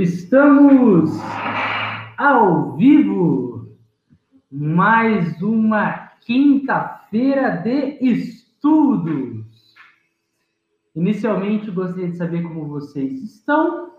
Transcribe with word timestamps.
Estamos 0.00 1.10
ao 2.16 2.74
vivo, 2.74 3.68
mais 4.50 5.42
uma 5.42 5.92
quinta-feira 6.22 7.58
de 7.58 7.98
estudos. 8.00 9.44
Inicialmente, 10.96 11.70
gostaria 11.70 12.08
de 12.08 12.16
saber 12.16 12.42
como 12.44 12.66
vocês 12.66 13.22
estão. 13.22 13.96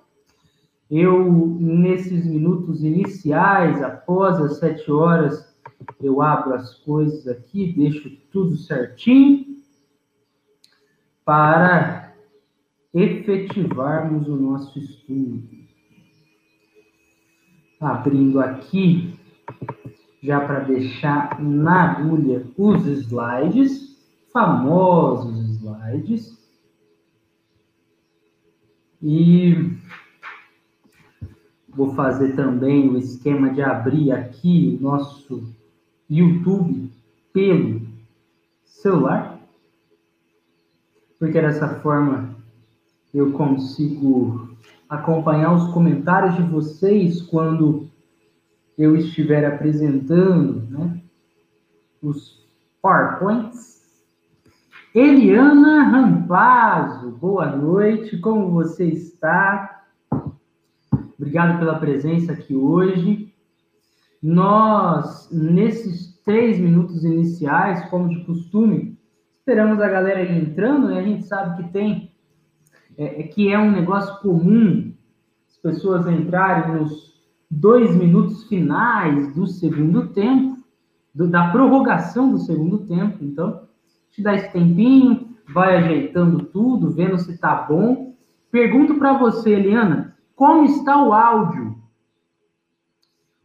Eu, 0.89 1.55
nesses 1.59 2.25
minutos 2.25 2.83
iniciais, 2.83 3.79
após 3.83 4.41
as 4.41 4.57
sete 4.57 4.91
horas, 4.91 5.55
eu 6.01 6.19
abro 6.19 6.55
as 6.55 6.79
coisas 6.79 7.27
aqui, 7.27 7.73
deixo 7.73 8.09
tudo 8.31 8.57
certinho 8.57 9.55
para 11.23 12.15
efetivarmos 12.91 14.27
o 14.27 14.35
nosso 14.35 14.79
estudo 14.79 15.61
abrindo 17.81 18.39
aqui, 18.39 19.19
já 20.21 20.39
para 20.39 20.59
deixar 20.59 21.41
na 21.41 21.91
agulha 21.91 22.45
os 22.55 22.85
slides, 22.85 23.97
famosos 24.31 25.39
slides. 25.55 26.39
E 29.01 29.77
vou 31.67 31.95
fazer 31.95 32.35
também 32.35 32.87
o 32.87 32.97
esquema 32.97 33.49
de 33.49 33.63
abrir 33.63 34.11
aqui 34.11 34.77
o 34.79 34.83
nosso 34.83 35.43
YouTube 36.07 36.91
pelo 37.33 37.81
celular, 38.63 39.39
porque 41.17 41.41
dessa 41.41 41.79
forma 41.79 42.35
eu 43.13 43.31
consigo 43.31 44.50
acompanhar 44.91 45.53
os 45.53 45.71
comentários 45.71 46.35
de 46.35 46.43
vocês 46.43 47.21
quando 47.21 47.89
eu 48.77 48.93
estiver 48.93 49.45
apresentando 49.45 50.67
né, 50.69 51.01
os 52.01 52.45
PowerPoints. 52.81 53.89
Eliana 54.93 55.83
Rampazzo, 55.83 57.09
boa 57.11 57.55
noite, 57.55 58.17
como 58.17 58.51
você 58.51 58.85
está? 58.87 59.85
Obrigado 61.17 61.57
pela 61.57 61.79
presença 61.79 62.33
aqui 62.33 62.53
hoje. 62.53 63.33
Nós, 64.21 65.29
nesses 65.31 66.19
três 66.25 66.59
minutos 66.59 67.05
iniciais, 67.05 67.89
como 67.89 68.09
de 68.09 68.25
costume, 68.25 68.99
esperamos 69.39 69.79
a 69.79 69.87
galera 69.87 70.21
entrando, 70.21 70.89
né? 70.89 70.99
A 70.99 71.03
gente 71.03 71.23
sabe 71.25 71.63
que 71.63 71.71
tem 71.71 72.11
é, 72.97 73.21
é, 73.21 73.23
que 73.23 73.51
é 73.51 73.57
um 73.57 73.71
negócio 73.71 74.19
comum 74.19 74.90
pessoas 75.61 76.07
entrarem 76.07 76.75
nos 76.75 77.11
dois 77.49 77.95
minutos 77.95 78.43
finais 78.45 79.33
do 79.35 79.45
segundo 79.45 80.07
tempo, 80.07 80.57
do, 81.13 81.27
da 81.27 81.51
prorrogação 81.51 82.31
do 82.31 82.37
segundo 82.39 82.79
tempo. 82.79 83.17
Então, 83.21 83.67
te 84.09 84.21
dá 84.21 84.33
esse 84.33 84.51
tempinho, 84.51 85.35
vai 85.53 85.77
ajeitando 85.77 86.45
tudo, 86.45 86.91
vendo 86.91 87.17
se 87.17 87.37
tá 87.37 87.55
bom. 87.55 88.15
Pergunto 88.49 88.95
para 88.95 89.17
você, 89.17 89.51
Eliana, 89.51 90.15
como 90.35 90.65
está 90.65 91.03
o 91.03 91.13
áudio? 91.13 91.81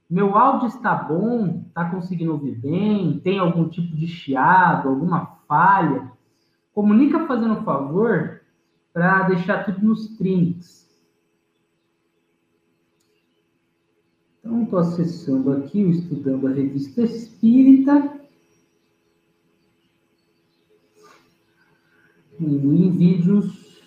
Meu 0.09 0.37
áudio 0.37 0.69
está 0.69 0.95
bom? 0.95 1.65
Está 1.67 1.91
conseguindo 1.91 2.33
ouvir 2.33 2.55
bem? 2.55 3.19
Tem 3.19 3.39
algum 3.39 3.69
tipo 3.69 3.95
de 3.97 4.07
chiado, 4.07 4.89
alguma 4.89 5.27
falha? 5.49 6.13
Comunica 6.73 7.27
fazendo 7.27 7.63
favor 7.63 8.41
para 8.93 9.25
deixar 9.25 9.65
tudo 9.65 9.85
nos 9.85 10.17
trinks. 10.17 10.86
Então, 14.47 14.63
estou 14.63 14.79
acessando 14.79 15.51
aqui, 15.51 15.81
estudando 15.81 16.47
a 16.47 16.53
revista 16.53 17.03
Espírita. 17.03 18.15
em 22.39 22.91
vídeos. 22.91 23.83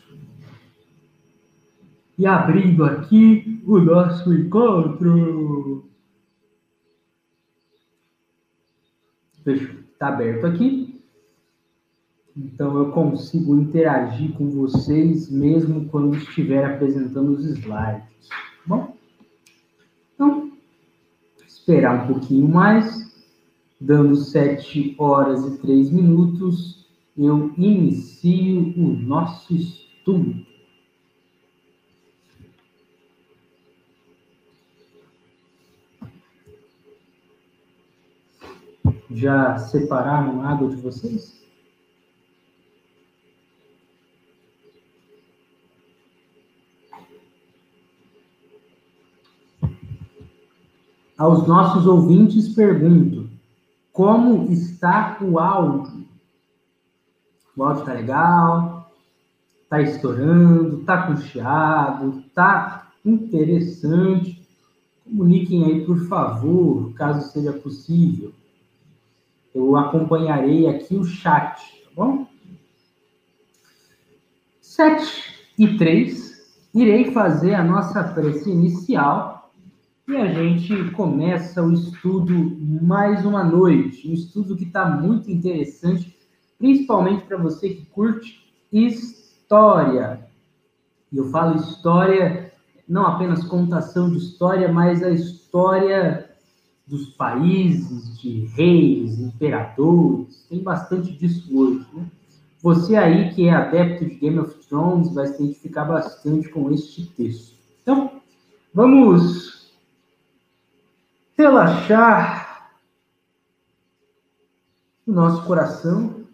E 2.17 2.25
abrindo 2.25 2.83
aqui 2.83 3.63
o 3.65 3.79
nosso 3.79 4.33
encontro. 4.33 5.87
Fechou. 9.43 9.79
Está 9.93 10.09
aberto 10.09 10.45
aqui. 10.45 11.01
Então 12.35 12.77
eu 12.77 12.91
consigo 12.91 13.55
interagir 13.55 14.33
com 14.33 14.49
vocês 14.49 15.29
mesmo 15.29 15.87
quando 15.89 16.17
estiver 16.17 16.65
apresentando 16.65 17.31
os 17.31 17.45
slides. 17.45 18.27
Tá 18.27 18.35
bom, 18.65 18.98
esperar 21.69 22.03
um 22.03 22.13
pouquinho 22.13 22.49
mais, 22.49 23.13
dando 23.79 24.15
7 24.15 24.95
horas 24.97 25.45
e 25.45 25.59
3 25.59 25.91
minutos, 25.91 26.87
eu 27.15 27.53
inicio 27.55 28.73
o 28.75 28.87
nosso 28.99 29.53
estudo. 29.53 30.43
Já 39.11 39.59
separaram 39.59 40.41
a 40.41 40.49
água 40.49 40.69
de 40.69 40.77
vocês? 40.77 41.38
Aos 51.19 51.45
nossos 51.45 51.85
ouvintes 51.85 52.47
pergunto: 52.55 53.29
como 53.91 54.49
está 54.49 55.17
o 55.19 55.37
áudio? 55.37 56.07
O 57.57 57.63
áudio 57.65 57.81
está 57.81 57.93
legal? 57.93 58.89
Está 59.63 59.81
estourando? 59.81 60.79
Está 60.79 61.05
com? 61.05 62.19
Está 62.25 62.93
interessante? 63.03 64.47
Comuniquem 65.03 65.65
aí, 65.65 65.85
por 65.85 66.07
favor, 66.07 66.93
caso 66.93 67.29
seja 67.33 67.51
possível. 67.51 68.31
Eu 69.53 69.75
acompanharei 69.75 70.67
aqui 70.67 70.95
o 70.95 71.03
chat, 71.03 71.59
tá 71.83 71.89
bom? 71.97 72.27
7 74.61 75.51
e 75.57 75.77
3, 75.77 76.69
irei 76.73 77.11
fazer 77.11 77.55
a 77.55 77.63
nossa 77.63 78.01
prece 78.05 78.49
inicial 78.49 79.38
e 80.09 80.17
a 80.17 80.33
gente 80.33 80.89
começa 80.91 81.61
o 81.61 81.71
estudo 81.71 82.33
mais 82.81 83.23
uma 83.23 83.43
noite, 83.43 84.09
um 84.09 84.13
estudo 84.13 84.57
que 84.57 84.63
está 84.63 84.89
muito 84.89 85.29
interessante, 85.29 86.17
principalmente 86.57 87.25
para 87.25 87.37
você 87.37 87.69
que 87.69 87.85
curte 87.85 88.51
história. 88.73 90.27
E 91.11 91.17
eu 91.17 91.29
falo 91.29 91.57
história, 91.57 92.51
não 92.87 93.05
apenas 93.05 93.43
contação 93.43 94.09
de 94.09 94.17
história, 94.17 94.71
mas 94.71 95.03
a 95.03 95.11
história 95.11 96.27
dos 96.87 97.09
países, 97.09 98.19
de 98.19 98.45
reis, 98.55 99.19
imperadores, 99.19 100.43
tem 100.49 100.63
bastante 100.63 101.11
disso 101.11 101.55
hoje. 101.55 101.85
Né? 101.93 102.07
Você 102.63 102.95
aí 102.95 103.31
que 103.35 103.47
é 103.47 103.53
adepto 103.53 104.05
de 104.05 104.15
Game 104.15 104.39
of 104.39 104.55
Thrones 104.67 105.13
vai 105.13 105.27
se 105.27 105.35
identificar 105.35 105.85
bastante 105.85 106.49
com 106.49 106.71
este 106.71 107.05
texto. 107.05 107.53
Então, 107.83 108.13
vamos 108.73 109.58
relaxar 111.39 112.69
o 115.07 115.11
nosso 115.13 115.45
coração. 115.45 116.27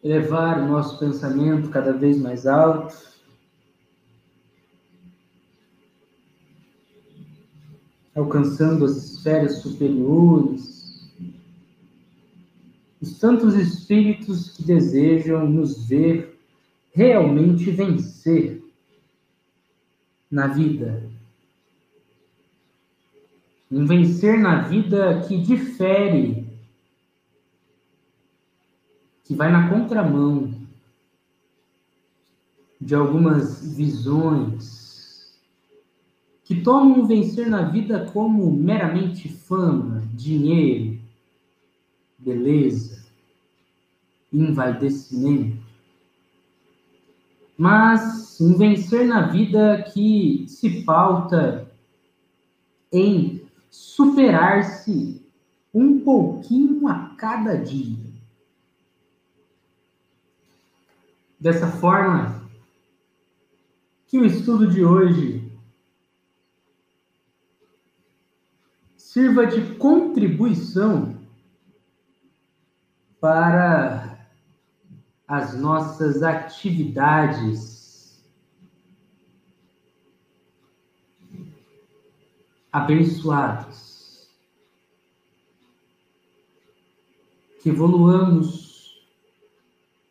Elevar 0.00 0.62
o 0.62 0.68
nosso 0.68 1.00
pensamento 1.00 1.68
cada 1.70 1.92
vez 1.92 2.16
mais 2.16 2.46
alto. 2.46 2.96
Alcançando 8.14 8.84
as 8.84 8.96
esferas 8.96 9.58
superiores. 9.58 11.10
Os 13.00 13.16
santos 13.16 13.54
espíritos 13.54 14.50
que 14.50 14.62
desejam 14.62 15.48
nos 15.50 15.88
ver 15.88 16.40
realmente 16.92 17.72
vencer 17.72 18.67
na 20.30 20.46
vida. 20.46 21.08
Um 23.70 23.86
vencer 23.86 24.38
na 24.38 24.62
vida 24.62 25.22
que 25.26 25.38
difere, 25.38 26.46
que 29.24 29.34
vai 29.34 29.52
na 29.52 29.68
contramão 29.68 30.54
de 32.80 32.94
algumas 32.94 33.76
visões, 33.76 35.38
que 36.44 36.62
tomam 36.62 37.00
o 37.00 37.06
vencer 37.06 37.46
na 37.46 37.62
vida 37.62 38.06
como 38.10 38.50
meramente 38.50 39.28
fama, 39.28 40.02
dinheiro, 40.14 40.98
beleza, 42.18 43.04
envaidecimento. 44.32 45.58
mas 47.56 48.27
um 48.40 48.56
vencer 48.56 49.06
na 49.06 49.26
vida 49.26 49.82
que 49.92 50.46
se 50.48 50.84
pauta 50.84 51.70
em 52.92 53.46
superar-se 53.70 55.26
um 55.74 56.00
pouquinho 56.00 56.86
a 56.88 57.14
cada 57.16 57.56
dia. 57.56 57.98
Dessa 61.38 61.68
forma, 61.68 62.48
que 64.06 64.18
o 64.18 64.24
estudo 64.24 64.68
de 64.68 64.84
hoje 64.84 65.52
sirva 68.96 69.46
de 69.46 69.74
contribuição 69.74 71.18
para 73.20 74.26
as 75.26 75.58
nossas 75.58 76.22
atividades 76.22 77.77
abençoadas. 82.72 84.28
Que 87.62 87.70
evoluamos 87.70 88.68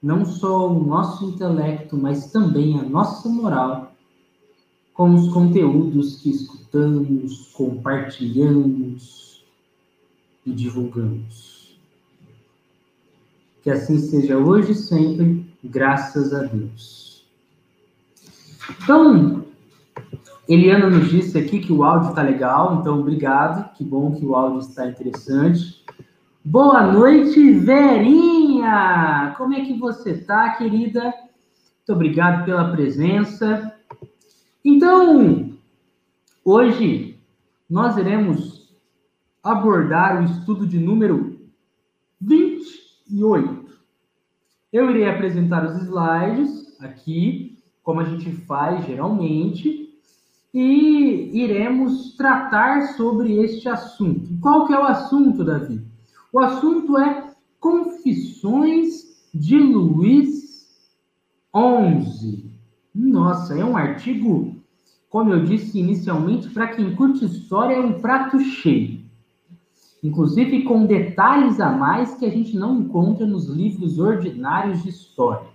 não 0.02 0.26
só 0.26 0.72
o 0.72 0.84
nosso 0.84 1.26
intelecto, 1.26 1.98
mas 1.98 2.32
também 2.32 2.80
a 2.80 2.84
nossa 2.84 3.28
moral 3.30 3.94
com 4.94 5.14
os 5.14 5.32
conteúdos 5.32 6.16
que 6.22 6.32
escutamos, 6.32 7.52
compartilhamos 7.54 9.46
e 10.44 10.52
divulgamos. 10.52 11.78
Que 13.62 13.70
assim 13.70 14.00
seja 14.00 14.38
hoje 14.38 14.72
e 14.72 14.76
sempre, 14.76 15.46
graças 15.64 16.34
a 16.34 16.44
Deus. 16.44 17.24
Então, 18.84 19.46
Eliana 20.48 20.90
nos 20.90 21.10
disse 21.10 21.38
aqui 21.38 21.60
que 21.60 21.74
o 21.74 21.84
áudio 21.84 22.10
está 22.10 22.22
legal, 22.22 22.80
então 22.80 23.02
obrigado, 23.02 23.74
que 23.74 23.84
bom 23.84 24.16
que 24.16 24.26
o 24.26 24.34
áudio 24.34 24.60
está 24.60 24.88
interessante. 24.88 25.84
Boa 26.42 26.90
noite, 26.90 27.52
Verinha! 27.52 29.34
Como 29.38 29.54
é 29.54 29.66
que 29.66 29.78
você 29.78 30.12
está, 30.12 30.52
querida? 30.52 31.04
Muito 31.04 31.92
obrigado 31.92 32.46
pela 32.46 32.72
presença. 32.72 33.76
Então, 34.64 35.52
hoje 36.46 37.20
nós 37.70 37.98
iremos 37.98 38.74
abordar 39.44 40.22
o 40.22 40.24
estudo 40.24 40.66
de 40.66 40.80
número 40.80 41.42
28. 42.22 43.66
Eu 44.72 44.90
irei 44.92 45.10
apresentar 45.10 45.66
os 45.66 45.76
slides 45.84 46.82
aqui, 46.82 47.62
como 47.84 48.00
a 48.00 48.06
gente 48.06 48.32
faz 48.32 48.86
geralmente, 48.86 49.87
e 50.60 51.44
iremos 51.44 52.16
tratar 52.16 52.94
sobre 52.96 53.38
este 53.44 53.70
assunto. 53.70 54.28
Qual 54.42 54.66
que 54.66 54.74
é 54.74 54.80
o 54.80 54.86
assunto, 54.86 55.44
Davi? 55.44 55.86
O 56.34 56.40
assunto 56.40 56.98
é 56.98 57.32
Confissões 57.60 59.30
de 59.32 59.56
Luiz 59.60 60.68
XI. 61.56 62.52
Nossa, 62.96 63.56
é 63.56 63.64
um 63.64 63.78
artigo, 63.78 64.56
como 65.12 65.32
eu 65.32 65.46
disse 65.46 65.78
inicialmente, 65.80 66.50
para 66.50 66.70
quem 66.70 66.96
curte 66.96 67.26
história 67.26 67.76
é 67.76 67.80
um 67.80 68.02
prato 68.02 68.40
cheio 68.40 69.06
inclusive 70.04 70.62
com 70.64 70.86
detalhes 70.86 71.60
a 71.60 71.72
mais 71.72 72.14
que 72.16 72.26
a 72.26 72.30
gente 72.30 72.56
não 72.56 72.80
encontra 72.80 73.26
nos 73.26 73.50
livros 73.50 73.98
ordinários 74.00 74.84
de 74.84 74.90
história. 74.90 75.48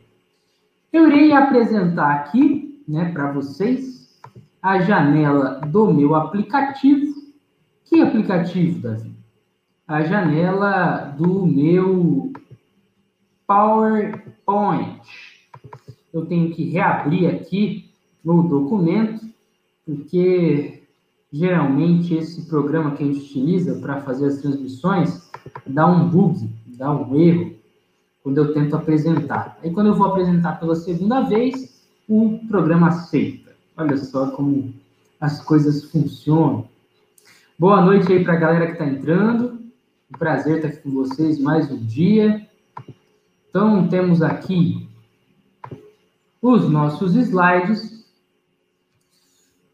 Eu 0.92 1.06
irei 1.06 1.32
apresentar 1.32 2.12
aqui, 2.12 2.82
né, 2.86 3.10
para 3.12 3.32
vocês, 3.32 4.01
a 4.62 4.80
janela 4.80 5.60
do 5.66 5.92
meu 5.92 6.14
aplicativo. 6.14 7.12
Que 7.84 8.00
aplicativo, 8.00 8.80
Davi? 8.80 9.12
A 9.88 10.02
janela 10.02 11.12
do 11.18 11.44
meu 11.44 12.32
PowerPoint. 13.46 15.00
Eu 16.14 16.24
tenho 16.26 16.54
que 16.54 16.70
reabrir 16.70 17.28
aqui 17.28 17.90
no 18.24 18.44
documento, 18.48 19.26
porque 19.84 20.84
geralmente 21.32 22.14
esse 22.14 22.46
programa 22.48 22.92
que 22.92 23.02
a 23.02 23.06
gente 23.06 23.18
utiliza 23.18 23.80
para 23.80 24.00
fazer 24.02 24.26
as 24.26 24.40
transmissões 24.40 25.30
dá 25.66 25.86
um 25.86 26.08
bug, 26.08 26.48
dá 26.78 26.92
um 26.92 27.18
erro 27.18 27.56
quando 28.22 28.38
eu 28.38 28.54
tento 28.54 28.76
apresentar. 28.76 29.58
Aí 29.62 29.72
quando 29.72 29.88
eu 29.88 29.94
vou 29.94 30.06
apresentar 30.06 30.60
pela 30.60 30.76
segunda 30.76 31.22
vez, 31.22 31.84
o 32.08 32.38
programa 32.46 32.88
aceita. 32.88 33.51
Olha 33.82 33.96
só 33.96 34.30
como 34.30 34.72
as 35.20 35.42
coisas 35.44 35.90
funcionam. 35.90 36.68
Boa 37.58 37.84
noite 37.84 38.12
aí 38.12 38.22
para 38.22 38.34
a 38.34 38.38
galera 38.38 38.66
que 38.66 38.72
está 38.74 38.86
entrando. 38.86 39.60
Prazer 40.16 40.56
estar 40.56 40.68
aqui 40.68 40.82
com 40.82 40.90
vocês 40.90 41.40
mais 41.40 41.68
um 41.68 41.78
dia. 41.78 42.48
Então, 43.50 43.88
temos 43.88 44.22
aqui 44.22 44.88
os 46.40 46.70
nossos 46.70 47.16
slides 47.16 47.92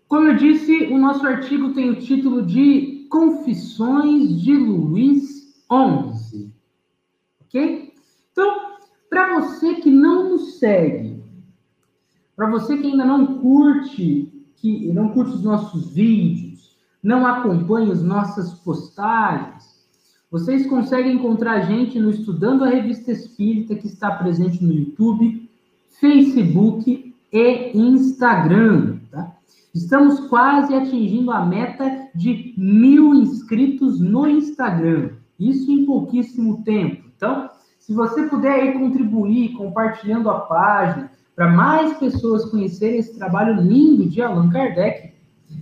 como 0.08 0.28
eu 0.28 0.36
disse, 0.36 0.84
o 0.86 0.96
nosso 0.96 1.26
artigo 1.26 1.74
tem 1.74 1.90
o 1.90 2.00
título 2.00 2.40
de 2.40 3.06
Confissões 3.10 4.40
de 4.40 4.54
Luís 4.56 5.54
XI. 5.70 6.50
Ok? 7.42 7.92
Então, 8.32 8.78
para 9.10 9.38
você 9.38 9.74
que 9.74 9.90
não 9.90 10.30
nos 10.30 10.58
segue, 10.58 11.07
para 12.38 12.48
você 12.48 12.78
que 12.78 12.86
ainda 12.86 13.04
não 13.04 13.40
curte, 13.40 14.32
que 14.54 14.92
não 14.92 15.08
curte 15.08 15.32
os 15.32 15.42
nossos 15.42 15.90
vídeos, 15.92 16.76
não 17.02 17.26
acompanha 17.26 17.92
as 17.92 18.00
nossas 18.00 18.54
postagens, 18.60 19.84
vocês 20.30 20.64
conseguem 20.68 21.16
encontrar 21.16 21.54
a 21.54 21.60
gente 21.62 21.98
no 21.98 22.10
Estudando 22.10 22.62
a 22.62 22.68
Revista 22.68 23.10
Espírita, 23.10 23.74
que 23.74 23.88
está 23.88 24.12
presente 24.12 24.64
no 24.64 24.72
YouTube, 24.72 25.50
Facebook 26.00 27.12
e 27.32 27.72
Instagram. 27.76 29.00
Tá? 29.10 29.36
Estamos 29.74 30.20
quase 30.28 30.72
atingindo 30.72 31.32
a 31.32 31.44
meta 31.44 32.08
de 32.14 32.54
mil 32.56 33.16
inscritos 33.16 33.98
no 33.98 34.28
Instagram. 34.28 35.10
Isso 35.40 35.72
em 35.72 35.84
pouquíssimo 35.84 36.62
tempo. 36.62 37.02
Então, 37.16 37.50
se 37.80 37.92
você 37.92 38.28
puder 38.28 38.52
aí 38.52 38.72
contribuir 38.74 39.54
compartilhando 39.54 40.30
a 40.30 40.38
página 40.38 41.17
para 41.38 41.52
mais 41.52 41.96
pessoas 41.98 42.46
conhecerem 42.46 42.98
esse 42.98 43.16
trabalho 43.16 43.62
lindo 43.62 44.08
de 44.08 44.20
Allan 44.20 44.50
Kardec, 44.50 45.12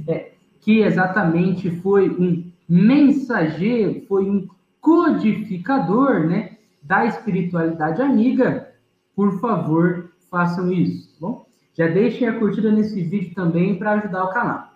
é, 0.08 0.32
que 0.58 0.80
exatamente 0.80 1.70
foi 1.82 2.08
um 2.08 2.50
mensageiro, 2.66 4.00
foi 4.08 4.24
um 4.24 4.48
codificador, 4.80 6.20
né, 6.20 6.56
da 6.82 7.04
espiritualidade 7.04 8.00
amiga, 8.00 8.72
por 9.14 9.38
favor, 9.38 10.12
façam 10.30 10.72
isso, 10.72 11.10
tá 11.10 11.16
bom? 11.20 11.46
Já 11.74 11.88
deixem 11.88 12.26
a 12.26 12.38
curtida 12.38 12.72
nesse 12.72 13.02
vídeo 13.02 13.34
também 13.34 13.78
para 13.78 13.92
ajudar 13.92 14.24
o 14.24 14.32
canal. 14.32 14.70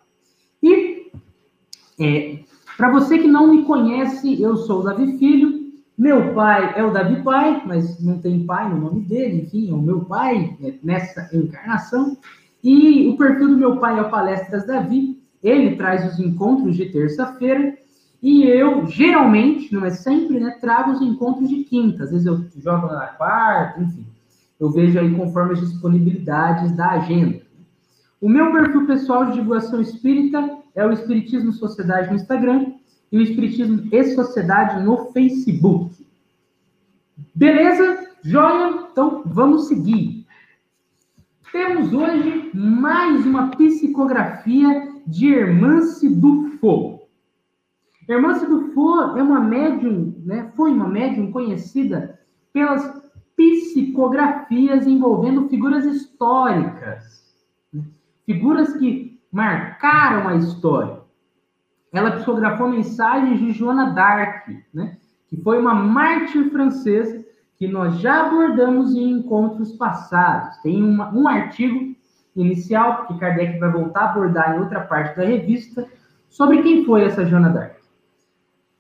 E 0.62 1.10
é, 1.98 2.40
para 2.76 2.90
você 2.90 3.16
que 3.16 3.26
não 3.26 3.54
me 3.54 3.64
conhece, 3.64 4.38
eu 4.42 4.54
sou 4.54 4.80
o 4.80 4.82
Davi 4.82 5.16
Filho. 5.16 5.59
Meu 6.00 6.32
pai 6.32 6.72
é 6.76 6.82
o 6.82 6.90
Davi 6.90 7.22
Pai, 7.22 7.62
mas 7.66 8.02
não 8.02 8.18
tem 8.18 8.46
pai 8.46 8.70
no 8.70 8.80
nome 8.80 9.02
dele, 9.02 9.42
enfim, 9.42 9.70
é 9.70 9.74
o 9.74 9.82
meu 9.82 10.00
pai 10.06 10.56
é, 10.62 10.74
nessa 10.82 11.28
encarnação. 11.36 12.16
E 12.64 13.06
o 13.08 13.16
perfil 13.16 13.48
do 13.48 13.56
meu 13.56 13.76
pai 13.76 13.98
é 13.98 14.02
o 14.02 14.10
Palestras 14.10 14.66
Davi. 14.66 15.20
Ele 15.42 15.76
traz 15.76 16.10
os 16.10 16.18
encontros 16.18 16.76
de 16.76 16.86
terça-feira. 16.86 17.76
E 18.22 18.44
eu, 18.44 18.86
geralmente, 18.86 19.72
não 19.74 19.84
é 19.84 19.90
sempre, 19.90 20.40
né, 20.40 20.56
trago 20.60 20.92
os 20.92 21.02
encontros 21.02 21.48
de 21.48 21.64
quinta. 21.64 22.04
Às 22.04 22.10
vezes 22.10 22.26
eu 22.26 22.44
jogo 22.56 22.86
na 22.86 23.06
quarta, 23.06 23.80
enfim 23.80 24.06
eu 24.60 24.70
vejo 24.70 25.00
aí 25.00 25.12
conforme 25.16 25.54
as 25.54 25.60
disponibilidades 25.60 26.76
da 26.76 26.90
agenda. 26.90 27.40
O 28.20 28.28
meu 28.28 28.52
perfil 28.52 28.86
pessoal 28.86 29.24
de 29.24 29.32
divulgação 29.32 29.80
espírita 29.80 30.58
é 30.74 30.86
o 30.86 30.92
Espiritismo 30.92 31.50
Sociedade 31.52 32.10
no 32.10 32.16
Instagram 32.16 32.74
e 33.10 33.18
o 33.18 33.22
Espiritismo 33.22 33.88
e 33.90 34.04
Sociedade 34.14 34.82
no 34.84 35.12
Facebook. 35.12 36.06
Beleza? 37.34 38.08
Joia? 38.22 38.88
Então 38.90 39.22
vamos 39.26 39.68
seguir. 39.68 40.26
Temos 41.50 41.92
hoje 41.92 42.50
mais 42.54 43.26
uma 43.26 43.48
psicografia 43.48 44.88
de 45.06 45.34
Hermance 45.34 46.08
Dufaux. 46.08 47.00
Hermance 48.08 48.46
Dufaux 48.46 49.16
é 49.16 49.22
uma 49.22 49.40
médium, 49.40 50.14
né, 50.24 50.52
foi 50.56 50.70
uma 50.72 50.88
médium 50.88 51.32
conhecida 51.32 52.20
pelas 52.52 53.00
psicografias 53.36 54.86
envolvendo 54.86 55.48
figuras 55.48 55.84
históricas, 55.84 57.34
né? 57.72 57.82
figuras 58.26 58.76
que 58.76 59.18
marcaram 59.32 60.28
a 60.28 60.36
história. 60.36 60.99
Ela 61.92 62.12
psicografou 62.12 62.68
mensagens 62.68 63.40
de 63.40 63.52
Joana 63.52 63.90
d'Arc, 63.90 64.48
né? 64.72 64.96
que 65.28 65.36
foi 65.36 65.58
uma 65.58 65.74
mártir 65.74 66.50
francesa 66.50 67.24
que 67.56 67.68
nós 67.68 67.98
já 67.98 68.26
abordamos 68.26 68.94
em 68.94 69.10
encontros 69.10 69.72
passados. 69.72 70.56
Tem 70.58 70.82
uma, 70.82 71.12
um 71.12 71.28
artigo 71.28 71.94
inicial 72.34 73.06
que 73.06 73.18
Kardec 73.18 73.58
vai 73.58 73.70
voltar 73.70 74.00
a 74.00 74.10
abordar 74.10 74.56
em 74.56 74.60
outra 74.60 74.80
parte 74.80 75.16
da 75.16 75.24
revista 75.24 75.86
sobre 76.28 76.62
quem 76.62 76.84
foi 76.84 77.04
essa 77.04 77.26
Joana 77.26 77.50
d'Arc. 77.50 77.80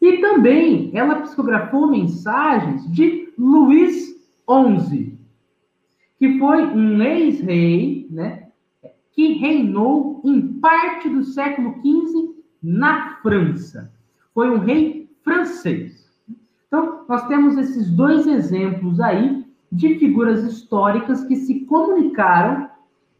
E 0.00 0.18
também 0.18 0.90
ela 0.94 1.20
psicografou 1.20 1.88
mensagens 1.88 2.90
de 2.90 3.32
Luís 3.36 4.16
XI, 4.48 5.18
que 6.18 6.38
foi 6.38 6.64
um 6.64 7.02
ex-rei, 7.02 8.06
né, 8.10 8.48
que 9.12 9.34
reinou 9.34 10.22
em 10.24 10.58
parte 10.60 11.08
do 11.08 11.22
século 11.22 11.74
XV 11.80 12.39
na 12.62 13.16
França. 13.22 13.92
Foi 14.34 14.50
um 14.50 14.58
rei 14.58 15.10
francês. 15.22 16.10
Então, 16.66 17.04
nós 17.08 17.26
temos 17.26 17.56
esses 17.56 17.90
dois 17.90 18.26
exemplos 18.26 19.00
aí 19.00 19.44
de 19.72 19.98
figuras 19.98 20.44
históricas 20.44 21.24
que 21.24 21.36
se 21.36 21.64
comunicaram 21.66 22.68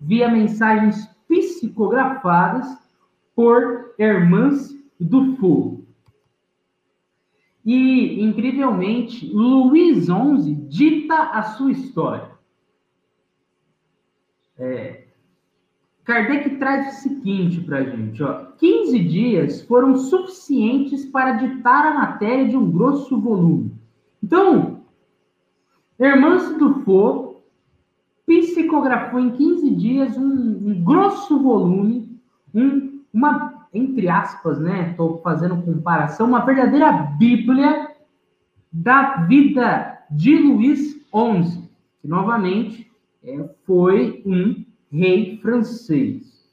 via 0.00 0.28
mensagens 0.30 1.06
psicografadas 1.28 2.66
por 3.34 3.94
Hermance 3.98 4.84
Dufour. 4.98 5.80
E, 7.64 8.22
incrivelmente, 8.22 9.30
Luís 9.32 10.06
XI 10.06 10.54
dita 10.68 11.14
a 11.14 11.42
sua 11.42 11.72
história. 11.72 12.30
É, 14.58 14.99
Kardec 16.04 16.56
traz 16.56 16.88
o 16.88 17.02
seguinte 17.02 17.60
para 17.60 17.78
a 17.78 17.84
gente: 17.84 18.22
ó, 18.22 18.46
15 18.58 18.98
dias 19.00 19.62
foram 19.62 19.96
suficientes 19.96 21.04
para 21.04 21.32
ditar 21.32 21.86
a 21.86 21.94
matéria 21.94 22.48
de 22.48 22.56
um 22.56 22.70
grosso 22.70 23.20
volume. 23.20 23.72
Então, 24.22 24.80
Hermance 25.98 26.58
Dufour 26.58 27.42
psicografou 28.26 29.20
em 29.20 29.30
15 29.30 29.70
dias 29.74 30.16
um, 30.16 30.22
um 30.22 30.84
grosso 30.84 31.42
volume, 31.42 32.20
um, 32.54 33.00
uma, 33.12 33.66
entre 33.72 34.08
aspas, 34.08 34.60
né? 34.60 34.90
Estou 34.90 35.20
fazendo 35.20 35.62
comparação, 35.62 36.28
uma 36.28 36.44
verdadeira 36.44 36.92
Bíblia 37.18 37.90
da 38.72 39.16
vida 39.26 39.98
de 40.10 40.36
Luís 40.36 40.92
XI, 40.92 41.68
que 42.00 42.08
novamente 42.08 42.90
é, 43.22 43.48
foi 43.66 44.22
um 44.24 44.64
rei 44.90 45.38
francês. 45.38 46.48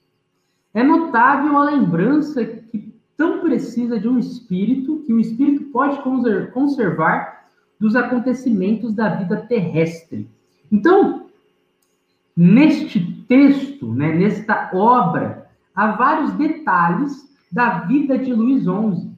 É 0.74 0.84
notável 0.84 1.58
a 1.58 1.72
lembrança 1.72 2.46
que 2.46 2.94
tão 3.16 3.40
precisa 3.40 4.00
de 4.00 4.08
um 4.08 4.20
espírito, 4.20 5.04
que 5.06 5.14
o 5.14 5.20
espírito 5.20 5.66
pode 5.72 6.00
conservar 6.52 7.48
dos 7.80 7.96
acontecimentos 7.96 8.94
da 8.94 9.10
vida 9.16 9.38
terrestre. 9.48 10.30
Então, 10.72 11.26
neste 12.36 13.00
texto, 13.28 13.92
né, 13.94 14.14
nesta 14.14 14.70
obra, 14.74 15.50
há 15.76 15.92
vários 15.92 16.32
detalhes 16.34 17.28
da 17.52 17.80
vida 17.80 18.18
de 18.18 18.34
Luís 18.34 18.64
XI, 18.64 19.12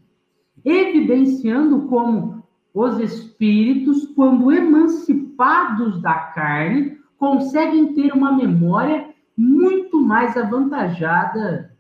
evidenciando 0.64 1.82
como 1.84 2.44
os 2.74 3.00
espíritos, 3.00 4.06
quando 4.16 4.52
emancipados 4.52 6.02
da 6.02 6.14
carne, 6.14 6.98
conseguem 7.18 7.94
ter 7.94 8.14
uma 8.14 8.32
memória 8.32 9.09
muito 9.39 10.01
mais 10.01 10.36
avantajada 10.36 11.74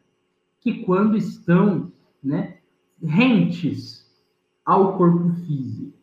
que 0.61 0.85
quando 0.85 1.17
estão 1.17 1.91
né, 2.23 2.55
rentes 3.03 4.09
ao 4.63 4.97
corpo 4.97 5.29
físico. 5.45 5.99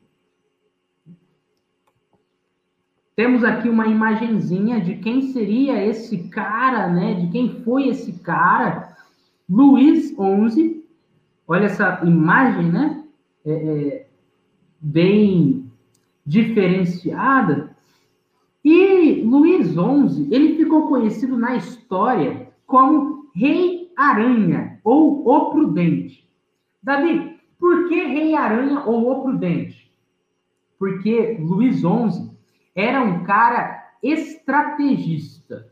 Temos 3.14 3.42
aqui 3.42 3.70
uma 3.70 3.86
imagenzinha 3.86 4.82
de 4.82 4.96
quem 4.96 5.32
seria 5.32 5.82
esse 5.82 6.28
cara, 6.28 6.92
né? 6.92 7.14
De 7.14 7.28
quem 7.28 7.62
foi 7.62 7.88
esse 7.88 8.12
cara, 8.18 8.94
Luiz 9.48 10.10
XI. 10.10 10.84
Olha 11.48 11.64
essa 11.64 12.02
imagem, 12.04 12.70
né? 12.70 13.02
É, 13.46 13.52
é, 13.52 14.06
bem 14.78 15.72
diferenciada. 16.26 17.65
E 18.68 19.22
Luís 19.22 19.68
XI, 19.68 20.26
ele 20.28 20.56
ficou 20.56 20.88
conhecido 20.88 21.38
na 21.38 21.54
história 21.54 22.52
como 22.66 23.30
Rei 23.32 23.92
Aranha 23.96 24.80
ou 24.82 25.24
o 25.24 25.50
Prudente. 25.52 26.28
Davi, 26.82 27.38
por 27.60 27.88
que 27.88 27.94
Rei 27.94 28.34
Aranha 28.34 28.82
ou 28.84 29.08
o 29.08 29.22
Prudente? 29.22 29.88
Porque 30.80 31.38
Luís 31.38 31.76
XI 31.76 32.28
era 32.74 33.04
um 33.04 33.22
cara 33.22 33.88
estrategista. 34.02 35.70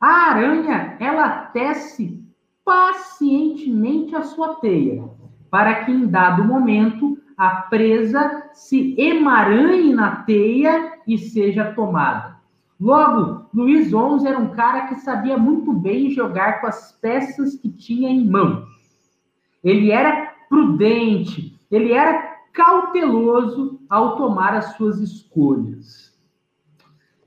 A 0.00 0.30
aranha, 0.30 0.96
ela 0.98 1.46
tece 1.52 2.20
pacientemente 2.64 4.16
a 4.16 4.22
sua 4.22 4.56
teia, 4.56 5.08
para 5.48 5.84
que 5.84 5.92
em 5.92 6.08
dado 6.08 6.42
momento 6.42 7.16
a 7.36 7.50
presa 7.62 8.50
se 8.52 8.94
emaranhe 8.98 9.94
na 9.94 10.16
teia 10.16 10.92
e 11.06 11.18
seja 11.18 11.72
tomada. 11.72 12.36
Logo, 12.80 13.46
Luiz 13.54 13.88
XI 13.88 14.26
era 14.26 14.38
um 14.38 14.50
cara 14.50 14.88
que 14.88 14.96
sabia 14.96 15.38
muito 15.38 15.72
bem 15.72 16.10
jogar 16.10 16.60
com 16.60 16.66
as 16.66 16.92
peças 17.00 17.54
que 17.54 17.68
tinha 17.68 18.10
em 18.10 18.28
mão. 18.28 18.66
Ele 19.62 19.90
era 19.90 20.34
prudente, 20.48 21.56
ele 21.70 21.92
era 21.92 22.36
cauteloso 22.52 23.80
ao 23.88 24.16
tomar 24.16 24.54
as 24.54 24.76
suas 24.76 24.98
escolhas. 24.98 26.12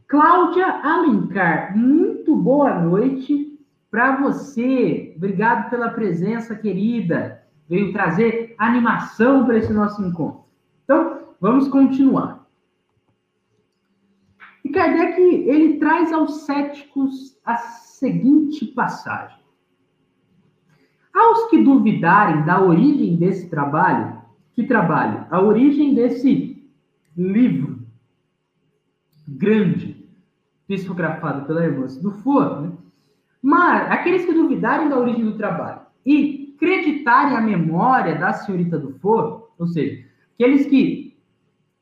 Cláudia 0.08 0.68
Alencar, 0.68 1.76
muito 1.78 2.36
boa 2.36 2.78
noite 2.80 3.58
para 3.90 4.18
você. 4.18 5.14
Obrigado 5.16 5.70
pela 5.70 5.90
presença, 5.90 6.56
querida 6.56 7.45
veio 7.70 7.92
trazer 7.92 8.56
animação 8.58 9.46
para 9.46 9.58
esse 9.58 9.74
nosso 9.74 10.04
encontro. 10.04 10.46
Então, 10.84 11.20
vamos 11.40 11.68
continuar. 11.68 12.46
E 14.64 14.70
Kardec, 14.70 15.20
ele 15.20 15.78
traz 15.78 16.12
aos 16.12 16.46
céticos 16.46 17.40
a 17.46 17.58
seguinte 17.58 18.66
passagem. 18.66 19.38
Aos 21.14 21.50
que 21.50 21.64
duvidarem 21.64 22.44
da 22.44 22.62
origem 22.62 23.16
desse 23.16 23.50
trabalho, 23.50 24.22
que 24.54 24.66
trabalho? 24.66 25.26
A 25.30 25.42
origem 25.42 25.94
desse 25.94 26.64
livro 27.16 27.86
grande, 29.28 30.08
psicografado 30.68 31.46
pela 31.46 31.64
irmã 31.64 31.88
do 32.02 32.12
né? 32.62 32.72
mas 33.42 33.92
aqueles 33.92 34.26
que 34.26 34.34
duvidarem 34.34 34.90
da 34.90 35.00
origem 35.00 35.24
do 35.24 35.38
trabalho 35.38 35.82
e 36.06 36.45
acreditarem 36.56 37.36
a 37.36 37.42
memória 37.42 38.16
da 38.16 38.34
senhorita 38.34 38.80
do 38.80 38.98
Foro, 39.00 39.50
ou 39.60 39.68
seja, 39.68 40.04
aqueles 40.34 40.66
que 40.66 41.18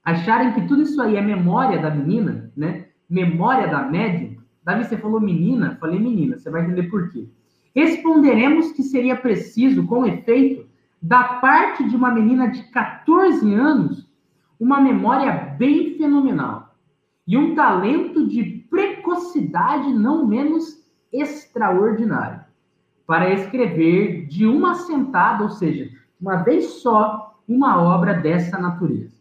acharem 0.04 0.54
que 0.54 0.68
tudo 0.68 0.82
isso 0.82 1.02
aí 1.02 1.16
é 1.16 1.22
memória 1.22 1.80
da 1.80 1.90
menina, 1.90 2.52
né? 2.58 2.88
Memória 3.10 3.68
da 3.68 3.84
médium. 3.84 4.38
Davi, 4.64 4.86
você 4.86 4.98
falou 4.98 5.22
menina? 5.22 5.78
Falei 5.80 6.00
menina, 6.00 6.38
você 6.38 6.50
vai 6.50 6.64
entender 6.64 6.84
por 6.84 7.12
quê. 7.12 7.28
Responderemos 7.76 8.72
que 8.72 8.84
seria 8.84 9.16
preciso, 9.16 9.86
com 9.86 10.06
efeito, 10.06 10.68
da 11.02 11.24
parte 11.36 11.88
de 11.88 11.96
uma 11.96 12.12
menina 12.12 12.50
de 12.50 12.64
14 12.72 13.54
anos, 13.54 14.08
uma 14.60 14.80
memória 14.80 15.32
bem 15.58 15.98
fenomenal 15.98 16.76
e 17.28 17.38
um 17.38 17.56
talento 17.56 18.28
de 18.28 18.44
precocidade 18.70 19.94
não 19.94 20.26
menos 20.26 20.82
extraordinário 21.12 22.43
para 23.06 23.32
escrever 23.34 24.28
de 24.28 24.46
uma 24.46 24.76
sentada, 24.76 25.44
ou 25.44 25.50
seja, 25.50 25.90
uma 26.20 26.38
vez 26.38 26.66
só, 26.82 27.38
uma 27.48 27.82
obra 27.82 28.14
dessa 28.14 28.58
natureza. 28.58 29.14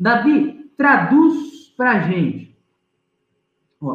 Davi, 0.00 0.70
traduz 0.76 1.72
para 1.76 1.92
a 1.92 1.98
gente. 2.00 2.56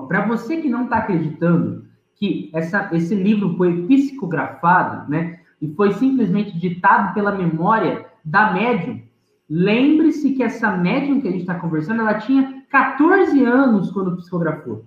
Para 0.08 0.26
você 0.26 0.58
que 0.58 0.70
não 0.70 0.84
está 0.84 1.00
acreditando 1.00 1.86
que 2.16 2.50
essa, 2.54 2.90
esse 2.94 3.16
livro 3.16 3.56
foi 3.58 3.86
psicografado, 3.88 5.10
né, 5.10 5.40
e 5.62 5.68
foi 5.74 5.94
simplesmente 5.94 6.58
ditado 6.58 7.14
pela 7.14 7.32
memória 7.32 8.06
da 8.24 8.54
médium, 8.54 9.02
lembre-se 9.50 10.34
que 10.34 10.44
essa 10.44 10.76
médium 10.76 11.22
que 11.22 11.28
a 11.28 11.32
gente 11.32 11.42
está 11.42 11.56
conversando, 11.56 12.02
ela 12.02 12.16
tinha 12.16 12.64
14 12.70 13.44
anos 13.44 13.92
quando 13.92 14.18
psicografou. 14.18 14.86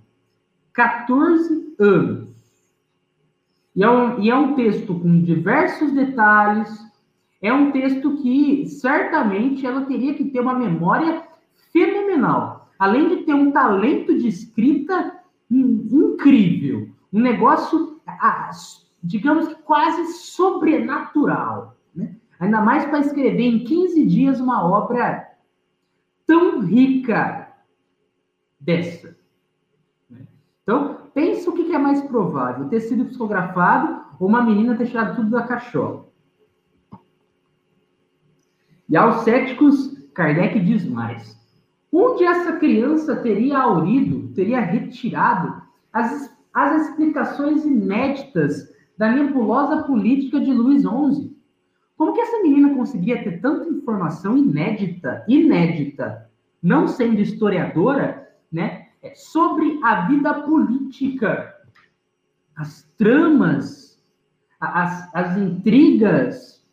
14 0.72 1.75
anos. 1.78 2.29
E 3.74 3.84
é, 3.84 3.90
um, 3.90 4.20
e 4.20 4.30
é 4.30 4.34
um 4.34 4.54
texto 4.54 4.98
com 4.98 5.22
diversos 5.22 5.92
detalhes, 5.92 6.68
é 7.40 7.52
um 7.52 7.70
texto 7.70 8.16
que 8.16 8.66
certamente 8.66 9.64
ela 9.64 9.86
teria 9.86 10.14
que 10.14 10.24
ter 10.24 10.40
uma 10.40 10.58
memória 10.58 11.22
fenomenal, 11.72 12.70
além 12.78 13.08
de 13.08 13.16
ter 13.24 13.34
um 13.34 13.50
talento 13.50 14.16
de 14.18 14.28
escrita 14.28 15.20
incrível, 15.50 16.88
um 17.12 17.20
negócio, 17.20 18.00
digamos 19.02 19.48
que 19.48 19.62
quase 19.62 20.12
sobrenatural, 20.12 21.76
né? 21.94 22.16
ainda 22.38 22.60
mais 22.60 22.84
para 22.84 23.00
escrever 23.00 23.42
em 23.42 23.64
15 23.64 24.06
dias 24.06 24.40
uma 24.40 24.64
obra 24.64 25.28
tão 26.26 26.60
rica 26.60 27.48
dessa. 28.60 29.16
Né? 30.08 30.26
Então, 30.62 31.00
pensa 31.14 31.50
o 31.50 31.52
que 31.52 31.72
é 31.72 31.78
mais 31.78 32.00
provável: 32.02 32.68
ter 32.68 32.80
sido 32.80 33.04
psicografado 33.04 34.04
ou 34.18 34.28
uma 34.28 34.42
menina 34.42 34.76
ter 34.76 34.86
tirado 34.86 35.16
tudo 35.16 35.30
da 35.30 35.42
cachola. 35.42 36.08
E 38.88 38.96
aos 38.96 39.22
céticos, 39.22 39.96
Kardec 40.14 40.58
diz 40.60 40.84
mais. 40.84 41.38
Onde 41.92 42.24
essa 42.24 42.56
criança 42.56 43.16
teria 43.16 43.58
aurido, 43.58 44.28
teria 44.34 44.60
retirado 44.60 45.62
as, 45.92 46.36
as 46.52 46.88
explicações 46.88 47.64
inéditas 47.64 48.68
da 48.98 49.10
nebulosa 49.10 49.82
política 49.84 50.40
de 50.40 50.52
Luís 50.52 50.82
XI? 50.82 51.34
Como 51.96 52.12
que 52.12 52.20
essa 52.20 52.42
menina 52.42 52.74
conseguia 52.74 53.22
ter 53.22 53.40
tanta 53.40 53.68
informação 53.68 54.36
inédita, 54.36 55.24
inédita, 55.28 56.30
não 56.62 56.88
sendo 56.88 57.20
historiadora, 57.20 58.28
né, 58.50 58.79
sobre 59.14 59.78
a 59.83 60.07
vida 60.07 60.35
política, 60.42 61.54
as 62.57 62.83
tramas, 62.99 64.02
as, 64.61 65.14
as 65.14 65.37
intrigas 65.38 66.66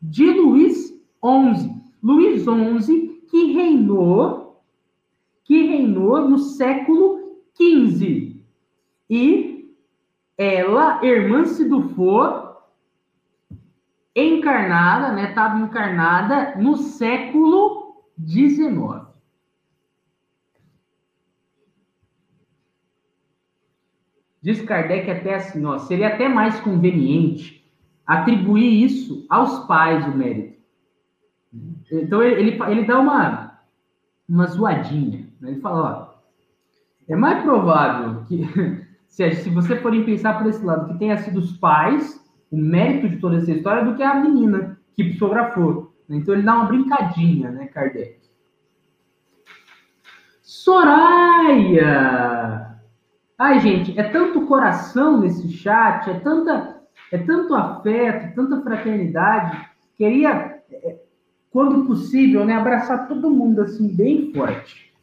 de 0.00 0.30
Luís 0.30 0.90
XI. 1.22 1.82
Luís 2.02 2.44
XI 2.44 3.24
que 3.28 3.52
reinou, 3.52 4.62
que 5.44 5.66
reinou 5.66 6.28
no 6.28 6.38
século 6.38 7.40
XV. 7.58 8.40
E 9.10 9.74
ela, 10.36 11.04
irmã 11.04 11.44
Sidufo, 11.44 12.54
encarnada, 14.14 15.12
né? 15.12 15.30
Estava 15.30 15.58
encarnada 15.58 16.54
no 16.56 16.76
século 16.76 18.04
XIX. 18.24 19.03
Diz 24.44 24.60
Kardec 24.60 25.10
até 25.10 25.36
assim, 25.36 25.64
ó, 25.64 25.78
seria 25.78 26.08
até 26.08 26.28
mais 26.28 26.60
conveniente 26.60 27.64
atribuir 28.06 28.84
isso 28.84 29.24
aos 29.30 29.66
pais, 29.66 30.04
o 30.06 30.14
mérito. 30.14 30.60
Então 31.90 32.22
ele, 32.22 32.60
ele, 32.62 32.84
dá 32.84 33.00
uma, 33.00 33.58
uma 34.28 34.46
zoadinha. 34.46 35.26
Né? 35.40 35.52
Ele 35.52 35.60
fala, 35.62 35.80
ó, 35.80 36.14
é 37.08 37.16
mais 37.16 37.42
provável 37.42 38.22
que, 38.26 38.46
se, 39.08 39.32
se 39.32 39.48
você 39.48 39.76
forem 39.76 40.04
pensar 40.04 40.36
por 40.36 40.46
esse 40.46 40.62
lado, 40.62 40.92
que 40.92 40.98
tenha 40.98 41.16
sido 41.16 41.38
os 41.38 41.52
pais 41.56 42.22
o 42.50 42.56
mérito 42.58 43.08
de 43.08 43.16
toda 43.16 43.38
essa 43.38 43.50
história 43.50 43.82
do 43.82 43.96
que 43.96 44.02
a 44.02 44.16
menina 44.16 44.78
que 44.94 45.04
psicografou. 45.04 45.96
Então 46.06 46.34
ele 46.34 46.42
dá 46.42 46.56
uma 46.56 46.66
brincadinha, 46.66 47.50
né, 47.50 47.64
Kardec? 47.68 48.18
Soraya! 50.42 51.94
Ai, 53.38 53.58
gente, 53.58 53.98
é 53.98 54.02
tanto 54.04 54.46
coração 54.46 55.20
nesse 55.20 55.48
chat, 55.48 56.08
é 56.08 56.20
tanta, 56.20 56.82
é 57.10 57.18
tanto 57.18 57.54
afeto, 57.54 58.34
tanta 58.34 58.62
fraternidade. 58.62 59.68
Queria, 59.96 60.62
é, 60.70 61.00
quando 61.50 61.84
possível, 61.84 62.44
né, 62.44 62.54
abraçar 62.54 63.08
todo 63.08 63.30
mundo 63.30 63.62
assim 63.62 63.88
bem 63.88 64.32
forte. 64.32 64.94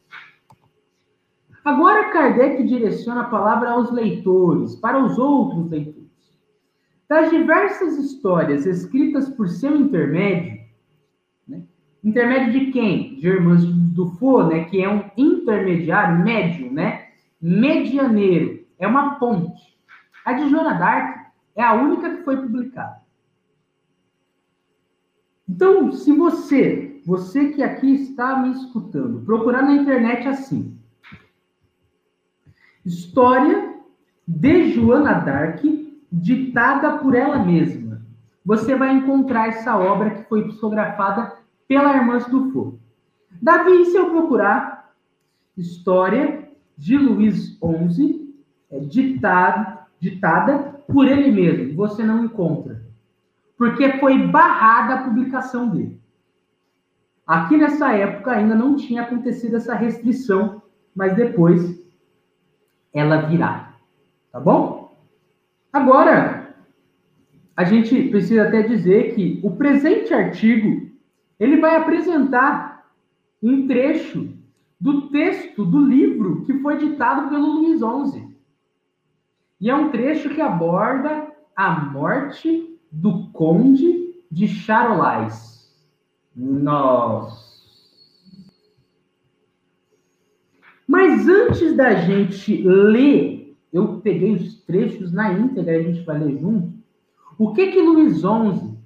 Agora 1.63 2.09
Kardec 2.09 2.63
direciona 2.63 3.21
a 3.21 3.29
palavra 3.29 3.71
aos 3.71 3.91
leitores, 3.91 4.75
para 4.75 5.03
os 5.03 5.19
outros 5.19 5.69
leitores. 5.69 6.01
Das 7.07 7.29
diversas 7.29 7.97
histórias 7.97 8.65
escritas 8.65 9.29
por 9.29 9.47
seu 9.49 9.75
intermédio, 9.75 10.61
né? 11.47 11.61
intermédio 12.03 12.53
de 12.53 12.71
quem? 12.71 13.15
De 13.15 13.27
Irmãs 13.27 13.63
do 13.63 14.07
Fo, 14.11 14.43
né? 14.43 14.63
que 14.63 14.81
é 14.81 14.89
um 14.89 15.03
intermediário, 15.17 16.23
médio, 16.23 16.71
né? 16.71 17.00
Medianeiro, 17.41 18.65
é 18.77 18.87
uma 18.87 19.15
ponte. 19.15 19.77
A 20.23 20.33
de 20.33 20.49
Joana 20.49 20.73
d'Arc 20.73 21.31
é 21.55 21.63
a 21.63 21.73
única 21.73 22.15
que 22.15 22.23
foi 22.23 22.37
publicada. 22.37 23.01
Então, 25.49 25.91
se 25.91 26.11
você, 26.13 27.01
você 27.05 27.49
que 27.49 27.63
aqui 27.63 27.95
está 27.95 28.37
me 28.37 28.51
escutando, 28.51 29.25
procurar 29.25 29.63
na 29.63 29.73
internet 29.73 30.27
assim, 30.27 30.77
História 32.85 33.75
de 34.27 34.71
Joana 34.71 35.13
d'Arc 35.13 35.63
ditada 36.11 36.97
por 36.97 37.13
ela 37.13 37.43
mesma. 37.43 38.01
Você 38.43 38.75
vai 38.75 38.93
encontrar 38.93 39.49
essa 39.49 39.77
obra 39.77 40.09
que 40.11 40.23
foi 40.23 40.47
psicografada 40.47 41.37
pela 41.67 41.95
irmã 41.95 42.17
do 42.17 42.51
Fogo. 42.51 42.79
Davi, 43.41 43.85
se 43.85 43.95
eu 43.95 44.09
procurar 44.09 44.93
História 45.55 46.40
de 46.77 46.97
Luís 46.97 47.57
XI, 47.57 48.33
é 48.71 48.79
ditado, 48.79 49.79
ditada 49.99 50.81
por 50.87 51.07
ele 51.07 51.31
mesmo, 51.31 51.75
você 51.75 52.03
não 52.03 52.25
encontra. 52.25 52.81
Porque 53.57 53.99
foi 53.99 54.27
barrada 54.27 54.95
a 54.95 55.03
publicação 55.03 55.69
dele. 55.69 55.99
Aqui 57.25 57.55
nessa 57.55 57.93
época 57.93 58.31
ainda 58.31 58.55
não 58.55 58.75
tinha 58.75 59.03
acontecido 59.03 59.55
essa 59.55 59.75
restrição, 59.75 60.61
mas 60.95 61.15
depois 61.15 61.79
ela 62.93 63.21
virá. 63.21 63.75
Tá 64.31 64.39
bom? 64.39 64.97
Agora, 65.71 66.55
a 67.55 67.63
gente 67.63 68.09
precisa 68.09 68.47
até 68.47 68.63
dizer 68.63 69.13
que 69.15 69.39
o 69.43 69.51
presente 69.51 70.13
artigo 70.13 70.89
ele 71.39 71.57
vai 71.57 71.75
apresentar 71.75 72.91
um 73.41 73.67
trecho 73.67 74.29
do 74.81 75.09
texto 75.09 75.63
do 75.63 75.79
livro 75.79 76.43
que 76.43 76.55
foi 76.55 76.77
ditado 76.77 77.29
pelo 77.29 77.61
Luiz 77.61 77.79
XI. 77.79 78.35
E 79.59 79.69
é 79.69 79.75
um 79.75 79.91
trecho 79.91 80.29
que 80.31 80.41
aborda 80.41 81.31
a 81.55 81.85
morte 81.85 82.77
do 82.91 83.27
conde 83.27 84.23
de 84.31 84.47
Charolais. 84.47 85.71
Nossa! 86.35 87.51
Mas 90.87 91.27
antes 91.27 91.77
da 91.77 91.93
gente 91.93 92.63
ler 92.63 93.41
eu 93.71 94.01
peguei 94.01 94.33
os 94.33 94.61
trechos 94.63 95.13
na 95.13 95.31
íntegra, 95.31 95.77
a 95.77 95.81
gente 95.81 96.03
vai 96.03 96.19
ler 96.19 96.37
junto. 96.39 96.73
O 97.37 97.53
que 97.53 97.71
que 97.71 97.81
Luís 97.81 98.17
XI 98.17 98.77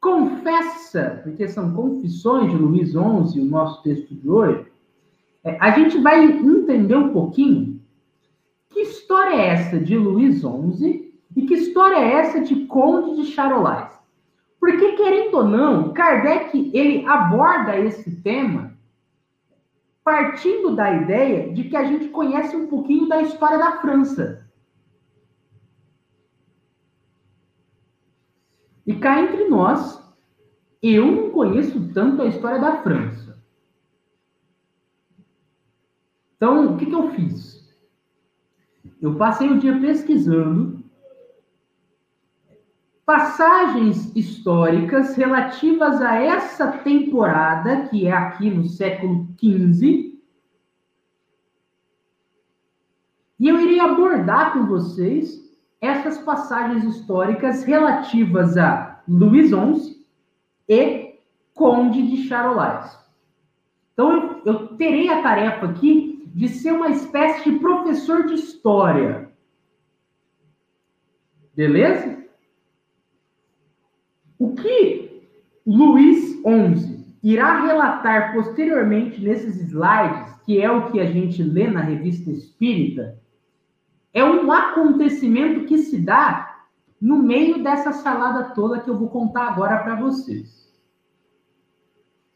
confessa, 0.00 1.20
porque 1.22 1.46
são 1.46 1.74
confissões 1.74 2.50
de 2.50 2.56
Luís 2.56 2.90
XI, 2.90 3.40
o 3.40 3.44
nosso 3.44 3.82
texto 3.82 4.14
de 4.14 4.28
hoje, 4.28 4.69
a 5.44 5.70
gente 5.70 5.98
vai 5.98 6.24
entender 6.24 6.96
um 6.96 7.12
pouquinho 7.12 7.80
que 8.68 8.80
história 8.80 9.34
é 9.34 9.46
essa 9.48 9.78
de 9.78 9.96
Luís 9.96 10.40
XI 10.40 11.12
e 11.36 11.42
que 11.46 11.54
história 11.54 11.96
é 11.96 12.12
essa 12.12 12.40
de 12.40 12.66
Conde 12.66 13.22
de 13.22 13.30
Charolais. 13.30 13.90
Porque, 14.58 14.92
querendo 14.92 15.34
ou 15.36 15.44
não, 15.44 15.92
Kardec 15.92 16.70
ele 16.74 17.06
aborda 17.06 17.78
esse 17.78 18.20
tema 18.22 18.70
partindo 20.04 20.74
da 20.74 20.92
ideia 20.92 21.52
de 21.52 21.64
que 21.64 21.76
a 21.76 21.84
gente 21.84 22.08
conhece 22.08 22.56
um 22.56 22.66
pouquinho 22.66 23.08
da 23.08 23.22
história 23.22 23.58
da 23.58 23.80
França. 23.80 24.46
E 28.86 28.94
cá 28.96 29.20
entre 29.20 29.44
nós, 29.48 30.02
eu 30.82 31.06
não 31.06 31.30
conheço 31.30 31.92
tanto 31.92 32.22
a 32.22 32.26
história 32.26 32.58
da 32.58 32.82
França. 32.82 33.29
Então, 36.40 36.72
o 36.72 36.78
que, 36.78 36.86
que 36.86 36.94
eu 36.94 37.10
fiz? 37.10 37.70
Eu 38.98 39.16
passei 39.16 39.50
o 39.50 39.58
dia 39.58 39.78
pesquisando 39.78 40.82
passagens 43.04 44.16
históricas 44.16 45.14
relativas 45.16 46.00
a 46.00 46.14
essa 46.14 46.78
temporada, 46.78 47.88
que 47.88 48.06
é 48.06 48.12
aqui 48.12 48.48
no 48.48 48.64
século 48.64 49.28
XV, 49.38 50.18
e 53.38 53.46
eu 53.46 53.60
irei 53.60 53.80
abordar 53.80 54.54
com 54.54 54.64
vocês 54.64 55.46
essas 55.78 56.16
passagens 56.16 56.84
históricas 56.84 57.64
relativas 57.64 58.56
a 58.56 59.02
Luís 59.06 59.50
XI 59.50 60.06
e 60.66 61.18
Conde 61.52 62.00
de 62.08 62.26
Charolais. 62.26 62.98
Então, 63.92 64.10
eu, 64.10 64.42
eu 64.46 64.68
terei 64.78 65.10
a 65.10 65.22
tarefa 65.22 65.66
aqui 65.66 66.09
de 66.34 66.48
ser 66.48 66.72
uma 66.72 66.90
espécie 66.90 67.50
de 67.50 67.58
professor 67.58 68.26
de 68.26 68.34
história. 68.34 69.30
Beleza? 71.54 72.24
O 74.38 74.54
que 74.54 75.22
Luís 75.66 76.40
XI 76.40 77.04
irá 77.22 77.60
relatar 77.66 78.32
posteriormente 78.32 79.20
nesses 79.20 79.60
slides, 79.60 80.32
que 80.44 80.60
é 80.60 80.70
o 80.70 80.90
que 80.90 81.00
a 81.00 81.06
gente 81.06 81.42
lê 81.42 81.68
na 81.68 81.80
revista 81.80 82.30
Espírita, 82.30 83.18
é 84.12 84.24
um 84.24 84.50
acontecimento 84.50 85.66
que 85.66 85.78
se 85.78 86.00
dá 86.00 86.64
no 87.00 87.22
meio 87.22 87.62
dessa 87.62 87.92
salada 87.92 88.54
toda 88.54 88.80
que 88.80 88.88
eu 88.88 88.98
vou 88.98 89.08
contar 89.08 89.48
agora 89.48 89.78
para 89.78 89.96
vocês. 89.96 90.60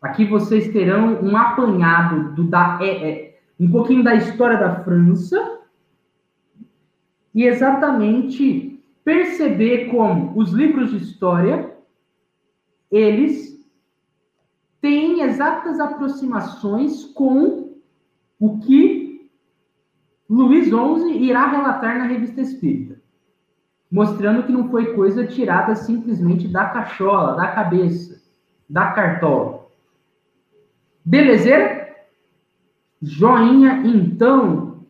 Aqui 0.01 0.27
vocês 0.27 0.71
terão 0.73 1.23
um 1.23 1.37
apanhado 1.37 2.35
do, 2.35 2.45
da, 2.45 2.79
é, 2.81 3.11
é, 3.11 3.34
um 3.59 3.71
pouquinho 3.71 4.03
da 4.03 4.15
história 4.15 4.59
da 4.59 4.83
França 4.83 5.61
e 7.35 7.45
exatamente 7.45 8.83
perceber 9.05 9.91
como 9.91 10.39
os 10.39 10.53
livros 10.53 10.91
de 10.91 10.99
história 10.99 11.75
eles 12.91 13.55
têm 14.81 15.23
exatas 15.23 15.81
aproximações 15.81 17.05
com 17.07 17.75
o 18.39 18.59
que 18.61 19.31
Luiz 20.29 20.67
XI 20.69 21.19
irá 21.19 21.47
relatar 21.47 21.99
na 21.99 22.05
Revista 22.05 22.41
Espírita, 22.41 23.01
mostrando 23.91 24.43
que 24.45 24.53
não 24.53 24.71
foi 24.71 24.95
coisa 24.95 25.27
tirada 25.27 25.75
simplesmente 25.75 26.49
da 26.49 26.67
cachola, 26.67 27.37
da 27.37 27.49
cabeça, 27.49 28.23
da 28.69 28.93
cartola. 28.93 29.67
Belezeira? 31.05 31.84
Joinha, 33.07 33.83
então. 33.85 34.87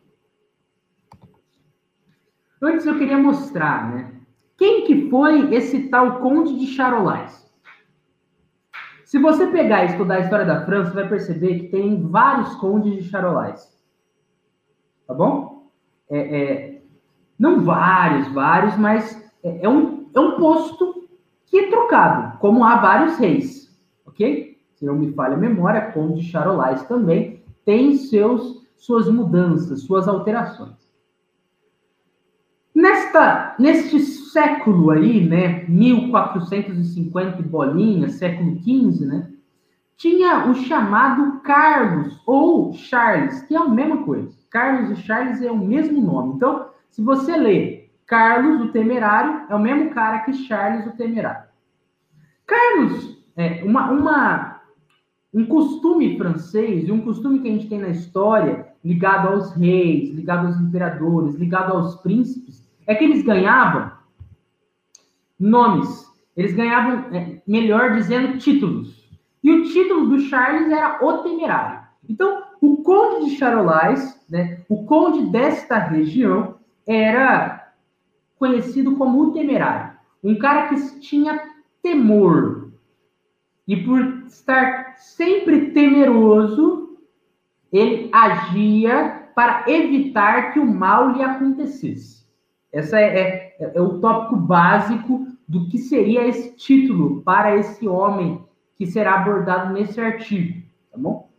Antes 2.61 2.85
eu 2.85 2.97
queria 2.97 3.17
mostrar, 3.17 3.93
né? 3.93 4.11
Quem 4.57 4.85
que 4.85 5.09
foi 5.09 5.53
esse 5.53 5.89
tal 5.89 6.19
Conde 6.19 6.57
de 6.57 6.67
Charolais? 6.67 7.45
Se 9.03 9.19
você 9.19 9.47
pegar 9.47 9.83
e 9.83 9.87
estudar 9.87 10.15
a 10.15 10.19
história 10.21 10.45
da 10.45 10.65
França, 10.65 10.91
vai 10.91 11.07
perceber 11.07 11.59
que 11.59 11.67
tem 11.67 12.01
vários 12.01 12.55
condes 12.55 13.03
de 13.03 13.09
Charolais. 13.09 13.71
Tá 15.05 15.13
bom? 15.13 15.69
É, 16.09 16.17
é, 16.17 16.81
não 17.37 17.61
vários, 17.61 18.27
vários, 18.33 18.75
mas 18.77 19.31
é, 19.43 19.65
é, 19.65 19.69
um, 19.69 20.09
é 20.13 20.19
um 20.19 20.37
posto 20.37 21.07
que 21.45 21.59
é 21.59 21.69
trocado, 21.69 22.39
como 22.39 22.63
há 22.63 22.77
vários 22.77 23.17
reis, 23.17 23.77
ok? 24.05 24.57
Se 24.73 24.85
não 24.85 24.95
me 24.95 25.13
falha 25.13 25.35
a 25.35 25.37
memória, 25.37 25.91
conde 25.91 26.21
de 26.21 26.31
Charolais 26.31 26.83
também 26.87 27.44
tem 27.65 27.97
seus, 27.97 28.63
suas 28.77 29.09
mudanças, 29.09 29.81
suas 29.81 30.07
alterações. 30.07 30.85
Nesta, 32.73 33.55
neste 33.57 33.99
século 33.99 34.91
aí, 34.91 35.25
né, 35.25 35.65
1450 35.67 37.41
bolinha, 37.43 38.09
século 38.09 38.57
XV, 38.59 39.05
né, 39.05 39.31
tinha 39.97 40.49
o 40.49 40.55
chamado 40.55 41.39
Carlos 41.39 42.21
ou 42.25 42.73
Charles, 42.73 43.41
que 43.43 43.55
é 43.55 43.57
a 43.57 43.67
mesma 43.67 44.03
coisa. 44.03 44.29
Carlos 44.49 44.91
e 44.91 45.01
Charles 45.01 45.41
é 45.41 45.49
o 45.49 45.57
mesmo 45.57 46.01
nome. 46.01 46.35
Então, 46.35 46.69
se 46.89 47.01
você 47.01 47.35
lê 47.37 47.89
Carlos 48.05 48.61
o 48.61 48.71
Temerário, 48.71 49.43
é 49.49 49.55
o 49.55 49.59
mesmo 49.59 49.91
cara 49.91 50.19
que 50.19 50.33
Charles 50.33 50.85
o 50.85 50.97
Temerário. 50.97 51.45
Carlos, 52.45 53.17
é, 53.37 53.63
uma, 53.63 53.89
uma 53.89 54.54
um 55.35 55.45
costume 55.45 56.17
francês 56.17 56.87
e 56.87 56.91
um 56.93 57.01
costume 57.01 57.39
que 57.39 57.49
a 57.49 57.51
gente 57.51 57.67
tem 57.67 57.77
na 57.77 57.89
história, 57.89 58.67
ligado 58.81 59.27
aos 59.27 59.51
reis, 59.51 60.09
ligado 60.15 60.47
aos 60.47 60.57
imperadores, 60.61 61.35
ligado 61.35 61.73
aos 61.73 61.97
príncipes, 61.97 62.65
é 62.87 62.95
que 62.95 63.03
eles 63.03 63.21
ganhavam 63.21 63.91
nomes. 65.37 66.05
Eles 66.37 66.53
ganhavam, 66.53 67.13
é, 67.13 67.41
melhor 67.45 67.95
dizendo, 67.95 68.37
títulos. 68.37 69.09
E 69.43 69.51
o 69.51 69.63
título 69.63 70.07
do 70.07 70.19
Charles 70.21 70.71
era 70.71 71.05
o 71.05 71.17
Temerário. 71.17 71.85
Então, 72.07 72.43
o 72.61 72.77
conde 72.77 73.29
de 73.29 73.35
Charolais, 73.35 74.25
né, 74.29 74.61
o 74.69 74.85
conde 74.85 75.29
desta 75.31 75.77
região, 75.77 76.55
era 76.87 77.73
conhecido 78.37 78.95
como 78.95 79.21
o 79.21 79.31
Temerário. 79.33 79.97
Um 80.23 80.37
cara 80.37 80.69
que 80.69 80.99
tinha 81.01 81.41
temor, 81.81 82.71
e 83.67 83.75
por 83.75 84.01
estar 84.27 84.84
sempre 84.97 85.71
temeroso, 85.71 86.97
ele 87.71 88.09
agia 88.11 89.29
para 89.35 89.65
evitar 89.67 90.53
que 90.53 90.59
o 90.59 90.65
mal 90.65 91.11
lhe 91.11 91.21
acontecesse. 91.21 92.25
Esse 92.71 92.95
é, 92.95 93.55
é, 93.59 93.71
é 93.75 93.81
o 93.81 93.99
tópico 93.99 94.35
básico 94.35 95.27
do 95.47 95.67
que 95.67 95.77
seria 95.77 96.27
esse 96.27 96.55
título 96.55 97.21
para 97.21 97.55
esse 97.55 97.87
homem 97.87 98.41
que 98.77 98.85
será 98.85 99.15
abordado 99.15 99.73
nesse 99.73 99.99
artigo, 99.99 100.61
tá 100.91 100.97
bom? 100.97 101.29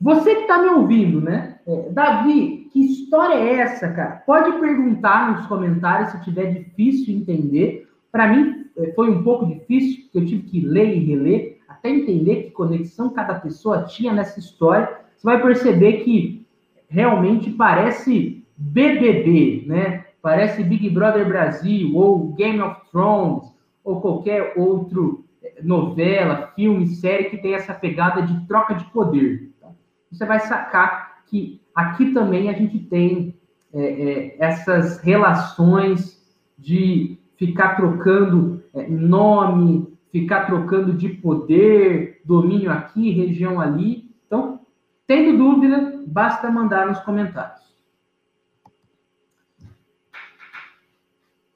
Você 0.00 0.34
que 0.34 0.42
está 0.42 0.58
me 0.58 0.68
ouvindo, 0.68 1.20
né? 1.20 1.58
É, 1.66 1.90
Davi, 1.90 2.68
que 2.72 2.80
história 2.80 3.34
é 3.34 3.54
essa, 3.56 3.88
cara? 3.92 4.22
Pode 4.26 4.58
perguntar 4.58 5.32
nos 5.32 5.46
comentários 5.46 6.10
se 6.10 6.22
tiver 6.22 6.52
difícil 6.52 7.16
entender. 7.16 7.86
Para 8.10 8.28
mim, 8.28 8.66
é, 8.76 8.92
foi 8.92 9.10
um 9.10 9.22
pouco 9.22 9.46
difícil, 9.46 10.04
porque 10.04 10.18
eu 10.18 10.26
tive 10.26 10.42
que 10.44 10.60
ler 10.60 10.96
e 10.96 11.04
reler, 11.04 11.49
até 11.80 11.88
entender 11.88 12.44
que 12.44 12.50
conexão 12.50 13.10
cada 13.10 13.34
pessoa 13.34 13.84
tinha 13.84 14.12
nessa 14.12 14.38
história. 14.38 15.00
Você 15.16 15.24
vai 15.24 15.42
perceber 15.42 16.04
que 16.04 16.46
realmente 16.88 17.50
parece 17.50 18.44
BBB, 18.56 19.64
né? 19.66 20.04
Parece 20.22 20.62
Big 20.62 20.90
Brother 20.90 21.26
Brasil, 21.26 21.96
ou 21.96 22.34
Game 22.34 22.60
of 22.60 22.76
Thrones, 22.92 23.50
ou 23.82 24.02
qualquer 24.02 24.52
outro 24.56 25.24
é, 25.42 25.62
novela, 25.62 26.52
filme, 26.54 26.86
série 26.86 27.24
que 27.24 27.38
tem 27.38 27.54
essa 27.54 27.72
pegada 27.72 28.22
de 28.22 28.46
troca 28.46 28.74
de 28.74 28.84
poder. 28.86 29.50
Tá? 29.58 29.68
Você 30.12 30.26
vai 30.26 30.40
sacar 30.40 31.22
que 31.26 31.62
aqui 31.74 32.12
também 32.12 32.50
a 32.50 32.52
gente 32.52 32.78
tem 32.78 33.34
é, 33.72 33.80
é, 33.80 34.36
essas 34.38 35.00
relações 35.00 36.20
de 36.58 37.18
ficar 37.38 37.76
trocando 37.76 38.62
é, 38.74 38.86
nome, 38.86 39.90
ficar 40.10 40.46
trocando 40.46 40.92
de 40.92 41.08
poder, 41.08 42.20
domínio 42.24 42.70
aqui, 42.70 43.10
região 43.10 43.60
ali. 43.60 44.10
Então, 44.26 44.60
tendo 45.06 45.36
dúvida, 45.36 46.02
basta 46.06 46.50
mandar 46.50 46.86
nos 46.86 47.00
comentários. 47.00 47.60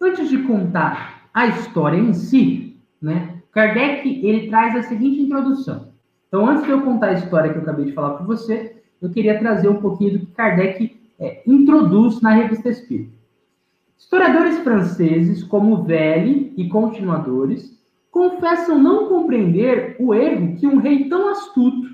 Antes 0.00 0.28
de 0.28 0.42
contar 0.42 1.28
a 1.32 1.46
história 1.46 1.98
em 1.98 2.12
si, 2.12 2.80
né, 3.00 3.42
Kardec 3.50 4.26
ele 4.26 4.48
traz 4.48 4.76
a 4.76 4.82
seguinte 4.82 5.20
introdução. 5.20 5.92
Então, 6.28 6.46
antes 6.46 6.64
de 6.64 6.70
eu 6.70 6.82
contar 6.82 7.10
a 7.10 7.14
história 7.14 7.52
que 7.52 7.58
eu 7.58 7.62
acabei 7.62 7.86
de 7.86 7.92
falar 7.92 8.14
para 8.14 8.26
você, 8.26 8.82
eu 9.00 9.10
queria 9.10 9.38
trazer 9.38 9.68
um 9.68 9.80
pouquinho 9.80 10.18
do 10.18 10.26
que 10.26 10.32
Kardec 10.32 11.00
é, 11.18 11.42
introduz 11.46 12.20
na 12.20 12.30
Revista 12.30 12.68
Espírita. 12.68 13.14
Historiadores 13.96 14.58
franceses, 14.58 15.42
como 15.44 15.84
Velle 15.84 16.52
e 16.56 16.68
continuadores, 16.68 17.78
confessam 18.14 18.78
não 18.78 19.08
compreender 19.08 19.96
o 19.98 20.14
erro 20.14 20.54
que 20.54 20.68
um 20.68 20.78
rei 20.78 21.08
tão 21.08 21.30
astuto, 21.30 21.88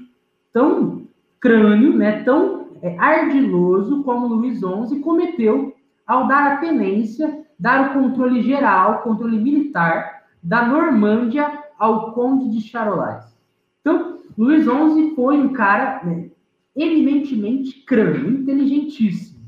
tão 0.53 1.09
crânio, 1.41 1.97
né, 1.97 2.23
tão 2.25 2.69
é, 2.83 2.95
ardiloso 2.99 4.03
como 4.03 4.27
Luís 4.27 4.59
XI 4.59 5.01
cometeu 5.01 5.75
ao 6.07 6.29
dar 6.29 6.53
a 6.53 6.57
tenência, 6.59 7.47
dar 7.59 7.91
o 7.97 8.03
controle 8.03 8.43
geral, 8.43 9.01
controle 9.01 9.39
militar 9.39 10.25
da 10.43 10.69
Normândia 10.69 11.51
ao 11.79 12.13
conde 12.13 12.51
de 12.51 12.61
Charolais. 12.61 13.35
Então, 13.81 14.19
Luís 14.37 14.65
XI 14.65 15.15
foi 15.17 15.41
um 15.41 15.55
cara 15.55 16.05
né, 16.05 16.29
eminentemente 16.77 17.83
crânio, 17.87 18.31
inteligentíssimo. 18.31 19.41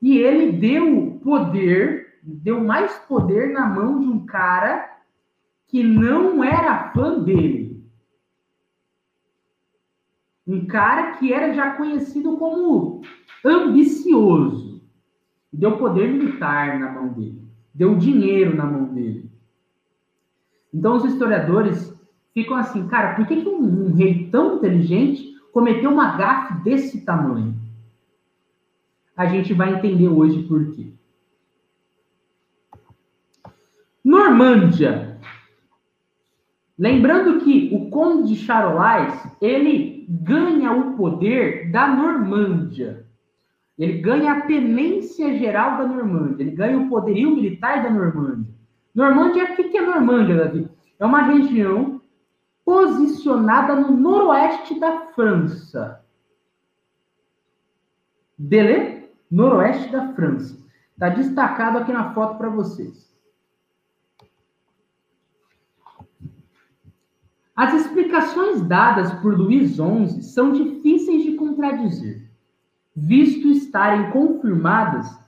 E 0.00 0.16
ele 0.16 0.52
deu 0.52 1.18
poder, 1.24 2.20
deu 2.22 2.62
mais 2.62 2.92
poder 3.08 3.52
na 3.52 3.66
mão 3.66 3.98
de 3.98 4.06
um 4.06 4.24
cara 4.24 4.93
que 5.74 5.82
não 5.82 6.44
era 6.44 6.92
fã 6.92 7.18
dele. 7.18 7.84
Um 10.46 10.66
cara 10.66 11.16
que 11.16 11.32
era 11.32 11.52
já 11.52 11.72
conhecido 11.72 12.36
como 12.36 13.02
ambicioso. 13.44 14.80
Deu 15.52 15.76
poder 15.76 16.12
militar 16.12 16.78
na 16.78 16.92
mão 16.92 17.08
dele. 17.08 17.42
Deu 17.74 17.96
dinheiro 17.96 18.54
na 18.54 18.64
mão 18.64 18.84
dele. 18.94 19.28
Então 20.72 20.94
os 20.94 21.04
historiadores 21.06 21.92
ficam 22.32 22.56
assim, 22.56 22.86
cara, 22.86 23.16
por 23.16 23.26
que, 23.26 23.42
que 23.42 23.48
um, 23.48 23.88
um 23.88 23.94
rei 23.94 24.28
tão 24.30 24.58
inteligente 24.58 25.34
cometeu 25.52 25.90
uma 25.90 26.16
gafe 26.16 26.62
desse 26.62 27.04
tamanho? 27.04 27.52
a 29.16 29.26
gente 29.26 29.52
vai 29.52 29.74
entender 29.74 30.06
hoje 30.06 30.44
por 30.44 30.72
quê. 30.72 30.92
Normândia. 34.04 35.13
Lembrando 36.78 37.40
que 37.40 37.70
o 37.72 37.88
conde 37.90 38.34
de 38.34 38.36
Charolais, 38.36 39.26
ele 39.40 40.06
ganha 40.08 40.72
o 40.72 40.96
poder 40.96 41.70
da 41.70 41.86
Normândia. 41.86 43.06
Ele 43.78 44.00
ganha 44.00 44.32
a 44.32 44.40
tenência 44.42 45.36
geral 45.38 45.78
da 45.78 45.86
Normândia. 45.86 46.42
Ele 46.42 46.50
ganha 46.52 46.78
o 46.78 46.88
poderio 46.88 47.34
militar 47.34 47.82
da 47.82 47.90
Normândia. 47.90 48.52
Normândia, 48.94 49.44
o 49.44 49.56
que 49.56 49.76
é 49.76 49.82
Normândia, 49.82 50.36
Davi? 50.36 50.68
É 50.98 51.04
uma 51.04 51.22
região 51.22 52.00
posicionada 52.64 53.76
no 53.76 53.96
noroeste 53.96 54.78
da 54.78 55.06
França. 55.14 56.04
Beleza? 58.36 58.94
noroeste 59.30 59.90
da 59.90 60.12
França. 60.12 60.56
Está 60.92 61.08
destacado 61.08 61.78
aqui 61.78 61.92
na 61.92 62.14
foto 62.14 62.38
para 62.38 62.48
vocês. 62.48 63.12
As 67.56 67.72
explicações 67.72 68.62
dadas 68.62 69.12
por 69.20 69.38
Luís 69.38 69.76
XI 69.76 70.22
são 70.22 70.52
difíceis 70.52 71.22
de 71.22 71.34
contradizer. 71.34 72.24
visto 72.96 73.48
estarem 73.48 74.12
confirmadas 74.12 75.18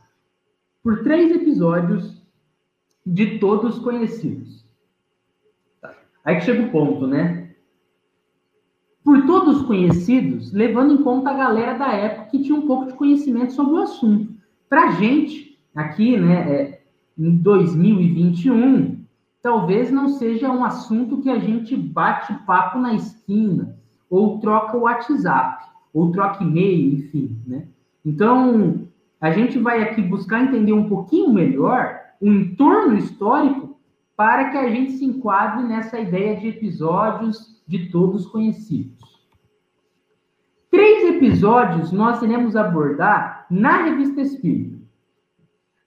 por 0.84 1.02
três 1.02 1.34
episódios 1.34 2.22
de 3.04 3.40
todos 3.40 3.80
conhecidos. 3.80 4.64
Aí 6.24 6.36
que 6.36 6.42
chega 6.42 6.64
o 6.64 6.70
ponto, 6.70 7.08
né? 7.08 7.54
Por 9.02 9.26
todos 9.26 9.62
conhecidos, 9.62 10.52
levando 10.52 10.94
em 10.94 11.02
conta 11.02 11.30
a 11.30 11.34
galera 11.34 11.76
da 11.76 11.92
época 11.92 12.30
que 12.30 12.42
tinha 12.42 12.56
um 12.56 12.68
pouco 12.68 12.86
de 12.86 12.94
conhecimento 12.94 13.52
sobre 13.52 13.74
o 13.74 13.82
assunto. 13.82 14.32
Para 14.68 14.92
gente, 14.92 15.58
aqui, 15.74 16.16
né, 16.16 16.52
é, 16.52 16.82
em 17.18 17.36
2021, 17.36 18.95
talvez 19.46 19.92
não 19.92 20.08
seja 20.08 20.50
um 20.50 20.64
assunto 20.64 21.18
que 21.22 21.30
a 21.30 21.38
gente 21.38 21.76
bate 21.76 22.34
papo 22.44 22.80
na 22.80 22.94
esquina, 22.94 23.78
ou 24.10 24.40
troca 24.40 24.76
o 24.76 24.80
WhatsApp, 24.80 25.64
ou 25.94 26.10
troca 26.10 26.42
e-mail, 26.42 26.94
enfim, 26.94 27.40
né? 27.46 27.68
Então, 28.04 28.88
a 29.20 29.30
gente 29.30 29.56
vai 29.56 29.84
aqui 29.84 30.02
buscar 30.02 30.42
entender 30.42 30.72
um 30.72 30.88
pouquinho 30.88 31.32
melhor 31.32 31.96
o 32.20 32.26
entorno 32.26 32.96
histórico 32.96 33.78
para 34.16 34.50
que 34.50 34.56
a 34.56 34.68
gente 34.68 34.94
se 34.94 35.04
enquadre 35.04 35.62
nessa 35.62 36.00
ideia 36.00 36.34
de 36.40 36.48
episódios 36.48 37.62
de 37.68 37.88
todos 37.88 38.26
conhecidos. 38.26 38.98
Três 40.68 41.14
episódios 41.14 41.92
nós 41.92 42.20
iremos 42.20 42.56
abordar 42.56 43.46
na 43.48 43.84
Revista 43.84 44.20
Espírita. 44.20 44.76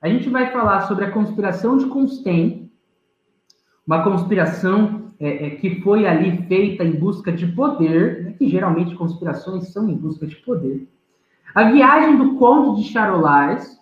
A 0.01 0.07
gente 0.07 0.29
vai 0.29 0.49
falar 0.49 0.87
sobre 0.87 1.03
a 1.03 1.11
conspiração 1.11 1.75
de 1.75 1.87
Constantine, 1.87 2.58
uma 3.89 4.03
conspiração 4.03 5.05
é, 5.19 5.47
é, 5.47 5.49
que 5.49 5.81
foi 5.81 6.05
ali 6.05 6.43
feita 6.43 6.83
em 6.83 6.91
busca 6.91 7.31
de 7.31 7.47
poder, 7.47 8.23
né, 8.23 8.31
que 8.37 8.47
geralmente 8.47 8.93
conspirações 8.93 9.69
são 9.69 9.89
em 9.89 9.95
busca 9.95 10.27
de 10.27 10.35
poder. 10.35 10.87
A 11.55 11.71
viagem 11.71 12.15
do 12.15 12.35
Conde 12.35 12.83
de 12.83 12.89
Charolais, 12.89 13.81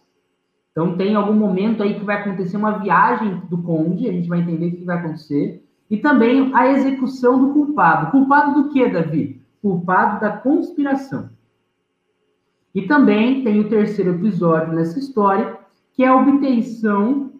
então 0.71 0.95
tem 0.95 1.13
algum 1.13 1.33
momento 1.33 1.83
aí 1.83 1.95
que 1.95 2.05
vai 2.05 2.21
acontecer 2.21 2.55
uma 2.55 2.79
viagem 2.79 3.41
do 3.49 3.57
conde, 3.57 4.07
a 4.07 4.13
gente 4.13 4.29
vai 4.29 4.39
entender 4.39 4.67
o 4.67 4.77
que 4.77 4.85
vai 4.85 4.97
acontecer. 4.97 5.61
E 5.89 5.97
também 5.97 6.51
a 6.55 6.71
execução 6.71 7.39
do 7.39 7.53
culpado. 7.53 8.11
Culpado 8.11 8.61
do 8.61 8.69
que, 8.69 8.87
Davi? 8.87 9.41
Culpado 9.61 10.21
da 10.21 10.37
conspiração. 10.37 11.29
E 12.73 12.83
também 12.83 13.43
tem 13.43 13.59
o 13.59 13.67
terceiro 13.67 14.11
episódio 14.11 14.73
nessa 14.73 14.99
história, 14.99 15.57
que 15.93 16.03
é 16.03 16.07
a 16.07 16.15
obtenção 16.15 17.31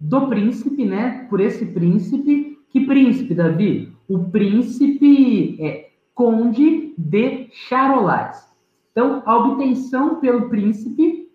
do 0.00 0.28
príncipe, 0.28 0.84
né? 0.84 1.26
Por 1.28 1.40
esse 1.40 1.66
príncipe. 1.66 2.58
Que 2.70 2.86
príncipe, 2.86 3.34
Davi? 3.34 3.92
O 4.08 4.24
príncipe 4.30 5.56
é 5.60 5.90
Conde 6.14 6.94
de 6.96 7.48
Charolais. 7.52 8.48
Então, 8.92 9.22
a 9.24 9.36
obtenção 9.36 10.16
pelo 10.16 10.48
príncipe 10.48 11.28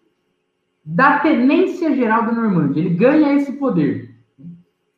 da 0.84 1.20
tenência 1.20 1.96
geral 1.96 2.26
da 2.26 2.32
Normândia. 2.34 2.82
Ele 2.82 2.90
ganha 2.90 3.34
esse 3.36 3.54
poder. 3.54 4.14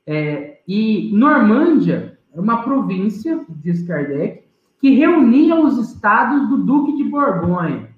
É, 0.06 0.60
e 0.68 1.12
Normândia 1.14 2.18
é 2.34 2.40
uma 2.40 2.64
província, 2.64 3.44
diz 3.50 3.86
Kardec, 3.88 4.44
que 4.80 4.90
reunia 4.92 5.56
os 5.56 5.78
estados 5.78 6.50
do 6.50 6.58
Duque 6.58 6.98
de 6.98 7.04
Borgonha. 7.04 7.90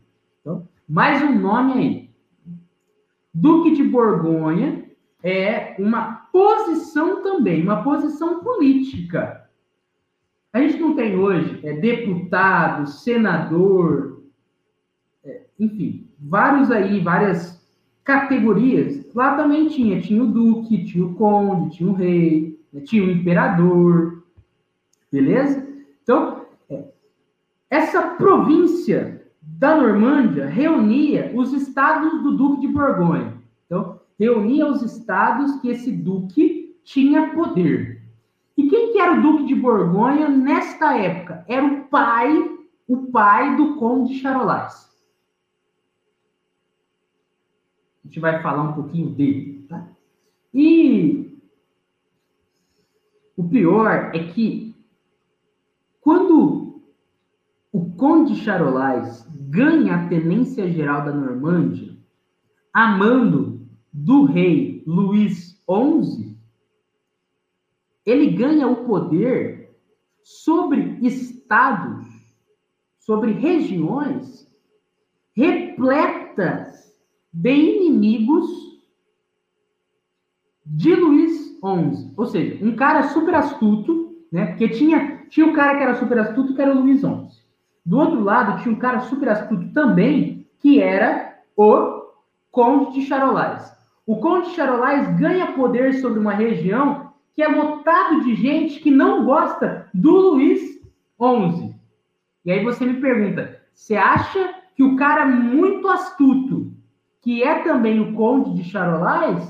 Então, 0.42 0.68
mais 0.88 1.22
um 1.24 1.40
nome 1.40 1.74
aí. 1.74 2.10
Duque 3.34 3.72
de 3.72 3.84
Borgonha 3.84 4.87
é 5.24 5.76
uma 5.80 6.28
posição 6.32 7.22
também, 7.24 7.64
uma 7.64 7.84
posição 7.84 8.44
política. 8.44 9.50
A 10.54 10.60
gente 10.60 10.80
não 10.80 10.96
tem 10.96 11.18
hoje 11.18 11.60
é, 11.64 11.74
deputado, 11.74 12.88
senador, 12.88 14.24
é, 15.24 15.42
enfim, 15.60 16.08
vários 16.20 16.72
aí, 16.72 17.00
várias 17.00 17.58
categorias, 18.04 19.14
lá 19.14 19.36
também 19.36 19.68
tinha. 19.68 20.02
Tinha 20.02 20.24
o 20.24 20.28
duque, 20.28 20.86
tinha 20.86 21.06
o 21.06 21.14
conde, 21.16 21.76
tinha 21.78 21.90
o 21.90 21.94
rei, 21.94 22.60
né? 22.72 22.82
tinha 22.82 23.04
o 23.04 23.12
imperador. 23.12 24.24
Beleza? 25.12 25.68
Então, 26.02 26.46
é, 26.70 26.86
essa 27.70 28.02
província 28.02 29.28
da 29.42 29.76
Normândia 29.76 30.46
reunia 30.46 31.32
os 31.36 31.52
estados 31.52 32.24
do 32.24 32.38
duque 32.38 32.62
de 32.62 32.68
Borgonha. 32.68 33.34
Então, 33.66 33.97
reunia 34.20 34.68
os 34.68 34.82
estados 34.82 35.60
que 35.62 35.70
esse 35.70 35.92
duque 35.92 36.76
tinha 36.84 37.34
poder. 37.34 38.02
E 38.58 38.68
quem 38.70 38.92
que 38.92 39.00
era 39.00 39.20
o 39.20 39.22
duque 39.22 39.46
de 39.46 39.56
Borgonha 39.56 40.28
nesta 40.28 40.98
época? 40.98 41.46
Era 41.48 41.66
o 41.66 41.84
pai, 41.86 42.58
o 42.88 43.08
pai 43.12 43.56
do 43.56 43.76
conde 43.76 44.14
de 44.14 44.20
Charolais. 44.20 44.88
A 48.04 48.08
gente 48.08 48.20
vai 48.20 48.42
falar 48.42 48.64
um 48.64 48.74
pouquinho 48.74 49.10
dele. 49.10 49.66
Tá? 49.70 49.88
E 50.54 51.38
o 53.36 53.44
pior 53.48 54.12
é 54.16 54.32
que 54.32 54.76
quando 56.02 56.82
o 57.72 57.92
Conde 57.92 58.36
Charolais 58.36 59.28
ganha 59.30 59.96
a 59.96 60.08
tenência 60.08 60.72
geral 60.72 61.04
da 61.04 61.12
Normândia, 61.12 61.96
a 62.74 62.88
mando 62.88 63.57
do 63.92 64.26
rei 64.26 64.84
Luís 64.86 65.62
XI, 65.70 66.36
ele 68.06 68.32
ganha 68.32 68.68
o 68.68 68.86
poder 68.86 69.76
sobre 70.24 70.98
estados, 71.02 72.06
sobre 73.00 73.32
regiões 73.32 74.48
repletas 75.36 76.94
de 77.32 77.54
inimigos 77.54 78.50
de 80.66 80.96
Luís 80.96 81.60
XI. 81.60 82.14
Ou 82.18 82.26
seja, 82.26 82.66
um 82.66 82.76
cara 82.76 83.04
super 83.10 83.36
astuto, 83.36 84.16
né? 84.32 84.48
Porque 84.48 84.70
tinha, 84.70 85.26
tinha 85.30 85.46
um 85.46 85.54
cara 85.54 85.78
que 85.78 85.84
era 85.84 85.96
super 85.96 86.18
astuto, 86.18 86.56
que 86.56 86.62
era 86.62 86.76
o 86.76 86.82
Luís 86.82 87.02
XI. 87.02 87.28
Do 87.86 88.00
outro 88.00 88.22
lado, 88.22 88.62
tinha 88.62 88.74
um 88.74 88.80
cara 88.80 89.02
super 89.02 89.30
astuto 89.30 89.72
também, 89.74 90.48
que 90.60 90.82
era 90.82 91.40
o 91.56 92.12
Conde 92.52 92.94
de 92.94 93.06
Charolais. 93.06 93.77
O 94.08 94.22
Conde 94.22 94.50
de 94.50 94.56
Charolais 94.56 95.20
ganha 95.20 95.52
poder 95.52 95.96
sobre 95.96 96.18
uma 96.18 96.34
região 96.34 97.12
que 97.36 97.44
é 97.44 97.48
lotado 97.48 98.24
de 98.24 98.34
gente 98.36 98.80
que 98.80 98.90
não 98.90 99.26
gosta 99.26 99.90
do 99.94 100.12
Luís 100.12 100.62
XI. 101.22 101.76
E 102.46 102.52
aí 102.52 102.64
você 102.64 102.86
me 102.86 103.02
pergunta, 103.02 103.62
você 103.74 103.98
acha 103.98 104.56
que 104.76 104.82
o 104.82 104.96
cara 104.96 105.26
muito 105.26 105.88
astuto 105.90 106.72
que 107.22 107.44
é 107.44 107.62
também 107.64 108.00
o 108.00 108.14
conde 108.14 108.54
de 108.54 108.70
Charolais, 108.70 109.46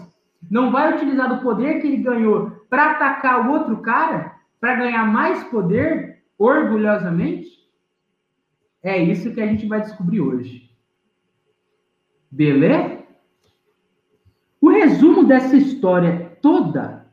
não 0.50 0.72
vai 0.72 0.96
utilizar 0.96 1.30
do 1.30 1.44
poder 1.44 1.80
que 1.80 1.86
ele 1.86 1.98
ganhou 1.98 2.50
para 2.68 2.92
atacar 2.92 3.48
o 3.48 3.52
outro 3.52 3.78
cara, 3.84 4.36
para 4.60 4.76
ganhar 4.76 5.06
mais 5.06 5.44
poder, 5.44 6.24
orgulhosamente? 6.40 7.48
É 8.82 8.98
isso 8.98 9.32
que 9.32 9.40
a 9.40 9.46
gente 9.46 9.68
vai 9.68 9.82
descobrir 9.82 10.22
hoje. 10.22 10.72
Beleza? 12.32 12.97
Resumo 14.78 15.24
dessa 15.24 15.56
história 15.56 16.38
toda 16.42 17.06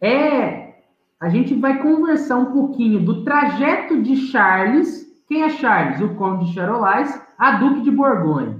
é 0.00 0.74
a 1.20 1.28
gente 1.28 1.54
vai 1.54 1.82
conversar 1.82 2.36
um 2.36 2.52
pouquinho 2.52 3.00
do 3.00 3.24
trajeto 3.24 4.00
de 4.02 4.16
Charles, 4.16 5.06
quem 5.26 5.42
é 5.42 5.50
Charles? 5.50 6.00
O 6.00 6.14
conde 6.14 6.46
de 6.46 6.54
Charolais, 6.54 7.20
a 7.36 7.52
duque 7.58 7.82
de 7.82 7.90
Borgonha 7.90 8.58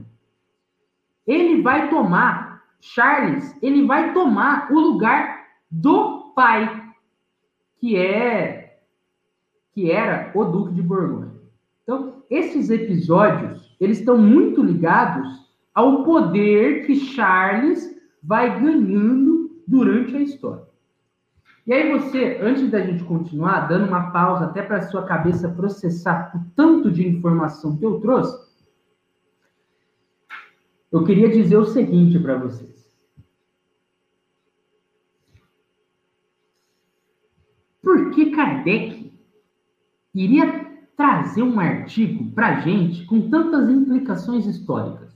ele 1.28 1.60
vai 1.60 1.90
tomar, 1.90 2.64
Charles, 2.80 3.54
ele 3.62 3.84
vai 3.84 4.14
tomar 4.14 4.72
o 4.72 4.80
lugar 4.80 5.46
do 5.70 6.32
pai, 6.34 6.82
que 7.78 7.96
é 7.98 8.78
que 9.74 9.90
era 9.90 10.32
o 10.34 10.42
Duque 10.44 10.72
de 10.72 10.82
Borgonha. 10.82 11.30
Então, 11.82 12.24
esses 12.30 12.70
episódios, 12.70 13.76
eles 13.78 13.98
estão 13.98 14.16
muito 14.16 14.62
ligados 14.62 15.47
ao 15.78 16.02
poder 16.02 16.84
que 16.86 16.96
Charles 16.96 17.96
vai 18.20 18.60
ganhando 18.60 19.62
durante 19.64 20.16
a 20.16 20.20
história. 20.20 20.66
E 21.64 21.72
aí 21.72 21.96
você, 21.96 22.40
antes 22.42 22.68
da 22.68 22.80
gente 22.80 23.04
continuar, 23.04 23.68
dando 23.68 23.86
uma 23.86 24.10
pausa 24.10 24.46
até 24.46 24.60
para 24.60 24.88
sua 24.88 25.06
cabeça 25.06 25.48
processar 25.48 26.32
o 26.34 26.40
tanto 26.56 26.90
de 26.90 27.06
informação 27.06 27.76
que 27.76 27.86
eu 27.86 28.00
trouxe, 28.00 28.36
eu 30.90 31.04
queria 31.04 31.28
dizer 31.28 31.56
o 31.56 31.66
seguinte 31.66 32.18
para 32.18 32.38
vocês. 32.38 32.92
Por 37.80 38.10
que 38.10 38.32
Kardec 38.32 39.12
iria 40.12 40.66
trazer 40.96 41.42
um 41.44 41.60
artigo 41.60 42.32
para 42.32 42.62
gente 42.62 43.06
com 43.06 43.30
tantas 43.30 43.70
implicações 43.70 44.44
históricas? 44.44 45.07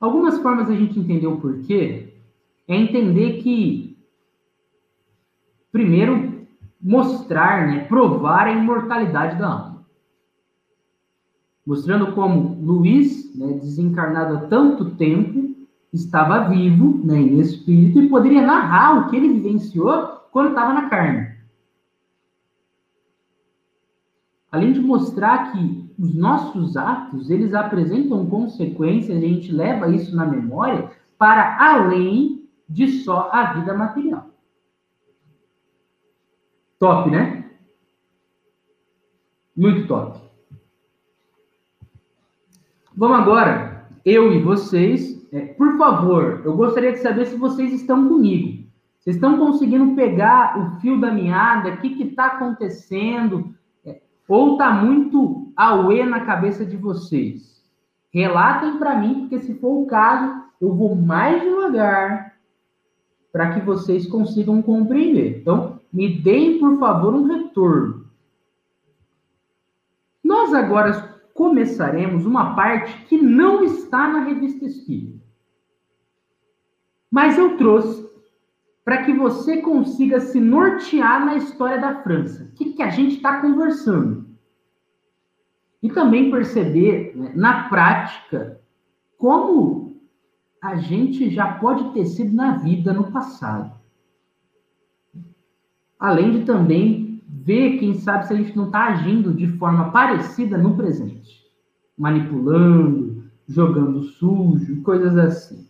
Algumas 0.00 0.38
formas 0.38 0.70
a 0.70 0.74
gente 0.74 0.98
entender 0.98 1.26
o 1.26 1.40
porquê 1.40 2.14
é 2.68 2.76
entender 2.76 3.42
que, 3.42 3.98
primeiro, 5.72 6.46
mostrar, 6.80 7.66
né, 7.66 7.84
provar 7.86 8.46
a 8.46 8.52
imortalidade 8.52 9.38
da 9.38 9.48
alma. 9.48 9.78
mostrando 11.66 12.12
como 12.12 12.58
Luiz, 12.62 13.36
né, 13.36 13.52
desencarnado 13.52 14.36
há 14.38 14.40
tanto 14.48 14.94
tempo, 14.94 15.54
estava 15.92 16.48
vivo 16.48 17.04
né, 17.04 17.18
em 17.18 17.40
espírito 17.40 18.00
e 18.00 18.08
poderia 18.08 18.40
narrar 18.40 18.98
o 18.98 19.10
que 19.10 19.16
ele 19.16 19.34
vivenciou 19.34 20.06
quando 20.30 20.50
estava 20.50 20.72
na 20.72 20.88
carne. 20.88 21.36
Além 24.50 24.72
de 24.72 24.80
mostrar 24.80 25.52
que 25.52 25.77
os 25.98 26.14
nossos 26.14 26.76
atos, 26.76 27.28
eles 27.28 27.52
apresentam 27.54 28.26
consequências, 28.26 29.16
a 29.16 29.20
gente 29.20 29.50
leva 29.50 29.90
isso 29.90 30.14
na 30.14 30.24
memória 30.24 30.90
para 31.18 31.58
além 31.58 32.48
de 32.68 33.02
só 33.02 33.28
a 33.32 33.54
vida 33.54 33.74
material. 33.74 34.30
Top, 36.78 37.10
né? 37.10 37.50
Muito 39.56 39.88
top. 39.88 40.20
Vamos 42.96 43.18
agora, 43.18 43.88
eu 44.04 44.32
e 44.32 44.40
vocês, 44.40 45.26
é, 45.32 45.40
por 45.40 45.76
favor, 45.76 46.42
eu 46.44 46.56
gostaria 46.56 46.92
de 46.92 46.98
saber 46.98 47.26
se 47.26 47.36
vocês 47.36 47.72
estão 47.72 48.08
comigo. 48.08 48.68
Vocês 49.00 49.16
estão 49.16 49.38
conseguindo 49.38 49.96
pegar 49.96 50.58
o 50.58 50.80
fio 50.80 51.00
da 51.00 51.10
meada? 51.10 51.70
O 51.70 51.76
que 51.78 52.02
está 52.02 52.26
acontecendo? 52.26 53.54
Ou 54.28 54.52
está 54.52 54.70
muito 54.70 55.47
auê 55.58 56.04
na 56.04 56.24
cabeça 56.24 56.64
de 56.64 56.76
vocês? 56.76 57.60
Relatem 58.10 58.78
para 58.78 58.96
mim, 58.96 59.20
porque 59.20 59.40
se 59.40 59.54
for 59.56 59.82
o 59.82 59.86
caso, 59.86 60.44
eu 60.60 60.72
vou 60.74 60.94
mais 60.94 61.42
devagar 61.42 62.38
para 63.32 63.52
que 63.52 63.60
vocês 63.60 64.06
consigam 64.06 64.62
compreender. 64.62 65.40
Então, 65.40 65.80
me 65.92 66.20
deem, 66.20 66.58
por 66.58 66.78
favor, 66.78 67.14
um 67.14 67.24
retorno. 67.24 68.06
Nós 70.22 70.54
agora 70.54 71.20
começaremos 71.34 72.24
uma 72.24 72.54
parte 72.54 73.06
que 73.06 73.16
não 73.16 73.64
está 73.64 74.08
na 74.08 74.20
revista 74.20 74.64
Espírita. 74.64 75.18
Mas 77.10 77.38
eu 77.38 77.56
trouxe 77.56 78.08
para 78.84 79.04
que 79.04 79.12
você 79.12 79.58
consiga 79.58 80.20
se 80.20 80.40
nortear 80.40 81.24
na 81.24 81.36
história 81.36 81.78
da 81.78 82.02
França. 82.02 82.44
O 82.44 82.54
que, 82.54 82.72
que 82.72 82.82
a 82.82 82.90
gente 82.90 83.16
está 83.16 83.40
conversando? 83.40 84.27
E 85.82 85.88
também 85.88 86.30
perceber, 86.30 87.12
né, 87.16 87.32
na 87.34 87.68
prática, 87.68 88.60
como 89.16 90.00
a 90.62 90.76
gente 90.76 91.30
já 91.30 91.54
pode 91.54 91.92
ter 91.92 92.04
sido 92.04 92.34
na 92.34 92.56
vida 92.56 92.92
no 92.92 93.12
passado. 93.12 93.72
Além 95.98 96.32
de 96.32 96.44
também 96.44 97.22
ver, 97.28 97.78
quem 97.78 97.94
sabe, 97.94 98.26
se 98.26 98.32
a 98.32 98.36
gente 98.36 98.56
não 98.56 98.66
está 98.66 98.86
agindo 98.86 99.32
de 99.32 99.46
forma 99.58 99.90
parecida 99.90 100.58
no 100.58 100.76
presente. 100.76 101.44
Manipulando, 101.96 103.24
jogando 103.46 104.02
sujo, 104.02 104.82
coisas 104.82 105.16
assim. 105.16 105.68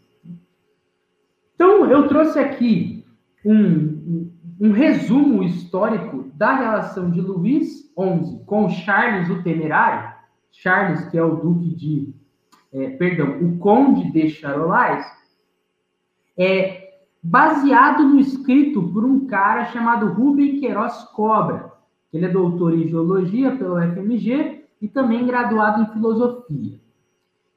Então, 1.55 1.91
eu 1.91 2.07
trouxe 2.09 2.39
aqui 2.39 3.05
um, 3.45 4.31
um 4.61 4.73
resumo 4.73 5.43
histórico 5.43 6.25
da 6.35 6.55
relação 6.57 7.11
de 7.11 7.21
Luís 7.21 7.93
XI 7.97 8.43
com 8.45 8.69
Charles 8.69 9.31
o 9.31 9.43
Temerário, 9.43 10.13
Charles, 10.51 11.05
que 11.11 11.19
é 11.19 11.23
o 11.23 11.37
duque 11.37 11.75
de, 11.75 12.15
é, 12.73 12.91
perdão, 12.91 13.39
o 13.41 13.59
conde 13.59 14.11
de 14.11 14.29
Charolais, 14.29 15.07
é 16.37 16.89
baseado 17.23 18.05
no 18.05 18.19
escrito 18.19 18.83
por 18.93 19.05
um 19.05 19.27
cara 19.27 19.67
chamado 19.67 20.13
Rubem 20.13 20.59
Queiroz 20.59 21.05
Cobra. 21.15 21.73
Ele 22.13 22.25
é 22.25 22.29
doutor 22.29 22.75
em 22.75 22.89
geologia 22.89 23.55
pelo 23.57 23.81
FMG 23.81 24.65
e 24.81 24.89
também 24.89 25.27
graduado 25.27 25.83
em 25.83 25.93
filosofia. 25.93 26.81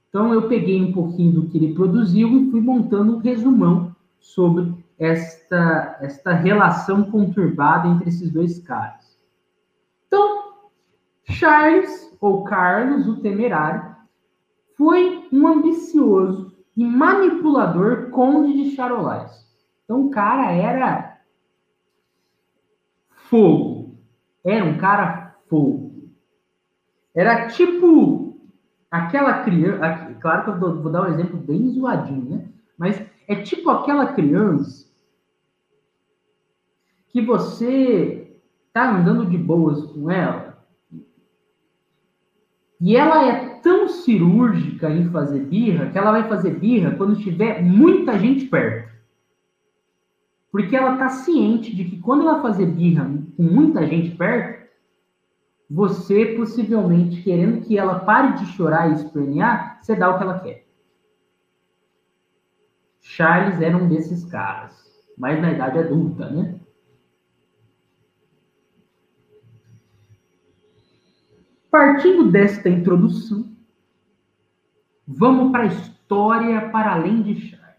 Então 0.09 0.33
eu 0.33 0.47
peguei 0.47 0.81
um 0.81 0.91
pouquinho 0.91 1.31
do 1.31 1.47
que 1.47 1.57
ele 1.57 1.73
produziu 1.73 2.27
e 2.37 2.51
fui 2.51 2.59
montando 2.59 3.15
um 3.15 3.19
resumão 3.19 3.95
sobre 4.19 4.80
esta, 5.01 5.97
esta 5.99 6.31
relação 6.31 7.09
conturbada 7.09 7.87
entre 7.87 8.07
esses 8.07 8.31
dois 8.31 8.59
caras. 8.59 9.19
Então, 10.05 10.53
Charles, 11.23 12.15
ou 12.21 12.43
Carlos, 12.43 13.07
o 13.07 13.19
temerário, 13.19 13.95
foi 14.77 15.27
um 15.33 15.47
ambicioso 15.47 16.55
e 16.77 16.85
manipulador 16.85 18.11
conde 18.11 18.53
de 18.53 18.75
Charolais. 18.75 19.43
Então, 19.83 20.05
o 20.05 20.11
cara 20.11 20.51
era 20.51 21.19
fogo. 23.07 23.97
Era 24.45 24.65
um 24.65 24.77
cara 24.77 25.35
fogo. 25.49 26.11
Era 27.15 27.47
tipo 27.47 28.39
aquela 28.91 29.43
criança. 29.43 30.15
Claro 30.21 30.43
que 30.43 30.49
eu 30.63 30.79
vou 30.79 30.91
dar 30.91 31.09
um 31.09 31.13
exemplo 31.13 31.39
bem 31.39 31.69
zoadinho, 31.69 32.29
né? 32.29 32.45
Mas 32.77 33.03
é 33.27 33.35
tipo 33.41 33.69
aquela 33.71 34.13
criança 34.13 34.90
que 37.11 37.21
você 37.21 38.39
está 38.67 38.95
andando 38.95 39.25
de 39.25 39.37
boas 39.37 39.83
com 39.91 40.09
ela 40.09 40.51
e 42.81 42.95
ela 42.95 43.27
é 43.27 43.59
tão 43.59 43.87
cirúrgica 43.87 44.89
em 44.89 45.07
fazer 45.11 45.41
birra 45.41 45.91
que 45.91 45.97
ela 45.99 46.11
vai 46.11 46.27
fazer 46.27 46.57
birra 46.57 46.95
quando 46.95 47.21
tiver 47.21 47.61
muita 47.61 48.17
gente 48.17 48.45
perto. 48.45 48.89
Porque 50.51 50.75
ela 50.75 50.93
está 50.93 51.09
ciente 51.09 51.75
de 51.75 51.85
que 51.85 51.99
quando 51.99 52.23
ela 52.23 52.41
fazer 52.41 52.65
birra 52.65 53.05
com 53.37 53.43
muita 53.43 53.85
gente 53.85 54.17
perto, 54.17 54.67
você 55.69 56.25
possivelmente 56.35 57.21
querendo 57.21 57.61
que 57.61 57.77
ela 57.77 57.99
pare 57.99 58.39
de 58.39 58.47
chorar 58.47 58.89
e 58.89 58.95
espernear, 58.95 59.79
você 59.79 59.95
dá 59.95 60.09
o 60.09 60.17
que 60.17 60.23
ela 60.23 60.39
quer. 60.39 60.65
Charles 62.99 63.61
era 63.61 63.77
um 63.77 63.87
desses 63.87 64.25
caras, 64.25 64.73
mas 65.15 65.39
na 65.39 65.51
idade 65.51 65.77
adulta, 65.77 66.29
né? 66.31 66.59
Partindo 71.71 72.29
desta 72.29 72.67
introdução, 72.67 73.49
vamos 75.07 75.53
para 75.53 75.63
a 75.63 75.67
história 75.67 76.69
para 76.69 76.91
além 76.91 77.21
de 77.21 77.39
Charles. 77.39 77.77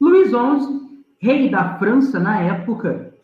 Luís 0.00 0.30
XI, 0.30 1.04
rei 1.20 1.48
da 1.48 1.78
França 1.78 2.18
na 2.18 2.40
época, 2.40 3.14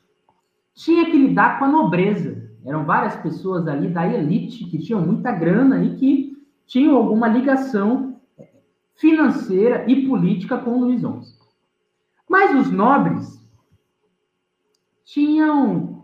tinha 0.74 1.06
que 1.06 1.18
lidar 1.18 1.58
com 1.58 1.64
a 1.64 1.68
nobreza. 1.68 2.48
Eram 2.64 2.84
várias 2.84 3.16
pessoas 3.16 3.66
ali 3.66 3.88
da 3.88 4.06
elite 4.06 4.64
que 4.66 4.78
tinham 4.78 5.04
muita 5.04 5.32
grana 5.32 5.82
e 5.82 5.96
que 5.96 6.46
tinham 6.64 6.94
alguma 6.94 7.26
ligação 7.26 8.20
financeira 8.94 9.90
e 9.90 10.06
política 10.06 10.56
com 10.56 10.78
Luís 10.78 11.00
XI. 11.00 11.36
Mas 12.28 12.54
os 12.54 12.70
nobres 12.70 13.44
tinham 15.04 15.97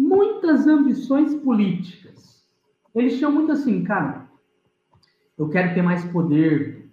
muitas 0.00 0.66
ambições 0.66 1.34
políticas. 1.34 2.42
Eles 2.94 3.18
tinham 3.18 3.30
muito 3.30 3.52
assim, 3.52 3.84
cara, 3.84 4.26
eu 5.38 5.48
quero 5.50 5.74
ter 5.74 5.82
mais 5.82 6.02
poder, 6.06 6.90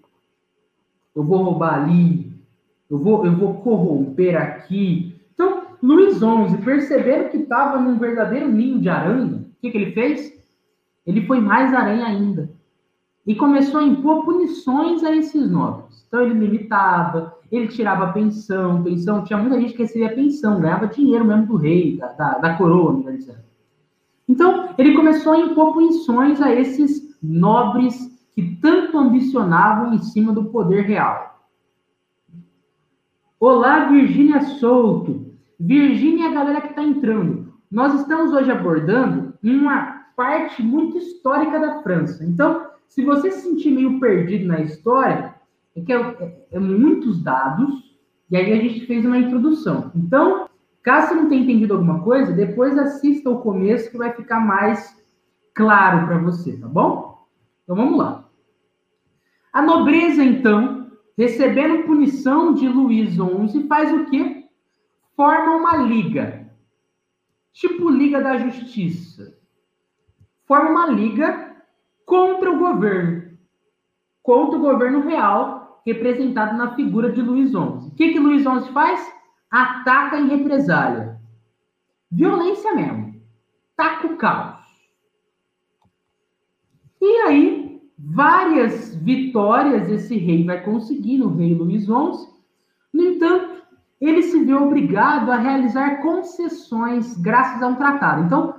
eu 1.16 1.24
vou 1.24 1.42
roubar 1.42 1.82
ali, 1.82 2.32
eu 2.90 2.98
vou, 2.98 3.26
eu 3.26 3.36
vou 3.36 3.62
corromper 3.62 4.36
aqui. 4.36 5.16
Então, 5.34 5.68
Luiz 5.82 6.18
XI, 6.18 6.58
percebendo 6.64 7.30
que 7.30 7.38
estava 7.38 7.80
num 7.80 7.98
verdadeiro 7.98 8.52
ninho 8.52 8.80
de 8.80 8.90
aranha, 8.90 9.38
o 9.38 9.62
que, 9.62 9.72
que 9.72 9.78
ele 9.78 9.94
fez? 9.94 10.34
Ele 11.06 11.26
foi 11.26 11.40
mais 11.40 11.74
aranha 11.74 12.06
ainda. 12.06 12.52
E 13.28 13.36
começou 13.36 13.82
a 13.82 13.84
impor 13.84 14.24
punições 14.24 15.04
a 15.04 15.14
esses 15.14 15.52
nobres. 15.52 16.06
Então, 16.08 16.22
ele 16.22 16.40
limitava, 16.40 17.36
ele 17.52 17.68
tirava 17.68 18.14
pensão, 18.14 18.82
pensão, 18.82 19.26
tinha 19.26 19.38
muita 19.38 19.60
gente 19.60 19.74
que 19.74 19.84
recebia 19.84 20.16
pensão, 20.16 20.62
ganhava 20.62 20.88
dinheiro 20.88 21.26
mesmo 21.26 21.46
do 21.46 21.58
rei, 21.58 21.98
da, 21.98 22.08
da, 22.14 22.38
da 22.38 22.54
coroa, 22.56 22.94
melhor 22.94 23.18
dizendo. 23.18 23.40
Então, 24.30 24.74
ele 24.78 24.96
começou 24.96 25.34
a 25.34 25.40
impor 25.40 25.74
punições 25.74 26.42
a 26.42 26.54
esses 26.54 27.18
nobres 27.22 28.18
que 28.34 28.56
tanto 28.62 28.98
ambicionavam 28.98 29.94
em 29.94 30.00
cima 30.00 30.32
do 30.32 30.46
poder 30.46 30.84
real. 30.84 31.42
Olá, 33.40 33.86
Virgínia 33.86 34.42
Souto. 34.42 35.34
Virgínia 35.60 36.26
é 36.26 36.30
a 36.30 36.34
galera 36.34 36.62
que 36.62 36.70
está 36.70 36.84
entrando. 36.84 37.54
Nós 37.70 37.94
estamos 38.00 38.32
hoje 38.32 38.50
abordando 38.52 39.34
uma 39.44 40.06
parte 40.16 40.64
muito 40.64 40.98
histórica 40.98 41.60
da 41.60 41.82
França. 41.82 42.24
Então, 42.24 42.67
se 42.88 43.04
você 43.04 43.32
se 43.32 43.42
sentir 43.42 43.72
meio 43.72 44.00
perdido 44.00 44.48
na 44.48 44.62
história, 44.62 45.36
é 45.76 45.82
que 45.82 45.94
é, 45.94 46.46
é, 46.52 46.60
muitos 46.60 47.22
dados, 47.22 47.96
e 48.30 48.36
aí 48.36 48.52
a 48.52 48.56
gente 48.56 48.86
fez 48.86 49.06
uma 49.06 49.18
introdução. 49.18 49.92
Então, 49.96 50.50
caso 50.82 51.10
você 51.10 51.16
não 51.16 51.30
tenha 51.30 51.44
entendido 51.44 51.74
alguma 51.74 52.02
coisa, 52.02 52.34
depois 52.34 52.78
assista 52.78 53.30
o 53.30 53.42
começo 53.42 53.92
que 53.92 53.98
vai 53.98 54.12
ficar 54.14 54.40
mais 54.40 54.98
claro 55.54 56.08
para 56.08 56.18
você, 56.18 56.58
tá 56.58 56.68
bom? 56.68 57.28
Então 57.64 57.76
vamos 57.76 57.98
lá. 57.98 58.28
A 59.54 59.62
nobreza, 59.62 60.24
então, 60.24 60.92
recebendo 61.18 61.84
punição 61.84 62.54
de 62.54 62.68
Luís 62.68 63.12
XI, 63.12 63.68
faz 63.68 63.92
o 63.92 64.06
quê? 64.06 64.46
Forma 65.16 65.56
uma 65.56 65.78
liga, 65.78 66.48
tipo 67.54 67.90
Liga 67.90 68.22
da 68.22 68.38
Justiça. 68.38 69.36
Forma 70.46 70.70
uma 70.70 70.88
liga 70.88 71.47
contra 72.08 72.50
o 72.50 72.58
governo, 72.58 73.38
contra 74.24 74.58
o 74.58 74.62
governo 74.62 75.02
real, 75.02 75.82
representado 75.86 76.58
na 76.58 76.74
figura 76.74 77.12
de 77.12 77.22
Luiz 77.22 77.50
XI. 77.50 77.58
O 77.58 77.92
que, 77.96 78.14
que 78.14 78.20
Luiz 78.20 78.42
XI 78.42 78.72
faz? 78.72 79.14
Ataca 79.52 80.18
em 80.18 80.30
represália. 80.30 81.20
Violência 82.10 82.74
mesmo. 82.74 83.22
Taca 83.76 84.08
o 84.08 84.16
caos. 84.16 84.66
E 87.02 87.16
aí, 87.28 87.82
várias 87.98 88.96
vitórias 88.96 89.90
esse 89.90 90.18
rei 90.18 90.46
vai 90.46 90.64
conseguir 90.64 91.18
no 91.18 91.36
rei 91.36 91.54
Luiz 91.54 91.84
XI. 91.84 91.92
No 92.94 93.04
entanto, 93.04 93.64
ele 94.00 94.24
se 94.24 94.46
vê 94.46 94.54
obrigado 94.54 95.30
a 95.30 95.38
realizar 95.38 96.02
concessões 96.02 97.18
graças 97.18 97.62
a 97.62 97.68
um 97.68 97.76
tratado. 97.76 98.24
Então, 98.24 98.57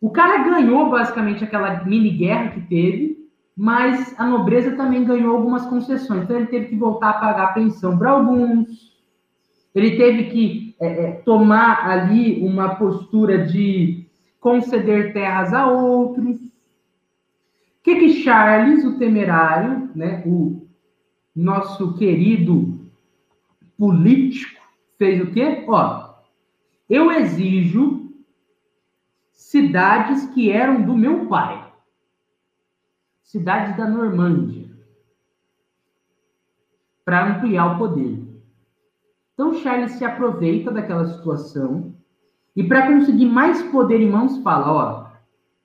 o 0.00 0.10
cara 0.10 0.42
ganhou 0.42 0.88
basicamente 0.88 1.44
aquela 1.44 1.84
mini 1.84 2.10
guerra 2.10 2.48
que 2.52 2.60
teve, 2.62 3.28
mas 3.56 4.18
a 4.18 4.26
nobreza 4.26 4.74
também 4.76 5.04
ganhou 5.04 5.36
algumas 5.36 5.66
concessões. 5.66 6.22
Então, 6.22 6.36
ele 6.36 6.46
teve 6.46 6.66
que 6.68 6.76
voltar 6.76 7.10
a 7.10 7.20
pagar 7.20 7.54
pensão 7.54 7.98
para 7.98 8.10
alguns, 8.10 8.90
ele 9.74 9.96
teve 9.96 10.24
que 10.30 10.76
é, 10.80 10.86
é, 10.86 11.12
tomar 11.12 11.88
ali 11.88 12.40
uma 12.42 12.74
postura 12.76 13.46
de 13.46 14.06
conceder 14.40 15.12
terras 15.12 15.52
a 15.52 15.66
outros. 15.66 16.40
O 16.40 17.82
que, 17.82 17.96
que 17.96 18.22
Charles, 18.22 18.84
o 18.84 18.98
temerário, 18.98 19.90
né, 19.94 20.22
o 20.26 20.66
nosso 21.36 21.94
querido 21.94 22.80
político 23.78 24.60
fez 24.98 25.22
o 25.22 25.30
quê? 25.30 25.64
Ó, 25.68 26.14
eu 26.88 27.10
exijo 27.12 28.09
cidades 29.50 30.26
que 30.28 30.48
eram 30.48 30.82
do 30.82 30.96
meu 30.96 31.26
pai. 31.26 31.72
Cidades 33.24 33.76
da 33.76 33.84
Normândia. 33.84 34.70
Para 37.04 37.26
ampliar 37.26 37.74
o 37.74 37.78
poder. 37.78 38.22
Então 39.34 39.54
Charles 39.54 39.92
se 39.92 40.04
aproveita 40.04 40.70
daquela 40.70 41.04
situação 41.04 41.96
e 42.54 42.62
para 42.62 42.86
conseguir 42.86 43.26
mais 43.26 43.60
poder 43.72 44.00
em 44.00 44.08
mãos 44.08 44.38
fala, 44.38 44.72
ó, 44.72 45.10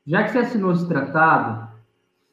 já 0.04 0.24
que 0.24 0.32
você 0.32 0.40
assinou 0.40 0.72
esse 0.72 0.88
tratado 0.88 1.70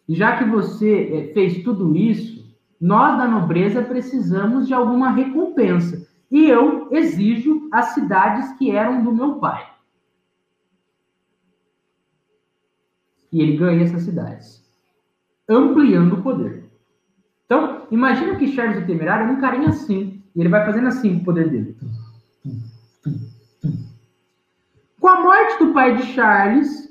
e 0.09 0.15
já 0.15 0.39
que 0.39 0.45
você 0.45 1.11
é, 1.13 1.35
fez 1.35 1.63
tudo 1.63 1.95
isso, 1.95 2.57
nós 2.81 3.19
da 3.19 3.29
nobreza 3.29 3.83
precisamos 3.83 4.67
de 4.67 4.73
alguma 4.73 5.11
recompensa. 5.11 6.09
E 6.31 6.49
eu 6.49 6.89
exijo 6.91 7.69
as 7.71 7.93
cidades 7.93 8.57
que 8.57 8.71
eram 8.71 9.05
do 9.05 9.13
meu 9.15 9.35
pai. 9.35 9.72
E 13.33 13.41
ele 13.41 13.57
ganha 13.57 13.85
essas 13.85 14.03
cidades, 14.03 14.63
ampliando 15.49 16.15
o 16.15 16.23
poder. 16.23 16.65
Então, 17.47 17.87
imagina 17.91 18.37
que 18.37 18.53
Charles 18.53 18.83
o 18.83 18.87
Temerário 18.87 19.29
é 19.29 19.31
um 19.31 19.41
carinha 19.41 19.69
assim, 19.69 20.23
e 20.35 20.41
ele 20.41 20.49
vai 20.49 20.65
fazendo 20.65 20.89
assim 20.89 21.17
o 21.17 21.25
poder 21.25 21.49
dele. 21.49 21.77
Com 25.01 25.09
a 25.09 25.21
morte 25.21 25.59
do 25.59 25.73
pai 25.73 25.97
de 25.97 26.05
Charles, 26.13 26.89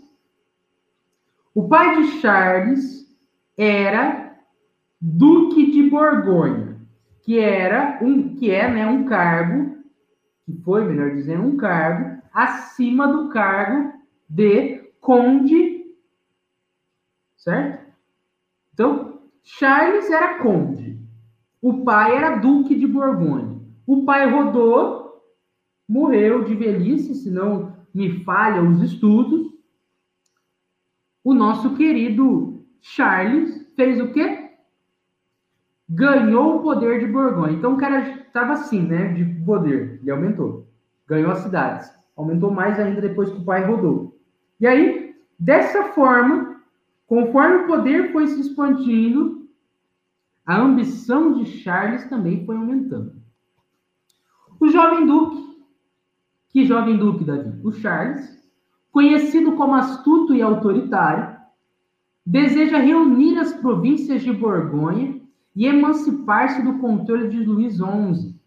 o 1.54 1.68
pai 1.68 2.02
de 2.02 2.08
Charles 2.20 3.08
era 3.58 4.36
Duque 5.00 5.72
de 5.72 5.89
Borgonha, 5.89 6.78
que 7.24 7.39
era 7.39 8.00
um 8.02 8.36
que 8.36 8.52
é, 8.52 8.70
né, 8.70 8.86
um 8.86 9.06
cargo 9.06 9.78
que 10.46 10.54
foi, 10.64 10.84
melhor 10.86 11.12
dizendo, 11.12 11.44
um 11.44 11.58
cargo 11.58 12.22
acima 12.34 13.08
do 13.08 13.30
cargo 13.30 13.94
de 14.30 14.82
conde, 15.00 15.71
certo? 17.42 17.92
Então, 18.74 19.20
Charles 19.44 20.10
era 20.10 20.39
conde. 20.39 21.00
O 21.62 21.84
pai 21.84 22.16
era 22.16 22.38
duque 22.38 22.76
de 22.76 22.88
Borgonha. 22.88 23.60
O 23.86 24.04
pai 24.04 24.30
rodou, 24.30 25.22
morreu 25.88 26.44
de 26.44 26.56
velhice, 26.56 27.14
se 27.14 27.30
não 27.30 27.76
me 27.94 28.24
falha 28.24 28.64
os 28.64 28.82
estudos. 28.82 29.52
O 31.24 31.34
nosso 31.34 31.76
querido 31.76 32.66
Charles 32.82 33.70
fez 33.76 34.00
o 34.00 34.12
quê? 34.12 34.42
ganhou 35.92 36.58
o 36.58 36.62
poder 36.62 37.00
de 37.00 37.08
Borgonha. 37.08 37.54
Então 37.54 37.74
o 37.74 37.78
cara 37.78 38.00
estava 38.00 38.54
assim, 38.54 38.82
né, 38.82 39.10
de 39.10 39.26
poder, 39.46 40.00
e 40.04 40.10
aumentou. 40.10 40.68
Ganhou 41.06 41.32
as 41.32 41.39
cidades. 41.39 41.92
Aumentou 42.16 42.50
mais 42.50 42.80
ainda 42.80 43.02
depois 43.02 43.30
que 43.30 43.38
o 43.38 43.44
pai 43.44 43.66
rodou. 43.66 44.18
E 44.60 44.66
aí, 44.66 45.16
dessa 45.38 45.84
forma, 45.89 46.51
conforme 47.12 47.57
o 47.57 47.68
poder 47.68 48.14
foi 48.14 48.26
se 48.26 48.39
expandindo, 48.39 49.45
a 50.45 50.62
ambição 50.62 51.34
de 51.34 51.45
Charles 51.45 52.05
também 52.05 52.45
foi 52.45 52.55
aumentando. 52.55 53.12
O 54.57 54.70
jovem 54.70 55.05
duque, 55.05 55.62
que 56.47 56.64
jovem 56.64 56.95
duque, 56.95 57.26
Davi? 57.26 57.59
O 57.66 57.74
Charles, 57.74 58.41
conhecido 58.93 59.57
como 59.57 59.76
astuto 59.76 60.34
e 60.34 60.41
autoritário, 60.41 61.36
deseja 62.26 62.78
reunir 62.78 63.38
as 63.39 63.51
províncias 63.51 64.22
de 64.22 64.32
Borgonha 64.32 65.20
e 65.53 65.66
emancipar-se 65.66 66.62
do 66.62 66.80
controle 66.80 67.28
de 67.28 67.43
Luís 67.43 67.76
XI. 67.76 68.39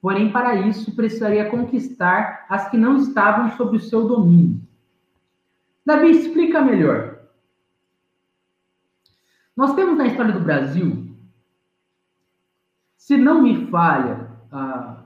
Porém, 0.00 0.32
para 0.32 0.54
isso, 0.66 0.96
precisaria 0.96 1.50
conquistar 1.50 2.46
as 2.48 2.70
que 2.70 2.78
não 2.78 2.96
estavam 2.96 3.50
sob 3.50 3.76
o 3.76 3.80
seu 3.80 4.08
domínio. 4.08 4.58
Davi, 5.84 6.12
explica 6.12 6.62
melhor. 6.62 7.17
Nós 9.58 9.74
temos 9.74 9.98
na 9.98 10.06
história 10.06 10.32
do 10.32 10.38
Brasil, 10.38 11.08
se 12.96 13.16
não 13.16 13.42
me 13.42 13.66
falha 13.66 14.30
a, 14.52 15.02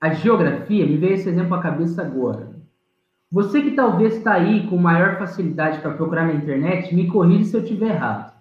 a 0.00 0.14
geografia, 0.14 0.86
me 0.86 0.96
veio 0.96 1.12
esse 1.12 1.28
exemplo 1.28 1.54
à 1.54 1.60
cabeça 1.60 2.00
agora. 2.00 2.48
Você 3.30 3.60
que 3.60 3.72
talvez 3.72 4.16
está 4.16 4.32
aí 4.32 4.66
com 4.68 4.78
maior 4.78 5.18
facilidade 5.18 5.82
para 5.82 5.92
procurar 5.92 6.28
na 6.28 6.32
internet, 6.32 6.94
me 6.94 7.08
corrija 7.08 7.44
se 7.44 7.56
eu 7.58 7.62
estiver 7.62 7.90
errado. 7.90 8.32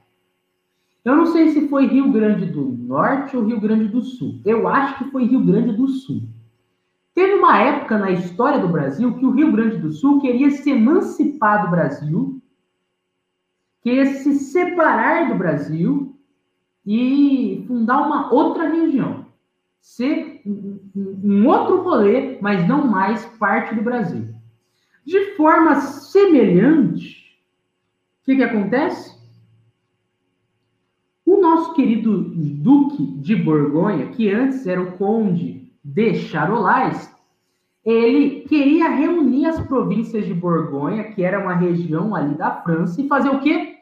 Eu 1.04 1.18
não 1.18 1.26
sei 1.26 1.50
se 1.50 1.68
foi 1.68 1.88
Rio 1.88 2.10
Grande 2.10 2.46
do 2.46 2.64
Norte 2.64 3.36
ou 3.36 3.44
Rio 3.44 3.60
Grande 3.60 3.90
do 3.90 4.02
Sul. 4.02 4.40
Eu 4.46 4.66
acho 4.66 4.98
que 4.98 5.12
foi 5.12 5.26
Rio 5.26 5.44
Grande 5.44 5.76
do 5.76 5.90
Sul. 5.90 6.22
Teve 7.14 7.34
uma 7.34 7.60
época 7.60 7.98
na 7.98 8.12
história 8.12 8.60
do 8.60 8.70
Brasil 8.70 9.14
que 9.16 9.26
o 9.26 9.32
Rio 9.32 9.52
Grande 9.52 9.76
do 9.76 9.92
Sul 9.92 10.22
queria 10.22 10.50
se 10.52 10.70
emancipar 10.70 11.66
do 11.66 11.70
Brasil, 11.70 12.42
queria 13.88 14.06
se 14.06 14.34
separar 14.36 15.30
do 15.30 15.36
Brasil 15.36 16.14
e 16.86 17.64
fundar 17.66 18.06
uma 18.06 18.34
outra 18.34 18.68
região. 18.68 19.28
Ser 19.80 20.42
um 20.46 21.48
outro 21.48 21.84
rolê, 21.84 22.38
mas 22.42 22.68
não 22.68 22.86
mais 22.86 23.24
parte 23.38 23.74
do 23.74 23.82
Brasil. 23.82 24.28
De 25.06 25.38
forma 25.38 25.76
semelhante, 25.76 27.40
o 28.22 28.26
que, 28.26 28.36
que 28.36 28.44
acontece? 28.44 29.18
O 31.26 31.40
nosso 31.40 31.74
querido 31.74 32.24
Duque 32.36 33.06
de 33.22 33.38
Borgonha, 33.38 34.08
que 34.08 34.30
antes 34.30 34.68
era 34.68 34.82
o 34.82 34.98
Conde 34.98 35.72
de 35.82 36.16
Charolais, 36.16 37.10
ele 37.86 38.42
queria 38.42 38.90
reunir 38.90 39.46
as 39.46 39.66
províncias 39.66 40.26
de 40.26 40.34
Borgonha, 40.34 41.06
que 41.06 41.24
era 41.24 41.40
uma 41.40 41.56
região 41.56 42.14
ali 42.14 42.36
da 42.36 42.52
França, 42.52 43.02
e 43.02 43.08
fazer 43.08 43.30
o 43.30 43.40
quê? 43.40 43.77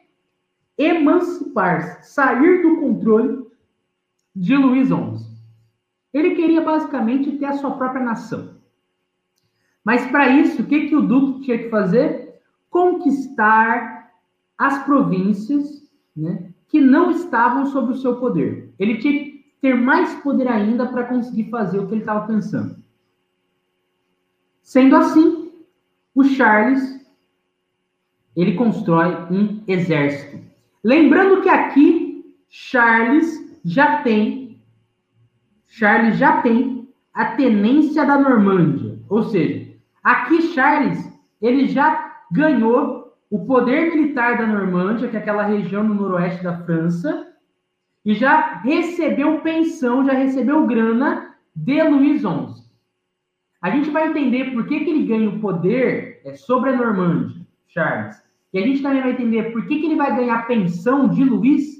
Emancipar-se, 0.78 2.12
sair 2.12 2.62
do 2.62 2.80
controle 2.80 3.46
de 4.34 4.56
Luís 4.56 4.88
XI. 4.88 5.26
Ele 6.12 6.34
queria 6.34 6.62
basicamente 6.62 7.38
ter 7.38 7.46
a 7.46 7.54
sua 7.54 7.72
própria 7.72 8.02
nação. 8.02 8.56
Mas 9.84 10.06
para 10.10 10.28
isso, 10.28 10.62
o 10.62 10.66
que, 10.66 10.88
que 10.88 10.96
o 10.96 11.02
Duque 11.02 11.42
tinha 11.42 11.58
que 11.58 11.68
fazer? 11.68 12.40
Conquistar 12.68 14.12
as 14.58 14.84
províncias, 14.84 15.90
né? 16.16 16.52
que 16.68 16.80
não 16.80 17.10
estavam 17.10 17.66
sob 17.66 17.92
o 17.92 17.96
seu 17.96 18.16
poder. 18.16 18.74
Ele 18.78 18.98
tinha 18.98 19.12
que 19.12 19.54
ter 19.60 19.74
mais 19.74 20.14
poder 20.16 20.48
ainda 20.48 20.86
para 20.86 21.04
conseguir 21.04 21.50
fazer 21.50 21.78
o 21.78 21.86
que 21.86 21.94
ele 21.94 22.00
estava 22.02 22.26
pensando. 22.26 22.76
Sendo 24.62 24.96
assim, 24.96 25.52
o 26.14 26.24
Charles 26.24 26.96
ele 28.34 28.54
constrói 28.54 29.14
um 29.30 29.62
exército. 29.66 30.44
Lembrando 30.86 31.42
que 31.42 31.48
aqui 31.48 32.24
Charles 32.48 33.58
já 33.64 34.02
tem 34.02 34.62
Charles 35.66 36.16
já 36.16 36.40
tem 36.42 36.88
a 37.12 37.24
tenência 37.34 38.06
da 38.06 38.16
Normândia, 38.16 38.96
ou 39.08 39.24
seja, 39.24 39.74
aqui 40.00 40.40
Charles 40.54 41.12
ele 41.42 41.66
já 41.66 42.22
ganhou 42.30 43.18
o 43.28 43.44
poder 43.46 43.96
militar 43.96 44.38
da 44.38 44.46
Normândia, 44.46 45.08
que 45.08 45.16
é 45.16 45.18
aquela 45.18 45.42
região 45.42 45.82
no 45.82 45.92
noroeste 45.92 46.44
da 46.44 46.56
França, 46.58 47.32
e 48.04 48.14
já 48.14 48.58
recebeu 48.58 49.40
pensão, 49.40 50.06
já 50.06 50.12
recebeu 50.12 50.68
grana 50.68 51.34
de 51.52 51.82
Luís 51.82 52.20
XI. 52.20 52.62
A 53.60 53.70
gente 53.70 53.90
vai 53.90 54.10
entender 54.10 54.52
por 54.52 54.68
que, 54.68 54.84
que 54.84 54.90
ele 54.90 55.04
ganha 55.04 55.30
o 55.30 55.40
poder 55.40 56.20
é, 56.24 56.34
sobre 56.34 56.70
a 56.70 56.76
Normândia, 56.76 57.44
Charles. 57.66 58.25
E 58.56 58.58
a 58.58 58.62
gente 58.62 58.80
também 58.80 59.02
vai 59.02 59.12
entender 59.12 59.52
por 59.52 59.66
que, 59.66 59.78
que 59.78 59.84
ele 59.84 59.96
vai 59.96 60.16
ganhar 60.16 60.46
pensão 60.46 61.06
de 61.08 61.22
Luiz 61.22 61.76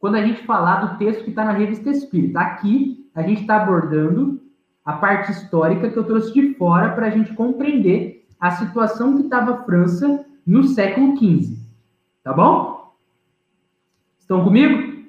quando 0.00 0.16
a 0.16 0.26
gente 0.26 0.44
falar 0.44 0.84
do 0.84 0.98
texto 0.98 1.22
que 1.22 1.30
está 1.30 1.44
na 1.44 1.52
Revista 1.52 1.88
Espírita. 1.88 2.40
Aqui, 2.40 3.08
a 3.14 3.22
gente 3.22 3.42
está 3.42 3.62
abordando 3.62 4.42
a 4.84 4.94
parte 4.94 5.30
histórica 5.30 5.88
que 5.88 5.96
eu 5.96 6.02
trouxe 6.02 6.34
de 6.34 6.54
fora 6.54 6.90
para 6.96 7.06
a 7.06 7.10
gente 7.10 7.32
compreender 7.34 8.26
a 8.40 8.50
situação 8.50 9.18
que 9.18 9.22
estava 9.22 9.52
a 9.52 9.62
França 9.62 10.26
no 10.44 10.64
século 10.64 11.16
XV. 11.16 11.56
Tá 12.24 12.32
bom? 12.32 12.92
Estão 14.18 14.42
comigo? 14.42 15.06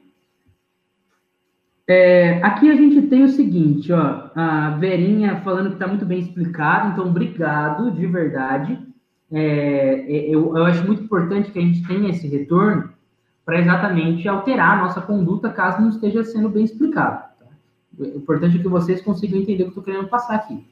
É, 1.88 2.44
aqui 2.44 2.70
a 2.70 2.76
gente 2.76 3.08
tem 3.08 3.24
o 3.24 3.30
seguinte, 3.30 3.92
ó, 3.92 4.30
a 4.36 4.70
Verinha 4.78 5.42
falando 5.42 5.70
que 5.70 5.74
está 5.74 5.88
muito 5.88 6.06
bem 6.06 6.20
explicado, 6.20 6.90
então 6.90 7.08
obrigado, 7.08 7.90
de 7.90 8.06
verdade. 8.06 8.91
É, 9.32 10.06
é, 10.08 10.30
eu, 10.30 10.58
eu 10.58 10.66
acho 10.66 10.86
muito 10.86 11.04
importante 11.04 11.52
que 11.52 11.60
a 11.60 11.62
gente 11.62 11.88
tenha 11.88 12.10
esse 12.10 12.28
retorno 12.28 12.90
para 13.46 13.60
exatamente 13.60 14.28
alterar 14.28 14.78
a 14.78 14.82
nossa 14.84 15.02
conduta 15.02 15.50
caso 15.50 15.82
não 15.82 15.90
esteja 15.90 16.24
sendo 16.24 16.50
bem 16.50 16.66
explicado. 16.66 17.24
Tá? 17.40 17.46
O 17.98 18.06
importante 18.18 18.58
é 18.58 18.62
que 18.62 18.68
vocês 18.68 19.02
consigam 19.02 19.40
entender 19.40 19.64
o 19.64 19.72
que 19.72 19.78
eu 19.78 19.82
estou 19.82 19.84
querendo 19.84 20.10
passar 20.10 20.36
aqui. 20.36 20.64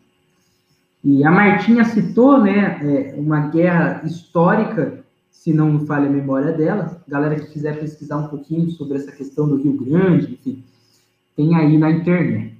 E 1.04 1.24
a 1.24 1.32
Martinha 1.32 1.86
citou 1.86 2.42
né, 2.42 2.80
é, 2.84 3.16
uma 3.18 3.48
guerra 3.48 4.02
histórica, 4.04 5.04
se 5.32 5.54
não 5.54 5.72
me 5.72 5.86
falha 5.86 6.08
a 6.08 6.12
memória 6.12 6.52
dela. 6.52 7.02
Galera 7.08 7.36
que 7.36 7.52
quiser 7.52 7.80
pesquisar 7.80 8.18
um 8.18 8.28
pouquinho 8.28 8.70
sobre 8.72 8.98
essa 8.98 9.12
questão 9.12 9.48
do 9.48 9.56
Rio 9.56 9.74
Grande, 9.74 10.34
enfim, 10.34 10.64
tem 11.36 11.56
aí 11.56 11.78
na 11.78 11.90
internet. 11.90 12.58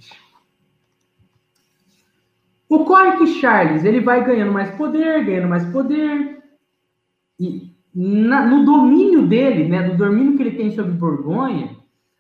Ocorre 2.70 3.18
que 3.18 3.26
Charles 3.26 3.84
ele 3.84 4.00
vai 4.00 4.24
ganhando 4.24 4.54
mais 4.54 4.70
poder, 4.76 5.26
ganhando 5.26 5.50
mais 5.50 5.66
poder, 5.72 6.40
e 7.40 7.76
na, 7.96 8.46
no 8.46 8.64
domínio 8.64 9.26
dele, 9.28 9.68
né, 9.68 9.88
no 9.88 9.98
domínio 9.98 10.38
que 10.38 10.44
ele 10.44 10.56
tem 10.56 10.72
sobre 10.72 10.92
Borgonha, 10.92 11.76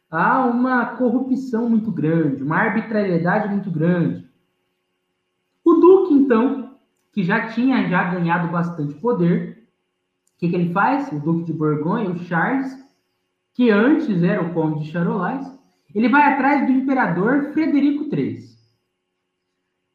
há 0.10 0.43
uma 0.45 0.88
corrupção 0.97 1.70
muito 1.70 1.91
grande, 1.91 2.41
uma 2.41 2.58
arbitrariedade 2.58 3.50
muito 3.50 3.70
grande. 3.70 4.28
O 5.64 5.76
Duque, 5.76 6.16
então, 6.16 6.78
que 7.14 7.24
já 7.24 7.47
tinha 7.50 7.88
já 7.88 8.12
ganhado 8.12 8.47
bastante 8.47 8.95
poder, 8.95 9.68
o 10.36 10.39
que, 10.39 10.50
que 10.50 10.56
ele 10.56 10.74
faz? 10.74 11.12
O 11.12 11.20
Duque 11.20 11.43
de 11.43 11.54
Borgonha, 11.54 12.10
o 12.10 12.18
Charles, 12.20 12.76
que 13.54 13.70
antes 13.70 14.24
era 14.24 14.41
o 14.41 14.54
Conde 14.54 14.84
de 14.84 14.91
Charolais, 14.91 15.45
ele 15.93 16.10
vai 16.10 16.34
atrás 16.34 16.66
do 16.66 16.72
imperador 16.72 17.52
Frederico 17.52 18.04
III. 18.16 18.49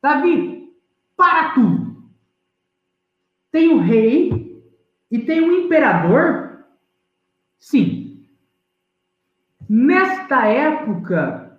Davi, 0.05 0.71
para 1.17 1.55
tudo. 1.55 2.05
Tem 3.51 3.73
o 3.73 3.81
rei 3.81 4.63
e 5.11 5.19
tem 5.19 5.41
o 5.41 5.65
imperador? 5.65 6.67
Sim. 7.59 8.29
Nesta 9.67 10.47
época, 10.47 11.59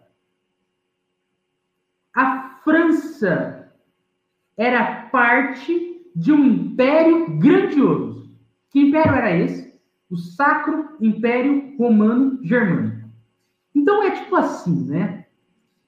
a 2.13 2.59
França 2.63 3.73
era 4.55 5.07
parte 5.07 6.11
de 6.15 6.31
um 6.31 6.45
império 6.45 7.39
grandioso. 7.39 8.29
Que 8.69 8.79
império 8.79 9.15
era 9.15 9.35
esse? 9.35 9.73
O 10.07 10.17
Sacro 10.17 10.95
Império 11.01 11.75
Romano 11.79 12.39
Germânico. 12.43 13.09
Então 13.73 14.03
é 14.03 14.11
tipo 14.11 14.35
assim, 14.35 14.85
né? 14.85 15.24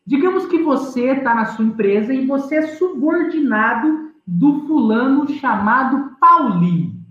Digamos 0.08 0.46
que 0.46 0.64
você 0.64 1.12
está 1.12 1.36
na 1.36 1.48
sua 1.48 1.66
empresa 1.66 2.14
e 2.14 2.26
você 2.26 2.56
é 2.56 2.78
subordinado 2.78 4.14
do 4.26 4.66
fulano 4.66 5.28
chamado 5.28 6.16
Paulinho. 6.16 7.06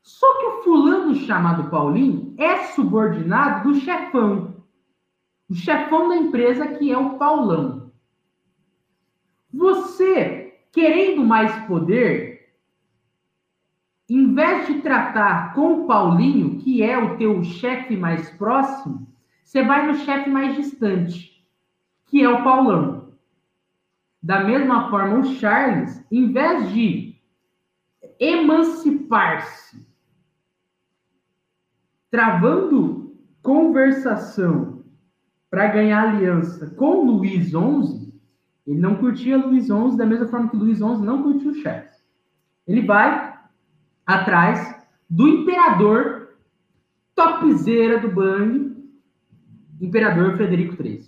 Só 0.00 0.26
que 0.38 0.46
o 0.46 0.62
fulano 0.62 1.14
chamado 1.14 1.68
Paulinho 1.68 2.34
é 2.38 2.68
subordinado 2.68 3.70
do 3.70 3.78
chefão. 3.80 4.64
O 5.46 5.54
chefão 5.54 6.08
da 6.08 6.16
empresa 6.16 6.68
que 6.68 6.90
é 6.90 6.96
o 6.96 7.18
Paulão. 7.18 7.92
Você, 9.52 10.58
querendo 10.72 11.22
mais 11.22 11.54
poder, 11.66 12.54
em 14.08 14.34
vez 14.34 14.68
de 14.68 14.80
tratar 14.80 15.52
com 15.52 15.82
o 15.82 15.86
Paulinho, 15.86 16.58
que 16.60 16.82
é 16.82 16.96
o 16.96 17.18
teu 17.18 17.44
chefe 17.44 17.94
mais 17.94 18.30
próximo, 18.30 19.13
você 19.54 19.62
vai 19.62 19.86
no 19.86 19.94
chefe 19.98 20.28
mais 20.28 20.56
distante, 20.56 21.46
que 22.06 22.20
é 22.20 22.28
o 22.28 22.42
Paulão. 22.42 23.14
Da 24.20 24.42
mesma 24.42 24.90
forma, 24.90 25.20
o 25.20 25.24
Charles, 25.36 26.04
em 26.10 26.32
vez 26.32 26.72
de 26.72 27.14
emancipar-se, 28.18 29.86
travando 32.10 33.16
conversação 33.42 34.82
para 35.48 35.68
ganhar 35.68 36.02
aliança 36.02 36.74
com 36.74 37.04
Luiz 37.04 37.50
XI, 37.50 38.12
ele 38.66 38.80
não 38.80 38.96
curtia 38.96 39.36
Luiz 39.36 39.66
XI 39.66 39.96
da 39.96 40.04
mesma 40.04 40.26
forma 40.26 40.50
que 40.50 40.56
Luiz 40.56 40.78
XI 40.78 40.98
não 40.98 41.22
curtia 41.22 41.52
o 41.52 41.54
Charles. 41.54 42.04
Ele 42.66 42.84
vai 42.84 43.38
atrás 44.04 44.84
do 45.08 45.28
imperador 45.28 46.34
topzera 47.14 48.00
do 48.00 48.10
Bang, 48.10 48.73
imperador 49.84 50.36
Frederico 50.36 50.82
III, 50.82 51.02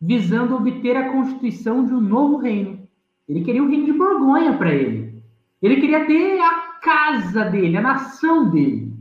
visando 0.00 0.56
obter 0.56 0.96
a 0.96 1.12
constituição 1.12 1.84
de 1.84 1.94
um 1.94 2.00
novo 2.00 2.36
reino. 2.36 2.88
Ele 3.28 3.44
queria 3.44 3.62
o 3.62 3.68
reino 3.68 3.86
de 3.86 3.92
Borgonha 3.92 4.56
para 4.56 4.74
ele. 4.74 5.22
Ele 5.62 5.80
queria 5.80 6.06
ter 6.06 6.40
a 6.40 6.78
casa 6.82 7.44
dele, 7.44 7.76
a 7.76 7.82
nação 7.82 8.50
dele. 8.50 8.92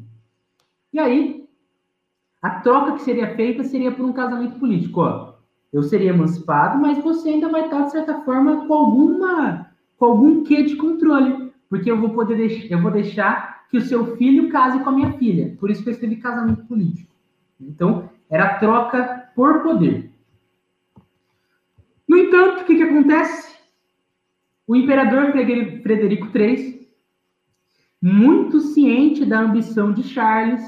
E 0.92 1.00
aí, 1.00 1.48
a 2.42 2.50
troca 2.62 2.94
que 2.94 3.02
seria 3.02 3.36
feita 3.36 3.64
seria 3.64 3.92
por 3.92 4.06
um 4.06 4.14
casamento 4.14 4.60
político. 4.60 5.02
Ó, 5.02 5.34
eu 5.72 5.84
seria 5.84 6.12
emancipado, 6.12 6.80
mas 6.80 7.04
você 7.04 7.30
ainda 7.30 7.50
vai 7.50 7.66
estar, 7.66 7.84
de 7.84 7.92
certa 7.92 8.22
forma, 8.22 8.68
com 8.68 8.74
alguma 8.74 9.70
com 9.98 10.06
algum 10.06 10.44
quê 10.44 10.64
de 10.64 10.78
controle 10.78 11.50
porque 11.70 11.90
eu 11.90 12.00
vou 12.00 12.10
poder 12.10 12.36
deixar, 12.36 12.74
eu 12.74 12.82
vou 12.82 12.92
deixar 12.92 13.68
que 13.70 13.78
o 13.78 13.82
seu 13.82 14.18
filho 14.18 14.50
case 14.50 14.80
com 14.80 14.90
a 14.90 14.94
minha 14.94 15.14
filha. 15.14 15.56
Por 15.60 15.70
isso 15.70 15.84
que 15.84 15.90
eu 15.90 15.94
escrevi 15.94 16.16
casamento 16.16 16.66
político. 16.66 17.09
Então, 17.60 18.10
era 18.30 18.60
troca 18.60 19.32
por 19.36 19.62
poder. 19.62 20.12
No 22.08 22.18
entanto, 22.18 22.62
o 22.62 22.66
que, 22.66 22.76
que 22.76 22.84
acontece? 22.84 23.58
O 24.68 24.76
imperador 24.76 25.32
Frederico 25.32 26.36
III, 26.36 26.88
muito 28.02 28.60
ciente 28.60 29.26
da 29.26 29.40
ambição 29.40 29.92
de 29.92 30.04
Charles, 30.04 30.62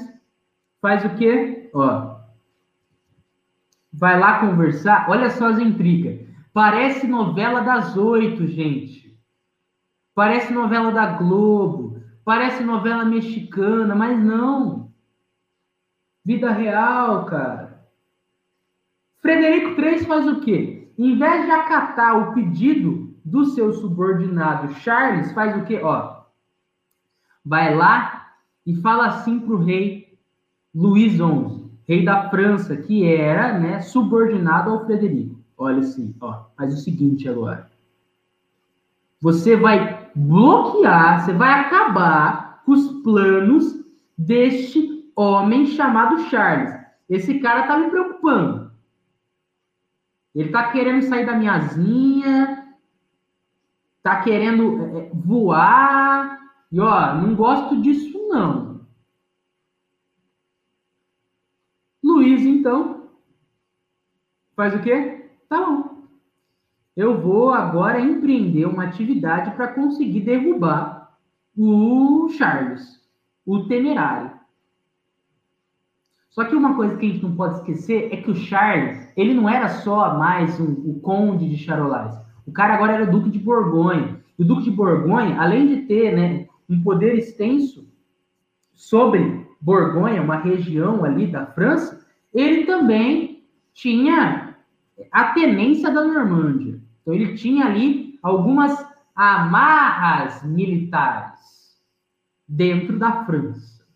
faz 0.80 1.04
o 1.04 1.14
quê? 1.16 1.70
Ó, 1.72 2.16
vai 3.92 4.18
lá 4.18 4.40
conversar. 4.40 5.08
Olha 5.08 5.30
só 5.30 5.48
as 5.48 5.58
intrigas. 5.58 6.20
Parece 6.52 7.06
novela 7.06 7.60
das 7.60 7.96
oito, 7.96 8.46
gente. 8.46 9.18
Parece 10.14 10.52
novela 10.52 10.92
da 10.92 11.06
Globo, 11.06 12.02
parece 12.24 12.62
novela 12.62 13.04
mexicana, 13.04 13.94
mas 13.94 14.22
não. 14.22 14.91
Vida 16.24 16.50
real, 16.52 17.26
cara. 17.26 17.82
Frederico 19.20 19.80
III 19.80 20.04
faz 20.04 20.26
o 20.26 20.40
quê? 20.40 20.92
Em 20.98 21.16
vez 21.16 21.44
de 21.44 21.50
acatar 21.50 22.16
o 22.18 22.34
pedido 22.34 23.14
do 23.24 23.44
seu 23.46 23.72
subordinado 23.72 24.72
Charles, 24.74 25.32
faz 25.32 25.56
o 25.56 25.64
quê? 25.64 25.80
Ó, 25.82 26.22
vai 27.44 27.74
lá 27.74 28.34
e 28.66 28.74
fala 28.76 29.06
assim 29.06 29.40
para 29.40 29.54
o 29.54 29.64
rei 29.64 30.18
Luís 30.74 31.14
XI, 31.14 31.70
rei 31.86 32.04
da 32.04 32.30
França, 32.30 32.76
que 32.76 33.04
era 33.04 33.58
né, 33.58 33.80
subordinado 33.80 34.70
ao 34.70 34.84
Frederico. 34.86 35.40
Olha 35.56 35.80
assim, 35.80 36.14
ó, 36.20 36.44
faz 36.56 36.74
o 36.74 36.78
seguinte 36.78 37.28
agora. 37.28 37.70
Você 39.20 39.54
vai 39.54 40.10
bloquear, 40.14 41.24
você 41.24 41.32
vai 41.32 41.60
acabar 41.60 42.62
com 42.64 42.72
os 42.72 42.88
planos 43.02 43.84
deste 44.18 45.01
homem 45.16 45.66
chamado 45.66 46.28
Charles. 46.28 46.72
Esse 47.08 47.40
cara 47.40 47.66
tá 47.66 47.76
me 47.76 47.90
preocupando. 47.90 48.72
Ele 50.34 50.50
tá 50.50 50.70
querendo 50.72 51.02
sair 51.02 51.26
da 51.26 51.34
minha 51.34 51.52
asinha, 51.52 52.74
tá 54.02 54.22
querendo 54.22 54.96
é, 54.96 54.98
é, 54.98 55.10
voar. 55.14 56.38
E 56.70 56.80
ó, 56.80 57.14
não 57.14 57.34
gosto 57.34 57.80
disso 57.82 58.18
não. 58.28 58.80
Luiz, 62.02 62.42
então, 62.42 63.10
faz 64.56 64.74
o 64.74 64.82
quê? 64.82 65.30
Tá 65.48 65.64
bom 65.64 65.92
eu 66.96 67.20
vou 67.20 67.52
agora 67.52 68.00
empreender 68.00 68.66
uma 68.66 68.84
atividade 68.84 69.54
para 69.56 69.68
conseguir 69.68 70.20
derrubar 70.20 71.16
o 71.56 72.28
Charles, 72.30 73.00
o 73.46 73.66
temerário. 73.66 74.30
Só 76.32 76.44
que 76.44 76.56
uma 76.56 76.74
coisa 76.74 76.96
que 76.96 77.04
a 77.04 77.08
gente 77.10 77.22
não 77.22 77.36
pode 77.36 77.56
esquecer 77.56 78.08
é 78.10 78.16
que 78.16 78.30
o 78.30 78.34
Charles, 78.34 79.12
ele 79.16 79.34
não 79.34 79.46
era 79.46 79.68
só 79.68 80.18
mais 80.18 80.58
um, 80.58 80.72
o 80.90 80.98
conde 81.00 81.46
de 81.46 81.58
Charolais. 81.58 82.18
O 82.46 82.52
cara 82.52 82.74
agora 82.74 82.94
era 82.94 83.06
duque 83.06 83.28
de 83.28 83.38
Borgonha. 83.38 84.18
o 84.38 84.44
Duque 84.44 84.64
de 84.64 84.70
Borgonha, 84.70 85.38
além 85.38 85.66
de 85.68 85.82
ter 85.82 86.16
né, 86.16 86.48
um 86.68 86.82
poder 86.82 87.18
extenso 87.18 87.86
sobre 88.72 89.46
Borgonha, 89.60 90.22
uma 90.22 90.36
região 90.36 91.04
ali 91.04 91.26
da 91.26 91.44
França, 91.44 92.04
ele 92.32 92.64
também 92.64 93.44
tinha 93.74 94.56
a 95.12 95.24
tenência 95.34 95.92
da 95.92 96.02
Normândia. 96.02 96.80
Então, 97.02 97.12
ele 97.12 97.34
tinha 97.34 97.66
ali 97.66 98.18
algumas 98.22 98.74
amarras 99.14 100.42
militares 100.44 101.78
dentro 102.48 102.98
da 102.98 103.26
França. 103.26 103.86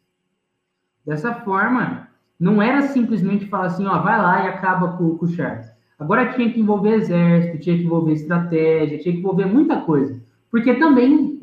Dessa 1.06 1.34
forma, 1.34 2.05
não 2.38 2.60
era 2.60 2.82
simplesmente 2.88 3.46
falar 3.46 3.66
assim, 3.66 3.86
ó, 3.86 3.98
vai 4.00 4.20
lá 4.20 4.44
e 4.44 4.48
acaba 4.48 4.96
com, 4.96 5.16
com 5.16 5.24
o 5.24 5.28
Charles. 5.28 5.66
Agora 5.98 6.32
tinha 6.34 6.52
que 6.52 6.60
envolver 6.60 6.94
exército, 6.94 7.58
tinha 7.58 7.76
que 7.76 7.84
envolver 7.84 8.12
estratégia, 8.12 8.98
tinha 8.98 9.14
que 9.14 9.20
envolver 9.20 9.46
muita 9.46 9.80
coisa. 9.80 10.22
Porque 10.50 10.74
também, 10.74 11.40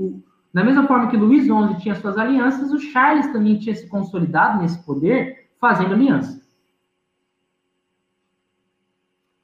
da 0.53 0.63
mesma 0.63 0.87
forma 0.87 1.09
que 1.09 1.17
Luís 1.17 1.45
XI 1.45 1.81
tinha 1.81 1.95
suas 1.95 2.17
alianças, 2.17 2.71
o 2.71 2.79
Charles 2.79 3.27
também 3.31 3.57
tinha 3.57 3.75
se 3.75 3.87
consolidado 3.87 4.61
nesse 4.61 4.83
poder 4.85 5.49
fazendo 5.59 5.93
aliança. 5.93 6.43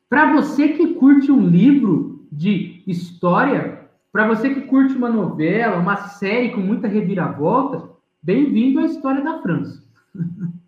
Para 0.07 0.33
você 0.33 0.69
que 0.69 0.95
curte 0.95 1.31
um 1.31 1.47
livro 1.47 2.27
de 2.31 2.83
história, 2.85 3.89
para 4.11 4.27
você 4.27 4.53
que 4.53 4.61
curte 4.61 4.95
uma 4.95 5.09
novela, 5.09 5.77
uma 5.77 5.97
série 5.97 6.51
com 6.51 6.61
muita 6.61 6.87
reviravolta, 6.87 7.89
bem-vindo 8.21 8.79
à 8.79 8.85
história 8.85 9.23
da 9.23 9.41
França. 9.41 9.83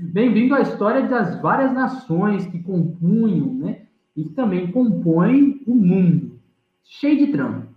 bem-vindo 0.00 0.54
à 0.54 0.60
história 0.60 1.06
das 1.08 1.40
várias 1.40 1.72
nações 1.72 2.46
que 2.46 2.62
compunham, 2.62 3.54
né? 3.54 3.86
E 4.16 4.24
que 4.24 4.30
também 4.30 4.70
compõem 4.70 5.62
o 5.66 5.74
mundo, 5.74 6.38
cheio 6.84 7.26
de 7.26 7.32
trama. 7.32 7.68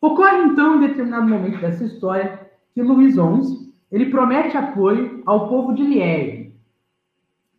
Ocorre 0.00 0.44
então, 0.44 0.76
em 0.76 0.86
determinado 0.86 1.28
momento 1.28 1.60
dessa 1.60 1.84
história, 1.84 2.48
que 2.74 2.82
Luís 2.82 3.14
XI 3.14 3.68
ele 3.90 4.10
promete 4.10 4.56
apoio 4.56 5.22
ao 5.26 5.48
povo 5.48 5.74
de 5.74 5.82
Liege, 5.82 6.54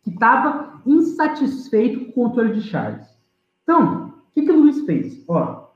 que 0.02 0.10
estava 0.10 0.80
insatisfeito 0.86 2.00
com 2.00 2.06
o 2.06 2.12
controle 2.12 2.54
de 2.54 2.62
Charles. 2.62 3.06
Então, 3.62 4.08
o 4.08 4.32
que, 4.34 4.42
que 4.42 4.52
Luiz 4.52 4.84
fez? 4.86 5.22
Ó, 5.28 5.68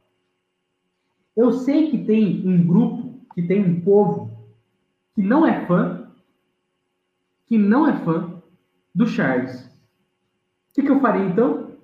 eu 1.36 1.52
sei 1.52 1.90
que 1.90 2.04
tem 2.04 2.46
um 2.46 2.64
grupo, 2.66 3.20
que 3.34 3.42
tem 3.42 3.62
um 3.62 3.80
povo 3.80 4.30
que 5.14 5.22
não 5.22 5.46
é 5.46 5.66
fã, 5.66 6.03
que 7.46 7.58
não 7.58 7.86
é 7.86 7.92
fã 8.04 8.42
do 8.94 9.06
Charles. 9.06 9.64
O 9.64 10.74
que, 10.74 10.82
que 10.82 10.90
eu 10.90 11.00
farei 11.00 11.22
então? 11.22 11.76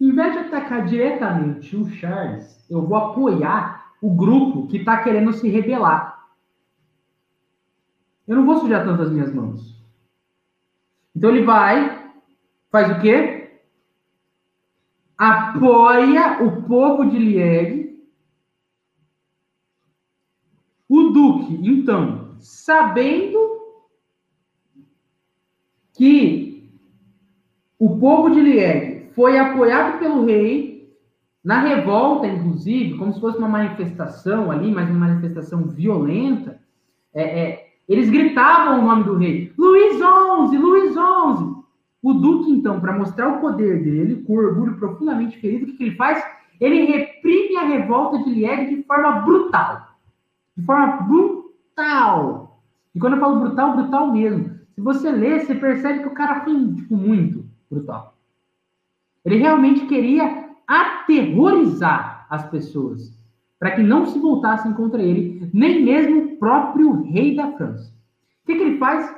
Em 0.00 0.12
vez 0.12 0.32
de 0.32 0.38
atacar 0.38 0.86
diretamente 0.86 1.76
o 1.76 1.88
Charles, 1.90 2.64
eu 2.70 2.86
vou 2.86 2.96
apoiar 2.96 3.92
o 4.00 4.14
grupo 4.14 4.68
que 4.68 4.78
está 4.78 5.02
querendo 5.02 5.32
se 5.32 5.48
rebelar. 5.48 6.26
Eu 8.26 8.36
não 8.36 8.46
vou 8.46 8.58
sujar 8.58 8.84
tanto 8.84 9.02
as 9.02 9.10
minhas 9.10 9.32
mãos. 9.32 9.82
Então 11.16 11.30
ele 11.30 11.44
vai, 11.44 12.12
faz 12.70 12.96
o 12.96 13.00
quê? 13.00 13.60
Apoia 15.16 16.44
o 16.44 16.62
povo 16.62 17.10
de 17.10 17.18
Liege. 17.18 17.98
O 20.88 21.10
duque, 21.10 21.58
então, 21.68 22.36
sabendo 22.38 23.37
que 25.98 26.70
o 27.76 27.98
povo 27.98 28.30
de 28.30 28.40
Liege 28.40 29.10
foi 29.14 29.36
apoiado 29.36 29.98
pelo 29.98 30.24
rei 30.24 30.96
na 31.44 31.60
revolta, 31.60 32.26
inclusive, 32.26 32.96
como 32.96 33.12
se 33.12 33.20
fosse 33.20 33.38
uma 33.38 33.48
manifestação 33.48 34.50
ali, 34.50 34.70
mas 34.70 34.88
uma 34.88 35.08
manifestação 35.08 35.64
violenta, 35.64 36.60
é, 37.12 37.22
é, 37.22 37.68
eles 37.88 38.08
gritavam 38.10 38.80
o 38.80 38.84
nome 38.84 39.04
do 39.04 39.16
rei: 39.16 39.52
Luís 39.58 39.94
XI, 39.94 40.56
Luís 40.56 40.92
XI. 40.92 41.58
O 42.00 42.12
Duque, 42.14 42.52
então, 42.52 42.80
para 42.80 42.96
mostrar 42.96 43.28
o 43.28 43.40
poder 43.40 43.82
dele, 43.82 44.22
com 44.22 44.36
orgulho 44.36 44.76
profundamente 44.76 45.36
ferido, 45.38 45.64
o 45.64 45.66
que, 45.66 45.76
que 45.78 45.84
ele 45.84 45.96
faz? 45.96 46.24
Ele 46.60 46.84
reprime 46.84 47.56
a 47.56 47.64
revolta 47.64 48.22
de 48.22 48.30
Liege 48.30 48.76
de 48.76 48.82
forma 48.84 49.20
brutal. 49.22 49.88
De 50.56 50.64
forma 50.64 50.86
brutal. 51.08 52.62
E 52.94 53.00
quando 53.00 53.14
eu 53.14 53.20
falo 53.20 53.40
brutal, 53.40 53.76
brutal 53.76 54.12
mesmo. 54.12 54.57
Se 54.78 54.82
você 54.82 55.10
ler, 55.10 55.40
você 55.40 55.56
percebe 55.56 56.02
que 56.02 56.06
o 56.06 56.14
cara 56.14 56.44
foi 56.44 56.54
tipo, 56.76 56.96
muito 56.96 57.44
brutal. 57.68 58.14
Ele 59.24 59.38
realmente 59.38 59.86
queria 59.86 60.50
aterrorizar 60.68 62.28
as 62.30 62.48
pessoas 62.48 63.12
para 63.58 63.72
que 63.72 63.82
não 63.82 64.06
se 64.06 64.20
voltassem 64.20 64.72
contra 64.74 65.02
ele, 65.02 65.50
nem 65.52 65.84
mesmo 65.84 66.20
o 66.20 66.36
próprio 66.36 67.02
rei 67.10 67.34
da 67.34 67.50
França. 67.56 67.92
O 68.44 68.46
que, 68.46 68.54
que 68.54 68.62
ele 68.62 68.78
faz? 68.78 69.12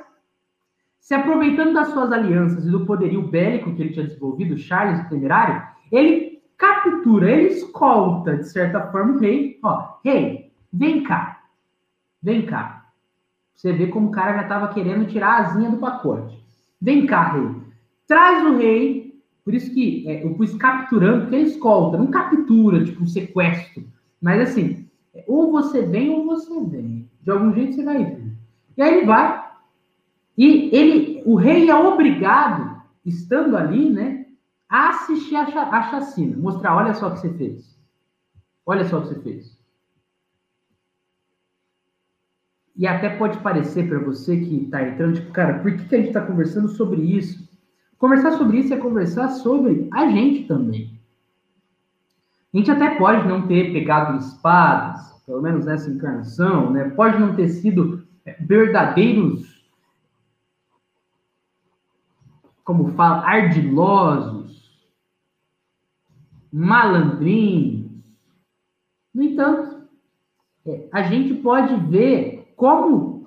Se 0.99 1.13
aproveitando 1.13 1.73
das 1.73 1.89
suas 1.89 2.11
alianças 2.11 2.65
e 2.65 2.71
do 2.71 2.83
poderio 2.83 3.21
bélico 3.27 3.75
que 3.75 3.83
ele 3.83 3.93
tinha 3.93 4.07
desenvolvido, 4.07 4.57
Charles 4.57 5.05
o 5.05 5.09
Temerário, 5.09 5.61
ele 5.91 6.41
captura, 6.57 7.29
ele 7.29 7.49
escolta, 7.49 8.35
de 8.35 8.49
certa 8.49 8.87
forma, 8.87 9.13
o 9.13 9.19
rei. 9.19 9.59
Ó, 9.61 9.99
rei, 10.03 10.51
vem 10.73 11.03
cá, 11.03 11.39
vem 12.19 12.47
cá. 12.47 12.80
Você 13.61 13.71
vê 13.71 13.85
como 13.85 14.07
o 14.07 14.11
cara 14.11 14.37
já 14.37 14.41
estava 14.41 14.73
querendo 14.73 15.05
tirar 15.05 15.33
a 15.33 15.37
asinha 15.45 15.69
do 15.69 15.77
pacote. 15.77 16.35
Vem 16.81 17.05
cá, 17.05 17.33
rei. 17.33 17.47
Traz 18.07 18.43
o 18.43 18.57
rei. 18.57 19.21
Por 19.45 19.53
isso 19.53 19.71
que 19.71 20.03
é, 20.09 20.25
eu 20.25 20.33
pus 20.33 20.55
capturando, 20.55 21.21
porque 21.21 21.35
ele 21.35 21.49
escolta, 21.49 21.95
não 21.95 22.07
captura, 22.07 22.83
tipo 22.83 23.03
um 23.03 23.07
sequestro. 23.07 23.85
Mas 24.19 24.49
assim, 24.49 24.89
ou 25.27 25.51
você 25.51 25.83
vem 25.83 26.09
ou 26.09 26.25
você 26.25 26.59
vem. 26.59 27.07
De 27.21 27.29
algum 27.29 27.53
jeito 27.53 27.75
você 27.75 27.83
vai 27.83 28.03
vir. 28.03 28.35
E 28.75 28.81
aí 28.81 28.97
ele 28.97 29.05
vai. 29.05 29.45
E 30.35 30.75
ele, 30.75 31.21
o 31.23 31.35
rei 31.35 31.69
é 31.69 31.75
obrigado, 31.75 32.81
estando 33.05 33.55
ali, 33.55 33.91
né, 33.91 34.25
a 34.67 34.89
assistir 34.89 35.35
a 35.35 35.45
chacina. 35.91 36.35
Mostrar, 36.35 36.75
olha 36.75 36.95
só 36.95 37.09
o 37.09 37.13
que 37.13 37.19
você 37.19 37.29
fez. 37.35 37.79
Olha 38.65 38.85
só 38.85 38.97
o 38.97 39.01
que 39.03 39.09
você 39.09 39.19
fez. 39.19 39.60
E 42.81 42.87
até 42.87 43.09
pode 43.09 43.37
parecer 43.41 43.87
para 43.87 43.99
você 43.99 44.39
que 44.39 44.63
está 44.63 44.81
entrando, 44.81 45.13
tipo, 45.13 45.31
cara, 45.31 45.59
por 45.59 45.71
que, 45.71 45.85
que 45.85 45.93
a 45.93 45.99
gente 45.99 46.07
está 46.07 46.25
conversando 46.25 46.67
sobre 46.67 46.99
isso? 46.99 47.47
Conversar 47.99 48.31
sobre 48.31 48.57
isso 48.57 48.73
é 48.73 48.77
conversar 48.77 49.29
sobre 49.29 49.87
a 49.93 50.09
gente 50.09 50.47
também. 50.47 50.99
A 52.51 52.57
gente 52.57 52.71
até 52.71 52.95
pode 52.95 53.27
não 53.27 53.45
ter 53.45 53.71
pegado 53.71 54.17
espadas, 54.17 55.11
pelo 55.27 55.43
menos 55.43 55.67
nessa 55.67 55.91
encarnação, 55.91 56.71
né? 56.71 56.89
Pode 56.89 57.19
não 57.19 57.35
ter 57.35 57.49
sido 57.49 58.03
é, 58.25 58.33
verdadeiros, 58.41 59.63
como 62.63 62.93
fala, 62.93 63.23
ardilosos, 63.27 64.81
malandrinhos. 66.51 67.91
No 69.13 69.21
entanto, 69.21 69.87
é, 70.65 70.89
a 70.91 71.03
gente 71.03 71.35
pode 71.35 71.75
ver 71.91 72.40
como 72.61 73.25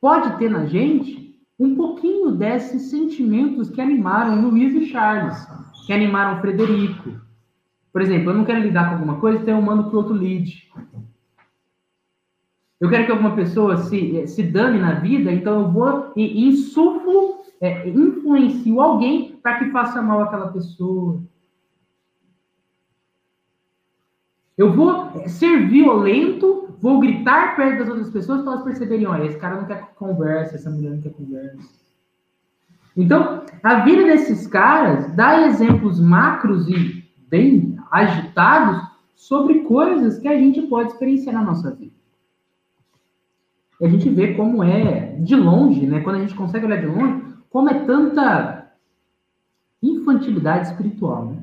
pode 0.00 0.38
ter 0.38 0.48
na 0.48 0.64
gente 0.64 1.38
um 1.58 1.74
pouquinho 1.74 2.32
desses 2.32 2.84
sentimentos 2.88 3.68
que 3.68 3.78
animaram 3.78 4.40
Luiz 4.40 4.74
e 4.74 4.86
Charles, 4.86 5.36
que 5.84 5.92
animaram 5.92 6.40
Frederico, 6.40 7.20
por 7.92 8.00
exemplo, 8.00 8.30
eu 8.30 8.34
não 8.38 8.46
quero 8.46 8.62
lidar 8.62 8.88
com 8.88 8.94
alguma 8.94 9.20
coisa, 9.20 9.42
então 9.42 9.58
eu 9.58 9.62
mando 9.62 9.84
para 9.84 9.94
o 9.94 9.98
outro 9.98 10.14
lead. 10.14 10.72
Eu 12.80 12.88
quero 12.88 13.04
que 13.04 13.12
alguma 13.12 13.36
pessoa 13.36 13.76
se, 13.76 14.26
se 14.26 14.44
dane 14.44 14.78
na 14.78 14.94
vida, 14.94 15.30
então 15.30 15.60
eu 15.60 15.70
vou 15.70 16.10
e 16.16 16.48
insuflo, 16.48 17.42
é, 17.60 17.86
influencio 17.86 18.80
alguém 18.80 19.36
para 19.42 19.58
que 19.58 19.70
faça 19.70 20.00
mal 20.00 20.22
àquela 20.22 20.48
pessoa. 20.48 21.20
Eu 24.56 24.72
vou 24.72 25.10
é, 25.20 25.28
ser 25.28 25.68
violento, 25.68 26.69
vou 26.80 26.98
gritar 27.00 27.56
perto 27.56 27.80
das 27.80 27.88
outras 27.88 28.10
pessoas 28.10 28.42
para 28.42 28.52
elas 28.52 28.64
perceberem, 28.64 29.06
olha, 29.06 29.24
esse 29.24 29.38
cara 29.38 29.56
não 29.56 29.66
quer 29.66 29.92
conversa, 29.94 30.56
essa 30.56 30.70
mulher 30.70 30.92
não 30.92 31.00
quer 31.00 31.12
conversa. 31.12 31.58
Então, 32.96 33.44
a 33.62 33.80
vida 33.80 34.04
desses 34.04 34.46
caras 34.46 35.14
dá 35.14 35.46
exemplos 35.46 36.00
macros 36.00 36.68
e 36.68 37.04
bem 37.28 37.78
agitados 37.90 38.82
sobre 39.14 39.60
coisas 39.60 40.18
que 40.18 40.26
a 40.26 40.36
gente 40.36 40.62
pode 40.62 40.90
experienciar 40.90 41.34
na 41.34 41.42
nossa 41.42 41.70
vida. 41.70 41.92
E 43.80 43.86
a 43.86 43.88
gente 43.88 44.08
vê 44.10 44.34
como 44.34 44.62
é 44.62 45.16
de 45.20 45.36
longe, 45.36 45.86
né? 45.86 46.00
Quando 46.00 46.16
a 46.16 46.20
gente 46.20 46.34
consegue 46.34 46.66
olhar 46.66 46.80
de 46.80 46.86
longe, 46.86 47.22
como 47.48 47.70
é 47.70 47.84
tanta 47.84 48.72
infantilidade 49.82 50.68
espiritual, 50.68 51.26
né? 51.26 51.42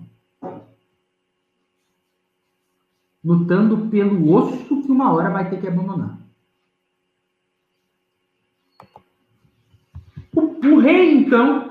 Lutando 3.27 3.89
pelo 3.89 4.33
osso 4.33 4.81
que 4.81 4.91
uma 4.91 5.11
hora 5.11 5.29
vai 5.29 5.49
ter 5.49 5.59
que 5.59 5.67
abandonar. 5.67 6.17
O, 10.33 10.41
o 10.67 10.79
rei, 10.79 11.17
então, 11.17 11.67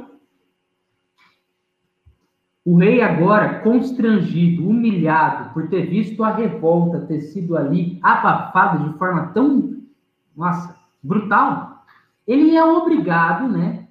O 2.67 2.79
rei 2.79 3.01
agora, 3.01 3.61
constrangido, 3.61 4.69
humilhado 4.69 5.55
por 5.55 5.69
ter 5.69 5.87
visto 5.87 6.25
a 6.25 6.35
revolta 6.35 7.07
ter 7.07 7.21
sido 7.21 7.57
ali 7.57 8.01
abafada 8.03 8.89
de 8.89 8.99
forma 8.99 9.29
tão, 9.29 9.83
nossa, 10.37 10.77
brutal, 11.01 11.85
ele 12.27 12.57
é 12.57 12.65
obrigado, 12.65 13.47
né? 13.47 13.87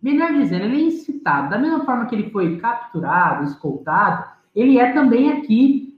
Melhor 0.00 0.32
dizendo, 0.32 0.64
ele 0.64 0.76
é 0.82 0.86
incitado. 0.86 1.50
Da 1.50 1.58
mesma 1.58 1.84
forma 1.84 2.06
que 2.06 2.14
ele 2.14 2.30
foi 2.30 2.56
capturado, 2.56 3.44
escoltado, 3.44 4.30
ele 4.54 4.78
é 4.78 4.90
também 4.94 5.30
aqui 5.32 5.93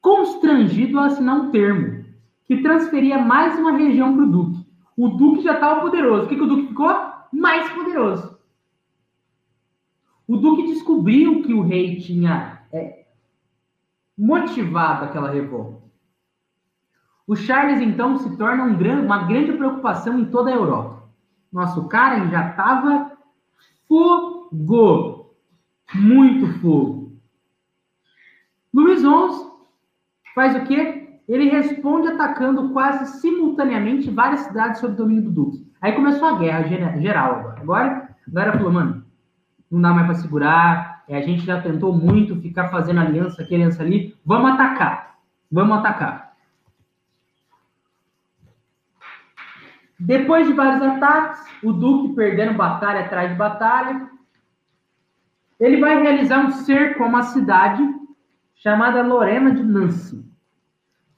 constrangido 0.00 0.98
a 0.98 1.06
assinar 1.06 1.36
um 1.36 1.50
termo 1.50 2.04
que 2.46 2.62
transferia 2.62 3.18
mais 3.18 3.58
uma 3.58 3.72
região 3.72 4.14
para 4.14 4.24
o 4.24 4.30
duque. 4.30 4.66
O 4.96 5.08
duque 5.08 5.42
já 5.42 5.54
estava 5.54 5.80
poderoso. 5.80 6.24
O 6.24 6.28
que, 6.28 6.36
que 6.36 6.42
o 6.42 6.46
duque 6.46 6.68
ficou? 6.68 6.90
Mais 7.32 7.70
poderoso. 7.72 8.38
O 10.26 10.36
duque 10.36 10.66
descobriu 10.66 11.42
que 11.42 11.54
o 11.54 11.62
rei 11.62 12.00
tinha 12.00 12.62
é, 12.72 13.06
motivado 14.16 15.04
aquela 15.04 15.30
revolta. 15.30 15.80
O 17.26 17.36
Charles, 17.36 17.80
então, 17.80 18.18
se 18.18 18.36
torna 18.36 18.64
um 18.64 19.04
uma 19.04 19.24
grande 19.24 19.52
preocupação 19.52 20.18
em 20.18 20.24
toda 20.24 20.50
a 20.50 20.54
Europa. 20.54 21.08
Nosso 21.52 21.86
cara 21.88 22.26
já 22.28 22.50
estava 22.50 23.12
fogo. 23.88 25.34
Muito 25.94 26.46
fogo. 26.60 27.12
Luís 28.72 29.00
XI 29.00 29.49
faz 30.34 30.54
o 30.56 30.64
quê? 30.64 31.20
Ele 31.28 31.48
responde 31.48 32.08
atacando 32.08 32.70
quase 32.70 33.20
simultaneamente 33.20 34.10
várias 34.10 34.40
cidades 34.40 34.80
sob 34.80 34.96
domínio 34.96 35.24
do 35.24 35.30
Duque. 35.30 35.70
Aí 35.80 35.92
começou 35.92 36.26
a 36.26 36.38
guerra 36.38 36.64
geral 36.98 37.34
agora. 37.36 37.60
Agora, 37.60 38.08
agora 38.26 38.52
falou, 38.52 38.72
mano, 38.72 39.04
não 39.70 39.80
dá 39.80 39.90
mais 39.92 40.06
para 40.06 40.16
segurar. 40.16 41.04
É, 41.08 41.16
a 41.16 41.22
gente 41.22 41.46
já 41.46 41.60
tentou 41.60 41.92
muito 41.94 42.40
ficar 42.40 42.68
fazendo 42.68 43.00
aliança 43.00 43.42
aqui, 43.42 43.54
aliança 43.54 43.82
ali. 43.82 44.16
Vamos 44.24 44.50
atacar. 44.52 45.18
Vamos 45.50 45.78
atacar. 45.78 46.32
Depois 49.98 50.46
de 50.46 50.52
vários 50.52 50.82
ataques, 50.82 51.44
o 51.62 51.72
Duque 51.72 52.14
perdendo 52.14 52.54
batalha 52.54 53.00
atrás 53.00 53.30
de 53.30 53.36
batalha, 53.36 54.08
ele 55.60 55.78
vai 55.78 56.02
realizar 56.02 56.38
um 56.38 56.50
cerco 56.50 57.04
a 57.04 57.06
uma 57.06 57.22
cidade 57.22 57.82
chamada 58.60 59.02
Lorena 59.02 59.54
de 59.54 59.62
Nancy. 59.62 60.24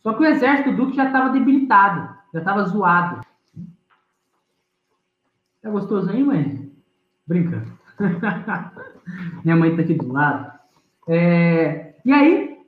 Só 0.02 0.14
que 0.14 0.22
o 0.22 0.26
exército 0.26 0.70
do 0.70 0.76
Duque 0.76 0.96
já 0.96 1.06
estava 1.06 1.30
debilitado, 1.30 2.16
já 2.32 2.40
estava 2.40 2.64
zoado. 2.64 3.20
Tá 5.60 5.70
gostoso 5.70 6.10
aí, 6.10 6.22
mãe? 6.24 6.72
Brinca. 7.26 7.64
Minha 9.44 9.56
mãe 9.56 9.70
está 9.70 9.82
aqui 9.82 9.94
do 9.94 10.12
lado. 10.12 10.58
É... 11.08 11.94
E 12.04 12.12
aí, 12.12 12.58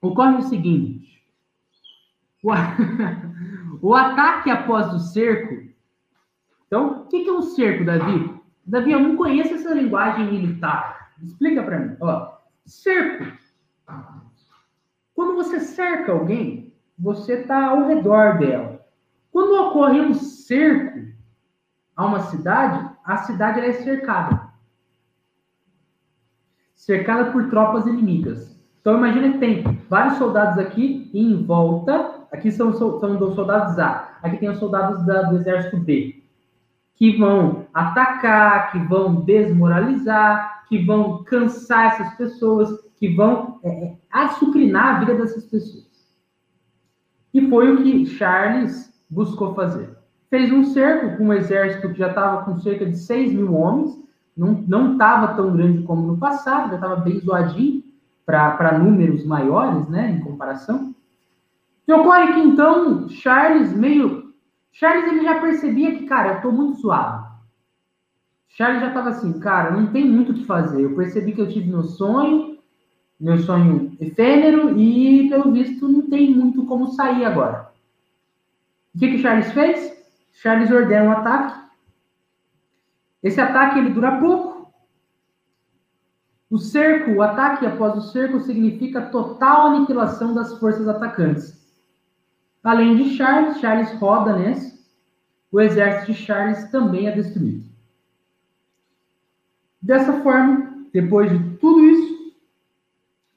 ocorre 0.00 0.36
o 0.36 0.42
seguinte: 0.42 1.24
o, 2.42 2.50
o 3.80 3.94
ataque 3.94 4.50
após 4.50 4.92
o 4.92 4.98
cerco. 4.98 5.72
Então, 6.66 7.02
o 7.02 7.06
que 7.06 7.28
é 7.28 7.32
um 7.32 7.42
cerco, 7.42 7.84
Davi? 7.84 8.34
Davi, 8.66 8.90
eu 8.90 9.00
não 9.00 9.16
conheço 9.16 9.54
essa 9.54 9.72
linguagem 9.72 10.32
militar. 10.32 11.12
Explica 11.22 11.62
para 11.62 11.78
mim. 11.78 11.96
Ó, 12.00 12.38
cerco. 12.66 13.43
Quando 15.14 15.36
você 15.36 15.60
cerca 15.60 16.12
alguém, 16.12 16.74
você 16.98 17.34
está 17.34 17.68
ao 17.68 17.86
redor 17.86 18.38
dela. 18.38 18.84
Quando 19.30 19.68
ocorre 19.68 20.00
um 20.00 20.14
cerco 20.14 21.00
a 21.96 22.06
uma 22.06 22.20
cidade, 22.20 22.88
a 23.04 23.16
cidade 23.18 23.60
é 23.60 23.72
cercada. 23.72 24.48
Cercada 26.74 27.30
por 27.30 27.48
tropas 27.48 27.86
inimigas. 27.86 28.54
Então 28.80 28.98
imagina 28.98 29.32
que 29.32 29.38
tem 29.38 29.62
vários 29.88 30.18
soldados 30.18 30.58
aqui 30.58 31.10
e 31.14 31.18
em 31.18 31.42
volta, 31.42 32.26
aqui 32.30 32.52
são, 32.52 32.72
são 32.74 33.16
dos 33.16 33.34
soldados 33.34 33.78
A, 33.78 34.18
aqui 34.22 34.36
tem 34.36 34.50
os 34.50 34.58
soldados 34.58 35.06
da, 35.06 35.22
do 35.22 35.36
exército 35.36 35.78
B, 35.78 36.22
que 36.94 37.16
vão 37.16 37.66
atacar, 37.72 38.70
que 38.70 38.78
vão 38.80 39.22
desmoralizar, 39.22 40.66
que 40.68 40.84
vão 40.84 41.24
cansar 41.24 41.94
essas 41.94 42.14
pessoas, 42.14 42.70
que 43.08 43.14
vão 43.14 43.60
é, 43.62 43.68
é 43.68 43.96
açucrinar 44.10 44.96
a 44.96 44.98
vida 45.00 45.14
dessas 45.14 45.44
pessoas. 45.44 45.84
E 47.32 47.48
foi 47.48 47.72
o 47.72 47.82
que 47.82 48.06
Charles 48.06 48.92
buscou 49.10 49.54
fazer 49.54 49.94
fez 50.34 50.50
um 50.50 50.64
cerco 50.64 51.16
com 51.16 51.26
um 51.26 51.32
exército 51.32 51.90
que 51.90 51.98
já 51.98 52.08
estava 52.08 52.42
com 52.42 52.58
cerca 52.58 52.84
de 52.84 52.98
6 52.98 53.34
mil 53.34 53.54
homens, 53.54 53.96
não 54.36 54.94
estava 54.94 55.32
tão 55.34 55.52
grande 55.52 55.84
como 55.84 56.04
no 56.04 56.18
passado, 56.18 56.70
já 56.70 56.74
estava 56.74 56.96
bem 56.96 57.20
zoadinho 57.20 57.84
para 58.26 58.76
números 58.76 59.24
maiores, 59.24 59.88
né, 59.88 60.10
em 60.10 60.20
comparação. 60.24 60.92
E 61.86 61.92
ocorre 61.92 62.32
que 62.32 62.40
então 62.40 63.08
Charles 63.08 63.72
meio. 63.72 64.34
Charles 64.72 65.04
ele 65.12 65.22
já 65.22 65.40
percebia 65.40 65.96
que, 65.96 66.04
cara, 66.04 66.30
eu 66.30 66.36
estou 66.38 66.50
muito 66.50 66.80
zoado. 66.80 67.24
Charles 68.48 68.80
já 68.80 68.88
estava 68.88 69.10
assim, 69.10 69.38
cara, 69.38 69.70
não 69.70 69.86
tem 69.92 70.04
muito 70.04 70.32
o 70.32 70.34
que 70.34 70.44
fazer. 70.46 70.82
Eu 70.82 70.96
percebi 70.96 71.30
que 71.30 71.40
eu 71.40 71.48
tive 71.48 71.70
meu 71.70 71.84
sonho, 71.84 72.53
meu 73.18 73.38
sonho 73.38 73.96
efêmero, 74.00 74.78
e 74.78 75.28
pelo 75.28 75.52
visto 75.52 75.88
não 75.88 76.02
tem 76.02 76.34
muito 76.34 76.64
como 76.66 76.92
sair 76.92 77.24
agora. 77.24 77.70
O 78.94 78.98
que, 78.98 79.08
que 79.08 79.18
Charles 79.18 79.50
fez? 79.52 79.94
Charles 80.32 80.70
ordena 80.70 81.04
um 81.04 81.12
ataque. 81.12 81.64
Esse 83.22 83.40
ataque 83.40 83.78
ele 83.78 83.90
dura 83.90 84.20
pouco. 84.20 84.72
O 86.50 86.58
cerco, 86.58 87.12
o 87.12 87.22
ataque 87.22 87.66
após 87.66 87.96
o 87.96 88.12
cerco 88.12 88.38
significa 88.40 89.06
total 89.06 89.68
aniquilação 89.68 90.34
das 90.34 90.58
forças 90.58 90.86
atacantes. 90.86 91.64
Além 92.62 92.96
de 92.96 93.16
Charles, 93.16 93.58
Charles 93.58 93.90
roda 93.94 94.36
nesse, 94.36 94.84
o 95.50 95.60
exército 95.60 96.12
de 96.12 96.18
Charles 96.18 96.70
também 96.70 97.06
é 97.06 97.12
destruído. 97.12 97.64
Dessa 99.80 100.22
forma, 100.22 100.86
depois 100.92 101.30
de 101.30 101.56
tudo 101.56 101.84
isso, 101.84 102.03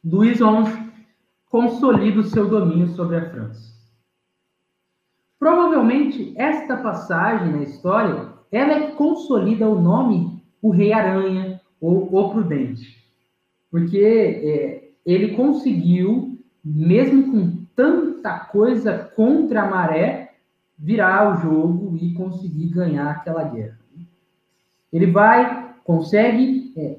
Luís 0.09 0.37
XI 0.37 0.87
consolida 1.49 2.21
o 2.21 2.23
seu 2.23 2.47
domínio 2.47 2.87
sobre 2.89 3.17
a 3.17 3.29
França. 3.29 3.75
Provavelmente 5.37 6.33
esta 6.37 6.77
passagem 6.77 7.51
na 7.51 7.63
história 7.63 8.33
ela 8.51 8.73
é 8.73 8.87
que 8.87 8.95
consolida 8.95 9.67
o 9.67 9.79
nome 9.79 10.41
o 10.61 10.69
Rei 10.69 10.93
Aranha 10.93 11.61
ou 11.79 12.07
o 12.11 12.29
Prudente, 12.31 13.03
porque 13.69 13.99
é, 13.99 14.89
ele 15.05 15.35
conseguiu, 15.35 16.39
mesmo 16.63 17.31
com 17.31 17.65
tanta 17.75 18.39
coisa 18.39 18.97
contra 19.15 19.63
a 19.63 19.69
maré, 19.69 20.35
virar 20.77 21.33
o 21.33 21.41
jogo 21.41 21.97
e 22.01 22.13
conseguir 22.13 22.67
ganhar 22.67 23.11
aquela 23.11 23.43
guerra. 23.43 23.77
Ele 24.91 25.11
vai, 25.11 25.75
consegue 25.83 26.73
é, 26.77 26.97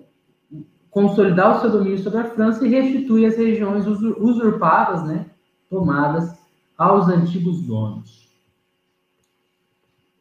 consolidar 0.90 1.56
o 1.56 1.60
seu 1.60 1.70
domínio 1.70 1.98
sobre 1.98 2.20
a 2.20 2.24
França 2.24 2.66
e 2.66 2.70
restitui 2.70 3.26
as 3.26 3.36
regiões 3.36 3.86
usurpadas, 3.86 5.04
né, 5.04 5.26
tomadas 5.68 6.38
aos 6.76 7.08
antigos 7.08 7.62
donos. 7.62 8.28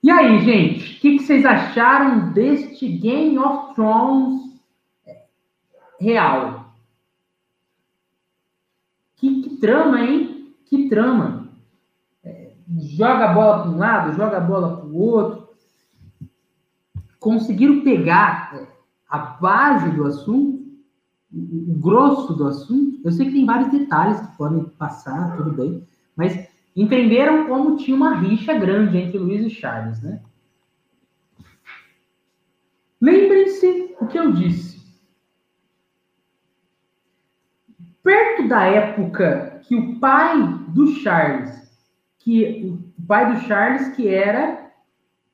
E 0.04 0.10
aí, 0.10 0.40
gente, 0.40 0.98
o 0.98 1.00
que, 1.00 1.18
que, 1.18 1.20
vocês 1.20 1.46
acharam 1.46 2.32
deste 2.32 2.88
Game 2.88 3.38
of 3.38 3.76
Thrones 3.76 4.58
real? 6.00 6.72
Que, 9.18 9.42
que 9.42 9.58
trama, 9.58 10.00
hein? 10.00 10.56
Que 10.66 10.88
trama. 10.88 11.50
É, 12.24 12.54
joga 12.96 13.32
a 13.32 13.34
bola 13.34 13.62
para 13.64 13.72
um 13.72 13.78
lado, 13.78 14.16
joga 14.16 14.38
a 14.38 14.42
bola 14.42 14.78
para 14.78 14.86
o 14.86 14.98
outro. 14.98 15.50
Conseguiram 17.20 17.84
pegar 17.84 18.56
é, 18.56 18.68
a 19.10 19.18
base 19.18 19.92
do 19.92 20.06
assunto, 20.06 20.57
o 21.34 21.76
grosso 21.80 22.34
do 22.34 22.48
assunto. 22.48 23.00
Eu 23.04 23.12
sei 23.12 23.26
que 23.28 23.34
tem 23.34 23.46
vários 23.46 23.72
detalhes 23.72 24.20
que 24.20 24.38
podem 24.38 24.64
passar, 24.64 25.36
tudo 25.36 25.52
bem, 25.52 25.86
mas 26.16 26.48
entenderam 26.76 27.48
como 27.48 27.78
tinha 27.78 27.96
uma 27.96 28.16
rixa 28.16 28.54
grande 28.54 28.98
entre 28.98 29.18
Luiz 29.18 29.46
e 29.46 29.50
Charles, 29.50 30.02
né? 30.02 30.22
Lembrem-se 33.00 33.96
o 34.00 34.08
que 34.08 34.18
eu 34.18 34.32
disse. 34.32 34.78
Perto 38.04 38.48
da 38.48 38.64
época 38.64 39.62
que 39.64 39.76
o 39.76 40.00
pai 40.00 40.38
do 40.70 40.88
Charles, 40.88 41.52
que 42.20 42.66
o 42.66 43.04
pai 43.06 43.34
do 43.34 43.42
Charles 43.42 43.96
que 43.96 44.08
era 44.08 44.72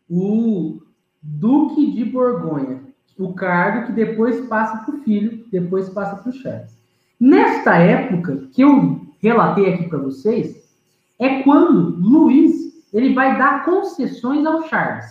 o 0.09 0.81
Duque 1.21 1.91
de 1.91 2.03
Borgonha, 2.03 2.82
o 3.17 3.33
cargo 3.33 3.87
que 3.87 3.91
depois 3.91 4.45
passa 4.47 4.77
para 4.77 4.95
o 4.95 4.99
filho, 4.99 5.45
depois 5.51 5.89
passa 5.89 6.15
para 6.15 6.29
o 6.29 6.33
Charles. 6.33 6.77
Nesta 7.19 7.75
época 7.75 8.47
que 8.51 8.61
eu 8.61 9.01
relatei 9.19 9.73
aqui 9.73 9.87
para 9.87 9.99
vocês, 9.99 10.63
é 11.19 11.43
quando 11.43 11.95
Luiz 11.97 12.63
ele 12.93 13.13
vai 13.13 13.37
dar 13.37 13.65
concessões 13.65 14.45
ao 14.45 14.67
Charles. 14.67 15.05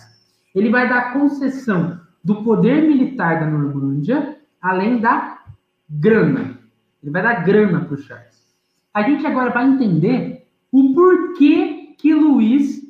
Ele 0.55 0.69
vai 0.69 0.87
dar 0.87 1.13
concessão 1.13 1.99
do 2.23 2.43
poder 2.43 2.87
militar 2.87 3.39
da 3.39 3.47
Normândia 3.47 4.37
além 4.61 4.99
da 4.99 5.39
grana. 5.89 6.57
Ele 7.01 7.11
vai 7.11 7.21
dar 7.21 7.43
grana 7.43 7.81
para 7.81 7.95
o 7.95 7.97
Charles. 7.97 8.41
A 8.93 9.03
gente 9.03 9.25
agora 9.25 9.49
vai 9.49 9.67
entender 9.67 10.47
o 10.71 10.93
porquê 10.93 11.95
que 11.97 12.13
Luiz, 12.13 12.81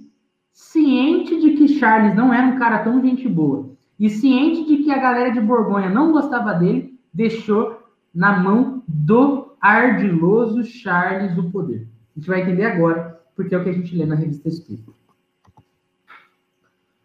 ciente 0.52 1.40
de 1.40 1.52
que 1.52 1.80
Charles 1.80 2.16
não 2.16 2.32
era 2.34 2.48
um 2.48 2.60
cara 2.60 2.80
tão 2.80 3.02
gente 3.02 3.28
boa, 3.28 3.73
e 4.00 4.10
ciente 4.10 4.66
de 4.66 4.84
que 4.84 4.92
a 4.92 4.98
galera 4.98 5.32
de 5.32 5.40
Borgonha 5.40 5.90
não 5.90 6.12
gostava 6.12 6.54
dele, 6.54 7.00
deixou 7.14 7.84
na 8.14 8.40
mão 8.40 8.84
do 8.88 9.56
ardiloso 9.62 10.64
Charles 10.64 11.38
o 11.38 11.50
poder. 11.50 11.88
A 12.16 12.20
gente 12.20 12.28
vai 12.28 12.42
entender 12.42 12.66
agora, 12.66 13.22
porque 13.36 13.56
é 13.56 13.58
o 13.58 13.64
que 13.64 13.70
a 13.70 13.74
gente 13.74 13.96
lê 13.96 14.06
na 14.06 14.16
revista 14.16 14.50
Espírita. 14.50 14.92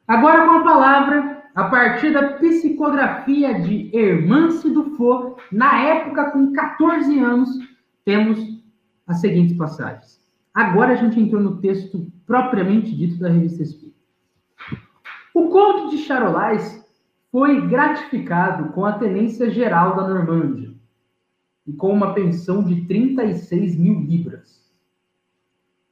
Agora 0.06 0.46
com 0.46 0.52
a 0.52 0.64
palavra, 0.64 1.44
a 1.54 1.64
partir 1.64 2.12
da 2.12 2.34
psicografia 2.34 3.60
de 3.60 3.90
Hermance 3.94 4.70
Dufour, 4.70 5.36
na 5.52 5.82
época 5.82 6.30
com 6.30 6.52
14 6.52 7.18
anos, 7.18 7.50
temos 8.04 8.38
as 9.06 9.20
seguintes 9.20 9.56
passagens. 9.56 10.20
Agora 10.54 10.92
a 10.92 10.96
gente 10.96 11.20
entrou 11.20 11.42
no 11.42 11.58
texto 11.58 12.10
propriamente 12.26 12.94
dito 12.94 13.18
da 13.18 13.28
revista 13.28 13.62
Espírita. 13.62 13.97
O 15.38 15.50
conde 15.50 15.96
de 15.96 15.98
Charolais 16.02 16.84
foi 17.30 17.68
gratificado 17.68 18.72
com 18.72 18.84
a 18.84 18.98
tenência 18.98 19.48
geral 19.48 19.94
da 19.94 20.08
Normândia 20.08 20.74
e 21.64 21.72
com 21.72 21.92
uma 21.92 22.12
pensão 22.12 22.64
de 22.64 22.84
36 22.86 23.76
mil 23.78 24.00
libras. 24.00 24.68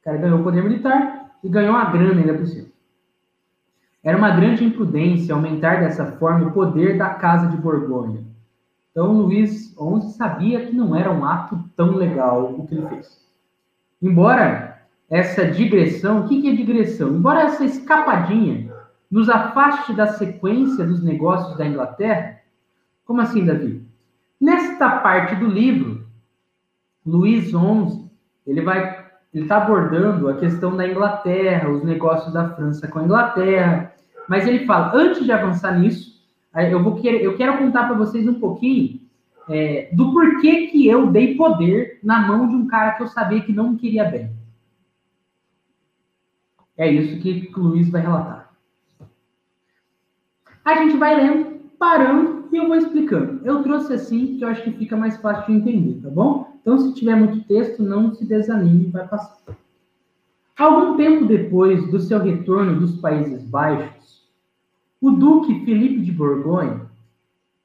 O 0.00 0.04
cara 0.04 0.16
ganhou 0.16 0.40
o 0.40 0.42
poder 0.42 0.64
militar 0.64 1.30
e 1.44 1.48
ganhou 1.48 1.70
uma 1.70 1.92
grana 1.92 2.20
ainda 2.20 2.34
por 2.34 2.44
cima. 2.48 2.66
Era 4.02 4.18
uma 4.18 4.34
grande 4.34 4.64
imprudência 4.64 5.32
aumentar 5.32 5.78
dessa 5.78 6.10
forma 6.16 6.48
o 6.48 6.52
poder 6.52 6.98
da 6.98 7.10
Casa 7.10 7.46
de 7.46 7.56
Borgonha. 7.56 8.24
Então 8.90 9.12
Luís 9.12 9.72
XI 9.76 10.10
sabia 10.16 10.66
que 10.66 10.74
não 10.74 10.96
era 10.96 11.12
um 11.12 11.24
ato 11.24 11.56
tão 11.76 11.94
legal 11.94 12.52
o 12.52 12.66
que 12.66 12.74
ele 12.74 12.88
fez. 12.88 13.24
Embora 14.02 14.82
essa 15.08 15.48
digressão, 15.48 16.22
o 16.22 16.28
que 16.28 16.48
é 16.48 16.52
digressão? 16.52 17.14
Embora 17.14 17.42
essa 17.42 17.64
escapadinha 17.64 18.65
nos 19.10 19.28
afaste 19.28 19.94
da 19.94 20.08
sequência 20.08 20.84
dos 20.84 21.02
negócios 21.02 21.56
da 21.56 21.66
Inglaterra, 21.66 22.40
como 23.04 23.20
assim, 23.20 23.44
Davi? 23.44 23.86
Nesta 24.40 24.98
parte 24.98 25.36
do 25.36 25.46
livro, 25.46 26.06
Luís 27.04 27.50
XI 27.50 28.06
ele 28.46 28.60
vai 28.60 29.06
ele 29.34 29.44
está 29.44 29.58
abordando 29.58 30.30
a 30.30 30.36
questão 30.38 30.74
da 30.74 30.88
Inglaterra, 30.88 31.68
os 31.68 31.84
negócios 31.84 32.32
da 32.32 32.54
França 32.54 32.88
com 32.88 33.00
a 33.00 33.04
Inglaterra, 33.04 33.92
mas 34.26 34.46
ele 34.46 34.64
fala, 34.64 34.94
antes 34.94 35.24
de 35.24 35.30
avançar 35.30 35.78
nisso, 35.78 36.24
eu, 36.70 36.82
vou 36.82 36.96
querer, 36.96 37.22
eu 37.22 37.36
quero 37.36 37.58
contar 37.58 37.86
para 37.86 37.96
vocês 37.96 38.26
um 38.26 38.40
pouquinho 38.40 38.98
é, 39.48 39.90
do 39.92 40.10
porquê 40.12 40.68
que 40.68 40.86
eu 40.86 41.10
dei 41.10 41.36
poder 41.36 42.00
na 42.02 42.26
mão 42.26 42.48
de 42.48 42.54
um 42.54 42.66
cara 42.66 42.92
que 42.92 43.02
eu 43.02 43.08
sabia 43.08 43.42
que 43.42 43.52
não 43.52 43.72
me 43.72 43.78
queria 43.78 44.04
bem. 44.04 44.30
É 46.78 46.90
isso 46.90 47.20
que 47.20 47.52
o 47.56 47.60
Luiz 47.60 47.90
vai 47.90 48.00
relatar. 48.00 48.45
A 50.66 50.74
gente 50.74 50.96
vai 50.96 51.14
lendo, 51.14 51.60
parando 51.78 52.48
e 52.50 52.56
eu 52.56 52.66
vou 52.66 52.74
explicando. 52.76 53.40
Eu 53.46 53.62
trouxe 53.62 53.92
assim 53.92 54.36
que 54.36 54.42
eu 54.42 54.48
acho 54.48 54.64
que 54.64 54.72
fica 54.72 54.96
mais 54.96 55.16
fácil 55.18 55.46
de 55.46 55.60
entender, 55.60 56.02
tá 56.02 56.10
bom? 56.10 56.58
Então, 56.60 56.76
se 56.76 56.92
tiver 56.92 57.14
muito 57.14 57.46
texto, 57.46 57.84
não 57.84 58.12
se 58.12 58.24
desanime, 58.24 58.90
vai 58.90 59.06
passar. 59.06 59.56
Algum 60.58 60.96
tempo 60.96 61.24
depois 61.24 61.88
do 61.88 62.00
seu 62.00 62.18
retorno 62.18 62.80
dos 62.80 63.00
Países 63.00 63.44
Baixos, 63.44 64.28
o 65.00 65.12
duque 65.12 65.64
Felipe 65.64 66.00
de 66.00 66.10
Borgonha, 66.10 66.90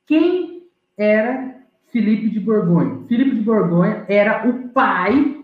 quem 0.06 0.68
era 0.95 1.60
Felipe 1.88 2.30
de 2.30 2.39
Borgonha? 2.39 3.04
Felipe 3.08 3.36
de 3.36 3.41
Borgonha 3.41 4.06
era 4.08 4.47
o 4.47 4.70
pai 4.70 5.43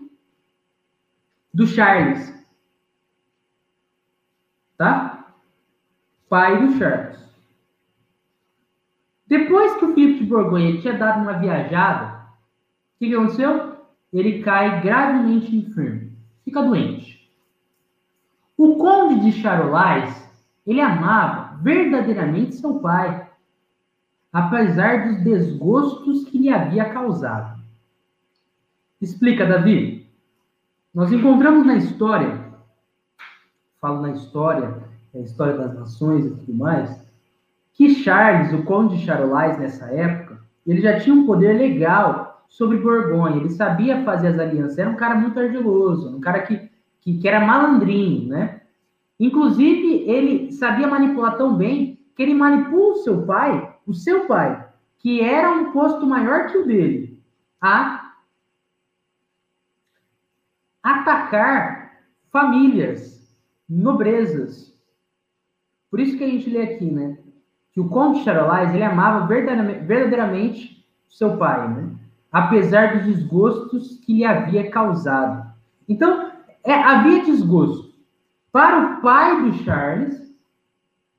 do 1.52 1.66
Charles. 1.66 2.32
Tá? 4.76 5.34
Pai 6.28 6.64
do 6.64 6.78
Charles. 6.78 7.27
Depois 9.28 9.76
que 9.76 9.84
o 9.84 9.94
Felipe 9.94 10.20
de 10.20 10.26
Borgonha 10.26 10.80
tinha 10.80 10.96
dado 10.96 11.20
uma 11.20 11.34
viajada, 11.34 12.16
o 12.96 12.98
que, 12.98 13.08
que 13.08 13.14
aconteceu? 13.14 13.76
Ele 14.12 14.42
cai 14.42 14.80
gravemente 14.80 15.54
enfermo, 15.54 16.10
fica 16.44 16.62
doente. 16.62 17.30
O 18.56 18.76
conde 18.76 19.20
de 19.20 19.32
Charolais, 19.32 20.28
ele 20.66 20.80
amava 20.80 21.56
verdadeiramente 21.58 22.56
seu 22.56 22.80
pai, 22.80 23.28
apesar 24.32 25.08
dos 25.08 25.22
desgostos 25.22 26.24
que 26.24 26.38
lhe 26.38 26.50
havia 26.50 26.88
causado. 26.90 27.60
Explica, 29.00 29.46
Davi. 29.46 30.08
Nós 30.92 31.12
encontramos 31.12 31.66
na 31.66 31.76
história, 31.76 32.46
falo 33.80 34.00
na 34.00 34.12
história, 34.12 34.82
a 35.14 35.18
história 35.18 35.56
das 35.56 35.74
nações 35.74 36.26
e 36.26 36.30
tudo 36.30 36.54
mais, 36.54 37.07
que 37.78 37.94
Charles, 37.94 38.52
o 38.52 38.64
conde 38.64 38.98
de 38.98 39.04
Charolais 39.04 39.56
nessa 39.56 39.86
época, 39.86 40.42
ele 40.66 40.80
já 40.80 40.98
tinha 40.98 41.14
um 41.14 41.24
poder 41.24 41.56
legal 41.56 42.44
sobre 42.48 42.78
Borgonha, 42.78 43.36
ele 43.36 43.50
sabia 43.50 44.02
fazer 44.02 44.28
as 44.28 44.38
alianças, 44.40 44.78
era 44.78 44.90
um 44.90 44.96
cara 44.96 45.14
muito 45.14 45.38
ardiloso, 45.38 46.16
um 46.16 46.20
cara 46.20 46.42
que, 46.42 46.68
que, 47.00 47.18
que 47.18 47.28
era 47.28 47.46
malandrinho, 47.46 48.30
né? 48.30 48.62
Inclusive, 49.20 50.02
ele 50.10 50.50
sabia 50.50 50.88
manipular 50.88 51.36
tão 51.36 51.56
bem 51.56 52.00
que 52.16 52.22
ele 52.24 52.34
manipula 52.34 52.94
o 52.94 52.96
seu 52.96 53.24
pai, 53.24 53.76
o 53.86 53.94
seu 53.94 54.26
pai, 54.26 54.68
que 54.98 55.20
era 55.20 55.48
um 55.48 55.70
posto 55.70 56.04
maior 56.04 56.48
que 56.48 56.58
o 56.58 56.66
dele, 56.66 57.22
a 57.60 58.12
atacar 60.82 62.02
famílias, 62.32 63.38
nobrezas. 63.68 64.76
Por 65.88 66.00
isso 66.00 66.18
que 66.18 66.24
a 66.24 66.28
gente 66.28 66.50
lê 66.50 66.62
aqui, 66.62 66.90
né? 66.90 67.18
Que 67.78 67.82
o 67.82 67.88
conde 67.88 68.24
Charolais, 68.24 68.74
ele 68.74 68.82
amava 68.82 69.24
verdadeiramente, 69.28 70.84
seu 71.08 71.36
pai, 71.36 71.68
né? 71.72 71.90
Apesar 72.32 72.96
dos 72.96 73.06
desgostos 73.06 74.00
que 74.04 74.14
lhe 74.14 74.24
havia 74.24 74.68
causado. 74.68 75.48
Então, 75.88 76.32
é, 76.64 76.74
havia 76.74 77.24
desgosto. 77.24 77.94
Para 78.50 78.80
o 78.80 79.00
pai 79.00 79.44
do 79.44 79.52
Charles, 79.58 80.20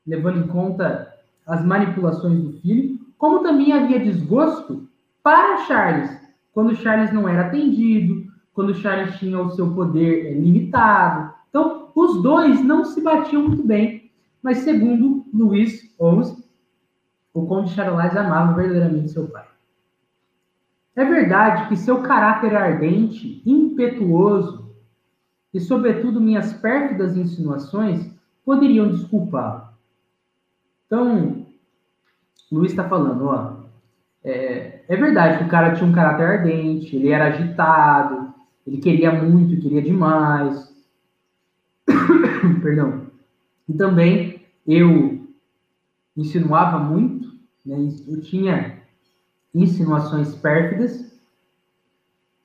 levando 0.06 0.40
em 0.40 0.48
conta 0.48 1.08
as 1.48 1.64
manipulações 1.64 2.44
do 2.44 2.52
filho, 2.60 3.00
como 3.18 3.40
também 3.40 3.72
havia 3.72 3.98
desgosto 3.98 4.86
para 5.24 5.60
Charles, 5.60 6.12
quando 6.52 6.76
Charles 6.76 7.14
não 7.14 7.26
era 7.26 7.48
atendido, 7.48 8.30
quando 8.52 8.76
Charles 8.76 9.18
tinha 9.18 9.40
o 9.40 9.52
seu 9.52 9.74
poder 9.74 10.26
eh, 10.26 10.34
limitado. 10.34 11.34
Então, 11.48 11.88
os 11.96 12.22
dois 12.22 12.62
não 12.62 12.84
se 12.84 13.00
batiam 13.00 13.44
muito 13.44 13.64
bem, 13.64 14.12
mas 14.44 14.58
segundo 14.58 15.26
Luís 15.34 15.80
XI, 15.98 16.49
o 17.40 17.48
conde 17.48 17.72
Charles 17.72 18.16
amava 18.16 18.54
verdadeiramente 18.54 19.12
seu 19.12 19.28
pai. 19.28 19.46
É 20.96 21.06
verdade 21.06 21.70
que 21.70 21.78
seu 21.78 22.02
caráter 22.02 22.56
ardente, 22.56 23.42
impetuoso, 23.46 24.70
e, 25.54 25.60
sobretudo, 25.60 26.22
minhas 26.22 26.54
pérfidas 26.54 27.18
insinuações 27.18 28.10
poderiam 28.46 28.90
desculpá-lo. 28.90 29.70
Então, 30.86 31.46
Luiz 32.52 32.72
está 32.72 32.88
falando, 32.88 33.26
ó, 33.26 33.60
é, 34.24 34.84
é, 34.88 34.96
verdade 34.96 35.38
que 35.38 35.44
o 35.46 35.50
cara 35.50 35.74
tinha 35.74 35.90
um 35.90 35.94
caráter 35.94 36.26
ardente, 36.26 36.96
ele 36.96 37.10
era 37.10 37.28
agitado, 37.28 38.34
ele 38.66 38.78
queria 38.78 39.12
muito, 39.12 39.62
queria 39.62 39.82
demais. 39.82 40.70
Perdão. 42.62 43.08
E 43.68 43.74
também 43.74 44.46
eu 44.68 45.19
insinuava 46.20 46.80
muito, 46.80 47.34
né, 47.66 47.76
eu 48.08 48.22
tinha 48.22 48.78
insinuações 49.54 50.36
pérfidas, 50.36 51.18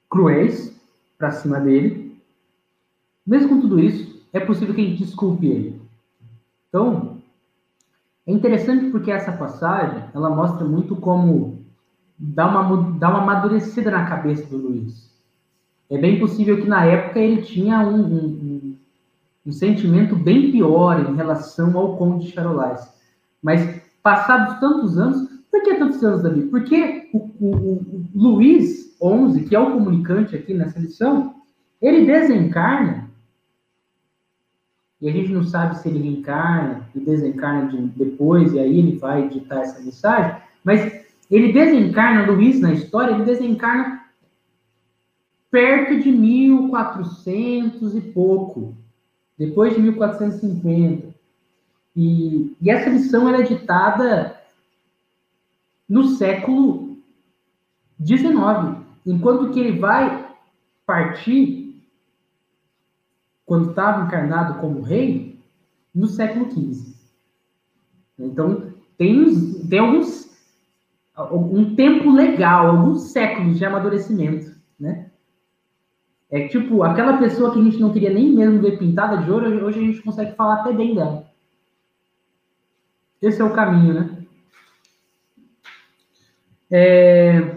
cruéis, 0.08 0.74
para 1.18 1.30
cima 1.30 1.60
dele. 1.60 2.20
Mesmo 3.26 3.48
com 3.48 3.60
tudo 3.60 3.80
isso, 3.80 4.22
é 4.32 4.40
possível 4.40 4.74
que 4.74 4.80
a 4.80 4.84
gente 4.84 5.04
desculpe 5.04 5.46
ele. 5.46 5.80
Então, 6.68 7.18
é 8.26 8.32
interessante 8.32 8.90
porque 8.90 9.10
essa 9.10 9.32
passagem, 9.32 10.04
ela 10.14 10.30
mostra 10.30 10.64
muito 10.64 10.96
como 10.96 11.64
dá 12.18 12.46
uma, 12.46 12.92
dá 12.98 13.10
uma 13.10 13.22
amadurecida 13.22 13.90
na 13.90 14.06
cabeça 14.06 14.46
do 14.46 14.56
Luiz. 14.56 15.10
É 15.90 15.98
bem 15.98 16.18
possível 16.18 16.60
que 16.60 16.68
na 16.68 16.84
época 16.84 17.18
ele 17.20 17.42
tinha 17.42 17.80
um, 17.80 18.02
um, 18.02 18.26
um, 18.26 18.76
um 19.46 19.52
sentimento 19.52 20.16
bem 20.16 20.50
pior 20.50 21.10
em 21.10 21.14
relação 21.14 21.76
ao 21.76 21.96
Conde 21.96 22.26
de 22.26 22.32
Charolais. 22.32 22.93
Mas, 23.44 23.80
passados 24.02 24.58
tantos 24.58 24.98
anos, 24.98 25.28
por 25.50 25.62
que 25.62 25.74
tantos 25.74 26.02
anos, 26.02 26.22
Davi? 26.24 26.42
Porque 26.46 27.10
o, 27.12 27.18
o, 27.18 27.72
o 27.72 28.06
Luiz 28.12 28.96
XI, 28.96 29.44
que 29.48 29.54
é 29.54 29.60
o 29.60 29.72
comunicante 29.72 30.34
aqui 30.34 30.52
nessa 30.52 30.80
lição, 30.80 31.36
ele 31.80 32.04
desencarna 32.04 33.04
e 35.04 35.08
a 35.08 35.12
gente 35.12 35.32
não 35.32 35.44
sabe 35.44 35.76
se 35.76 35.86
ele 35.86 35.98
reencarna 35.98 36.88
e 36.94 37.00
desencarna 37.00 37.68
de, 37.68 37.76
depois, 37.88 38.54
e 38.54 38.58
aí 38.58 38.78
ele 38.78 38.96
vai 38.96 39.28
ditar 39.28 39.60
essa 39.60 39.78
mensagem, 39.82 40.40
mas 40.64 41.04
Ele 41.30 41.52
desencarna, 41.52 42.30
Luiz, 42.30 42.58
na 42.60 42.72
história, 42.72 43.12
ele 43.12 43.24
desencarna 43.24 44.02
perto 45.50 46.00
de 46.00 46.10
1400 46.10 47.94
e 47.94 48.00
pouco, 48.00 48.74
depois 49.38 49.74
de 49.74 49.82
1450. 49.82 51.13
E, 51.96 52.56
e 52.60 52.70
essa 52.70 52.90
lição 52.90 53.28
era 53.28 53.44
ditada 53.44 54.40
no 55.88 56.04
século 56.04 56.98
XIX, 58.04 58.84
enquanto 59.06 59.50
que 59.50 59.60
ele 59.60 59.78
vai 59.78 60.28
partir, 60.86 61.82
quando 63.46 63.70
estava 63.70 64.04
encarnado 64.04 64.60
como 64.60 64.80
rei, 64.80 65.38
no 65.94 66.06
século 66.06 66.50
XV. 66.50 66.94
Então, 68.18 68.72
tem, 68.98 69.62
tem 69.68 69.78
alguns 69.78 70.24
um 71.30 71.76
tempo 71.76 72.10
legal, 72.10 72.66
alguns 72.66 73.12
séculos 73.12 73.56
de 73.56 73.64
amadurecimento, 73.64 74.52
né? 74.78 75.10
É 76.30 76.48
tipo, 76.48 76.82
aquela 76.82 77.18
pessoa 77.18 77.52
que 77.52 77.60
a 77.60 77.62
gente 77.62 77.78
não 77.78 77.92
queria 77.92 78.12
nem 78.12 78.34
mesmo 78.34 78.60
ver 78.60 78.78
pintada 78.78 79.18
de 79.18 79.30
ouro, 79.30 79.64
hoje 79.64 79.78
a 79.78 79.82
gente 79.82 80.02
consegue 80.02 80.34
falar 80.34 80.54
até 80.56 80.72
bem 80.72 80.94
dela. 80.94 81.24
Esse 83.24 83.40
é 83.40 83.44
o 83.44 83.54
caminho, 83.54 83.94
né? 83.94 84.26
É... 86.70 87.54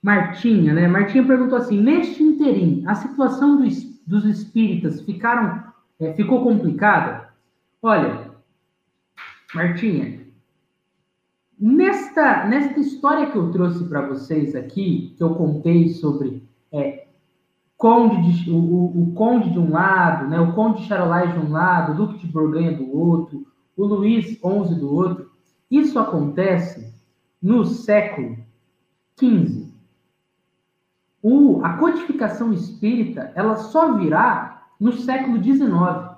Martinha, 0.00 0.72
né? 0.72 0.86
Martinha 0.86 1.26
perguntou 1.26 1.58
assim: 1.58 1.80
neste 1.80 2.22
interim, 2.22 2.84
a 2.86 2.94
situação 2.94 3.60
dos, 3.60 3.82
dos 4.06 4.24
espíritas 4.24 5.00
ficaram, 5.00 5.64
é, 5.98 6.12
ficou 6.12 6.44
complicada? 6.44 7.28
Olha, 7.82 8.30
Martinha, 9.52 10.20
nesta, 11.58 12.46
nesta 12.46 12.78
história 12.78 13.30
que 13.30 13.36
eu 13.36 13.50
trouxe 13.50 13.84
para 13.88 14.06
vocês 14.06 14.54
aqui, 14.54 15.12
que 15.16 15.22
eu 15.24 15.34
contei 15.34 15.88
sobre 15.88 16.42
é, 16.70 17.06
conde 17.76 18.44
de, 18.44 18.50
o, 18.50 18.56
o, 18.56 19.02
o, 19.02 19.12
conde 19.12 19.50
de 19.50 19.58
um 19.58 19.72
lado, 19.72 20.28
né, 20.28 20.38
o 20.38 20.52
conde 20.52 20.82
de 20.82 20.88
Charolais 20.88 21.32
de 21.32 21.40
um 21.40 21.50
lado, 21.50 21.92
o 21.92 22.06
duque 22.06 22.24
de 22.24 22.32
Borgonha 22.32 22.72
do 22.72 22.96
outro, 22.96 23.44
o 23.76 23.84
Luís 23.84 24.26
XI 24.26 24.74
do 24.74 24.94
outro, 24.94 25.30
isso 25.70 25.98
acontece 25.98 26.92
no 27.42 27.64
século 27.64 28.38
XV. 29.18 29.66
O, 31.22 31.60
a 31.64 31.74
codificação 31.74 32.52
espírita 32.52 33.32
ela 33.34 33.56
só 33.56 33.98
virá 33.98 34.68
no 34.78 34.92
século 34.92 35.42
XIX. 35.42 36.16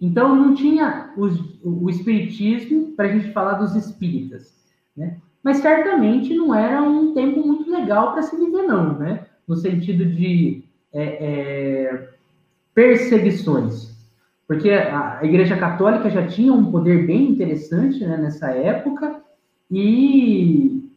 Então 0.00 0.34
não 0.34 0.54
tinha 0.54 1.12
os, 1.16 1.38
o 1.62 1.90
espiritismo 1.90 2.92
para 2.92 3.06
a 3.08 3.12
gente 3.12 3.32
falar 3.32 3.54
dos 3.54 3.74
espíritas, 3.74 4.54
né? 4.96 5.18
Mas 5.42 5.58
certamente 5.58 6.34
não 6.34 6.54
era 6.54 6.82
um 6.82 7.14
tempo 7.14 7.46
muito 7.46 7.70
legal 7.70 8.12
para 8.12 8.22
se 8.22 8.36
viver 8.36 8.62
não, 8.62 8.98
né? 8.98 9.26
No 9.46 9.56
sentido 9.56 10.04
de 10.04 10.64
é, 10.92 11.02
é, 11.02 12.08
perseguições, 12.74 13.97
porque 14.48 14.70
a, 14.70 15.20
Igreja 15.22 15.58
Católica 15.58 16.08
já 16.08 16.26
tinha 16.26 16.54
um 16.54 16.72
poder 16.72 17.06
bem 17.06 17.30
interessante 17.30 18.02
né, 18.04 18.16
nessa 18.16 18.50
época 18.50 19.20
e 19.70 20.90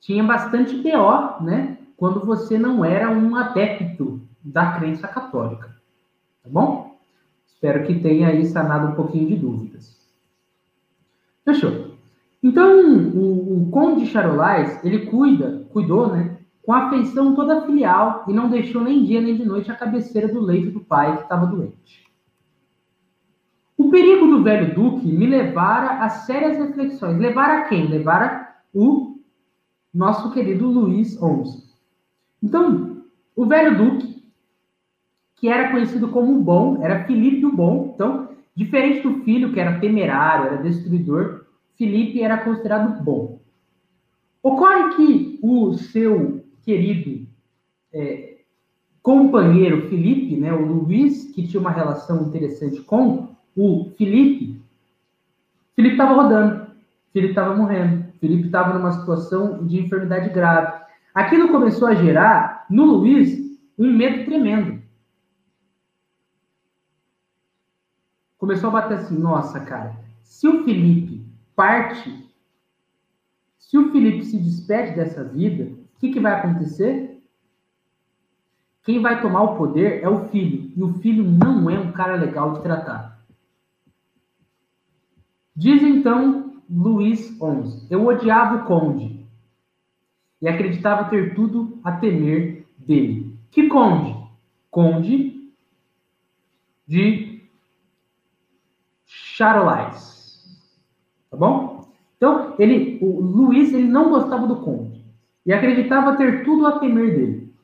tinha 0.00 0.24
bastante 0.24 0.76
BO, 0.76 1.44
né? 1.44 1.78
Quando 1.96 2.26
você 2.26 2.58
não 2.58 2.84
era 2.84 3.08
um 3.08 3.36
adepto 3.36 4.20
da 4.42 4.72
crença 4.72 5.06
católica, 5.06 5.68
tá 6.42 6.50
bom? 6.50 6.98
Espero 7.46 7.86
que 7.86 8.00
tenha 8.00 8.26
aí 8.26 8.44
sanado 8.46 8.88
um 8.88 8.96
pouquinho 8.96 9.28
de 9.28 9.36
dúvidas. 9.36 9.96
Fechou. 11.44 11.92
Então, 12.42 12.80
o, 13.14 13.62
o 13.62 13.70
Conde 13.70 14.04
de 14.04 14.10
Charolais, 14.10 14.84
ele 14.84 15.06
cuida, 15.06 15.64
cuidou, 15.72 16.08
né, 16.08 16.36
com 16.64 16.72
afeição 16.72 17.36
toda 17.36 17.64
filial 17.64 18.24
e 18.26 18.32
não 18.32 18.50
deixou 18.50 18.82
nem 18.82 19.04
dia 19.04 19.20
nem 19.20 19.36
de 19.36 19.44
noite 19.44 19.70
a 19.70 19.76
cabeceira 19.76 20.26
do 20.26 20.40
leito 20.40 20.72
do 20.72 20.80
pai 20.80 21.16
que 21.16 21.22
estava 21.22 21.46
doente. 21.46 22.01
O 23.82 23.90
perigo 23.90 24.28
do 24.28 24.44
velho 24.44 24.76
duque 24.76 25.10
me 25.10 25.26
levara 25.26 26.04
a 26.04 26.08
sérias 26.08 26.56
reflexões. 26.56 27.18
Levara 27.18 27.58
a 27.58 27.62
quem? 27.62 27.88
Levara 27.88 28.54
o 28.72 29.18
nosso 29.92 30.32
querido 30.32 30.68
Luiz 30.68 31.14
XI. 31.14 31.64
Então, 32.40 33.02
o 33.34 33.44
velho 33.44 33.76
duque, 33.76 34.22
que 35.34 35.48
era 35.48 35.72
conhecido 35.72 36.06
como 36.08 36.38
o 36.38 36.42
bom, 36.44 36.80
era 36.80 37.04
Filipe 37.06 37.44
o 37.44 37.56
bom. 37.56 37.90
Então, 37.92 38.28
diferente 38.54 39.00
do 39.02 39.24
filho, 39.24 39.52
que 39.52 39.58
era 39.58 39.80
temerário, 39.80 40.52
era 40.52 40.62
destruidor, 40.62 41.46
Filipe 41.74 42.22
era 42.22 42.38
considerado 42.38 43.02
bom. 43.02 43.40
Ocorre 44.44 44.94
que 44.94 45.40
o 45.42 45.74
seu 45.74 46.44
querido 46.62 47.26
é, 47.92 48.36
companheiro 49.02 49.88
Felipe, 49.88 50.36
né, 50.36 50.52
o 50.52 50.64
Luiz, 50.64 51.32
que 51.32 51.48
tinha 51.48 51.60
uma 51.60 51.72
relação 51.72 52.28
interessante 52.28 52.80
com 52.82 53.32
o 53.56 53.92
Felipe, 53.96 54.60
Felipe 55.74 55.94
estava 55.94 56.14
rodando, 56.14 56.66
Felipe 57.12 57.32
estava 57.32 57.56
morrendo, 57.56 58.12
Felipe 58.20 58.46
estava 58.46 58.78
numa 58.78 58.92
situação 58.92 59.66
de 59.66 59.80
enfermidade 59.80 60.30
grave. 60.30 60.82
Aquilo 61.14 61.50
começou 61.50 61.88
a 61.88 61.94
gerar 61.94 62.66
no 62.70 62.84
Luiz 62.84 63.58
um 63.78 63.92
medo 63.92 64.24
tremendo. 64.24 64.80
Começou 68.38 68.70
a 68.70 68.72
bater 68.72 68.98
assim, 68.98 69.18
nossa, 69.18 69.60
cara, 69.60 69.96
se 70.22 70.48
o 70.48 70.64
Felipe 70.64 71.24
parte, 71.54 72.28
se 73.58 73.78
o 73.78 73.92
Felipe 73.92 74.24
se 74.24 74.36
despede 74.38 74.96
dessa 74.96 75.22
vida, 75.22 75.82
que, 76.02 76.10
que 76.10 76.18
vai 76.18 76.32
acontecer? 76.32 77.22
Quem 78.82 79.00
vai 79.00 79.22
tomar 79.22 79.42
o 79.42 79.56
poder 79.56 80.02
é 80.02 80.08
o 80.08 80.28
filho. 80.30 80.72
E 80.76 80.82
o 80.82 80.94
filho 80.94 81.22
não 81.22 81.70
é 81.70 81.78
um 81.78 81.92
cara 81.92 82.16
legal 82.16 82.54
de 82.54 82.62
tratar. 82.62 83.11
Diz 85.54 85.82
então 85.82 86.62
Luís 86.68 87.26
XI: 87.26 87.86
Eu 87.90 88.06
odiava 88.06 88.56
o 88.56 88.64
conde 88.64 89.26
e 90.40 90.48
acreditava 90.48 91.10
ter 91.10 91.34
tudo 91.34 91.78
a 91.84 91.92
temer 91.92 92.66
dele. 92.78 93.36
Que 93.50 93.68
conde? 93.68 94.16
Conde 94.70 95.52
de 96.86 97.42
Charolais. 99.04 100.12
Tá 101.30 101.36
bom? 101.36 101.72
Então, 102.16 102.54
ele, 102.58 102.98
o 103.02 103.20
Luís, 103.20 103.72
ele 103.72 103.88
não 103.88 104.10
gostava 104.10 104.46
do 104.46 104.56
conde 104.56 105.04
e 105.44 105.52
acreditava 105.52 106.16
ter 106.16 106.44
tudo 106.44 106.66
a 106.66 106.78
temer 106.78 107.14
dele. 107.14 107.54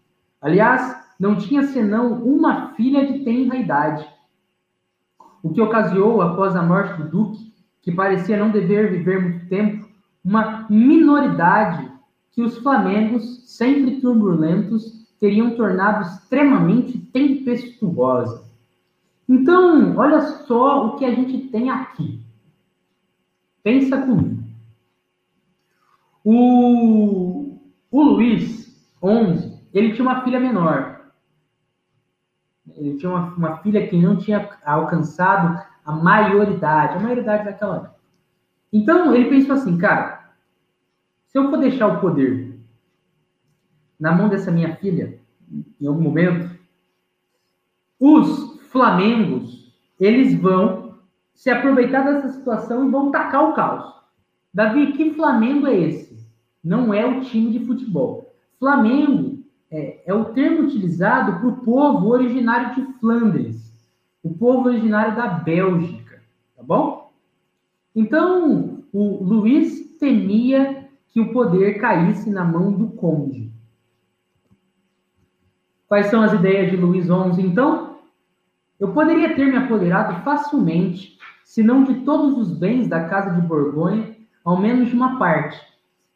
Aliás, 0.40 0.96
não 1.18 1.36
tinha 1.36 1.62
senão 1.64 2.14
uma 2.24 2.74
filha 2.74 3.06
de 3.06 3.24
tenra 3.24 3.56
idade, 3.56 4.08
o 5.42 5.52
que 5.52 5.60
ocasionou, 5.60 6.20
após 6.20 6.56
a 6.56 6.62
morte 6.62 7.02
do 7.02 7.08
duque, 7.08 7.47
que 7.88 7.94
parecia 7.94 8.36
não 8.36 8.50
dever 8.50 8.90
viver 8.90 9.18
muito 9.18 9.48
tempo, 9.48 9.88
uma 10.22 10.66
minoridade 10.68 11.90
que 12.32 12.42
os 12.42 12.58
flamengos, 12.58 13.44
sempre 13.46 13.98
turbulentos, 13.98 15.08
teriam 15.18 15.56
tornado 15.56 16.02
extremamente 16.02 16.98
tempestuosa. 16.98 18.46
Então, 19.26 19.96
olha 19.96 20.20
só 20.20 20.86
o 20.86 20.96
que 20.96 21.04
a 21.06 21.14
gente 21.14 21.48
tem 21.48 21.70
aqui. 21.70 22.20
Pensa 23.62 23.96
comigo. 24.02 24.44
O 26.22 27.58
o 27.90 28.02
Luiz, 28.02 28.94
11, 29.02 29.62
ele 29.72 29.94
tinha 29.94 30.06
uma 30.06 30.22
filha 30.22 30.38
menor. 30.38 31.10
Ele 32.76 32.98
tinha 32.98 33.10
uma, 33.10 33.34
uma 33.34 33.56
filha 33.56 33.88
que 33.88 33.96
não 33.96 34.18
tinha 34.18 34.46
alcançado 34.62 35.66
a 35.88 35.92
maioridade, 35.92 36.96
a 36.96 37.00
maioridade 37.00 37.44
daquela 37.44 37.76
época. 37.76 37.94
Então, 38.72 39.14
ele 39.14 39.30
pensou 39.30 39.54
assim, 39.54 39.78
cara, 39.78 40.32
se 41.26 41.38
eu 41.38 41.48
for 41.50 41.58
deixar 41.58 41.86
o 41.86 42.00
poder 42.00 42.58
na 43.98 44.12
mão 44.12 44.28
dessa 44.28 44.50
minha 44.50 44.76
filha, 44.76 45.18
em 45.80 45.86
algum 45.86 46.02
momento, 46.02 46.56
os 47.98 48.60
flamengos, 48.70 49.74
eles 49.98 50.34
vão 50.40 50.98
se 51.34 51.50
aproveitar 51.50 52.02
dessa 52.02 52.28
situação 52.28 52.86
e 52.86 52.90
vão 52.90 53.10
tacar 53.10 53.50
o 53.50 53.54
caos. 53.54 53.94
Davi, 54.52 54.92
que 54.92 55.14
Flamengo 55.14 55.66
é 55.66 55.74
esse? 55.74 56.08
não 56.62 56.92
é 56.92 57.06
o 57.06 57.20
time 57.22 57.50
de 57.50 57.64
futebol. 57.64 58.34
Flamengo 58.58 59.38
é, 59.70 60.02
é 60.06 60.14
o 60.14 60.26
termo 60.26 60.66
utilizado 60.66 61.38
para 61.38 61.48
o 61.48 61.56
povo 61.64 62.08
originário 62.08 62.74
de 62.74 62.92
Flandres, 62.94 63.67
o 64.22 64.34
povo 64.34 64.68
originário 64.68 65.16
da 65.16 65.26
Bélgica, 65.28 66.22
tá 66.56 66.62
bom? 66.62 67.12
Então, 67.94 68.84
o 68.92 69.24
Luiz 69.24 69.96
temia 69.98 70.88
que 71.08 71.20
o 71.20 71.32
poder 71.32 71.80
caísse 71.80 72.30
na 72.30 72.44
mão 72.44 72.72
do 72.72 72.88
conde. 72.88 73.50
Quais 75.88 76.06
são 76.06 76.22
as 76.22 76.32
ideias 76.32 76.70
de 76.70 76.76
Luiz 76.76 77.06
XI, 77.06 77.42
então? 77.42 77.98
Eu 78.78 78.92
poderia 78.92 79.34
ter 79.34 79.46
me 79.46 79.56
apoderado 79.56 80.22
facilmente, 80.22 81.18
se 81.44 81.62
não 81.62 81.82
de 81.82 82.04
todos 82.04 82.38
os 82.38 82.56
bens 82.56 82.86
da 82.86 83.08
Casa 83.08 83.34
de 83.34 83.46
Borgonha, 83.46 84.16
ao 84.44 84.60
menos 84.60 84.90
de 84.90 84.94
uma 84.94 85.18
parte, 85.18 85.58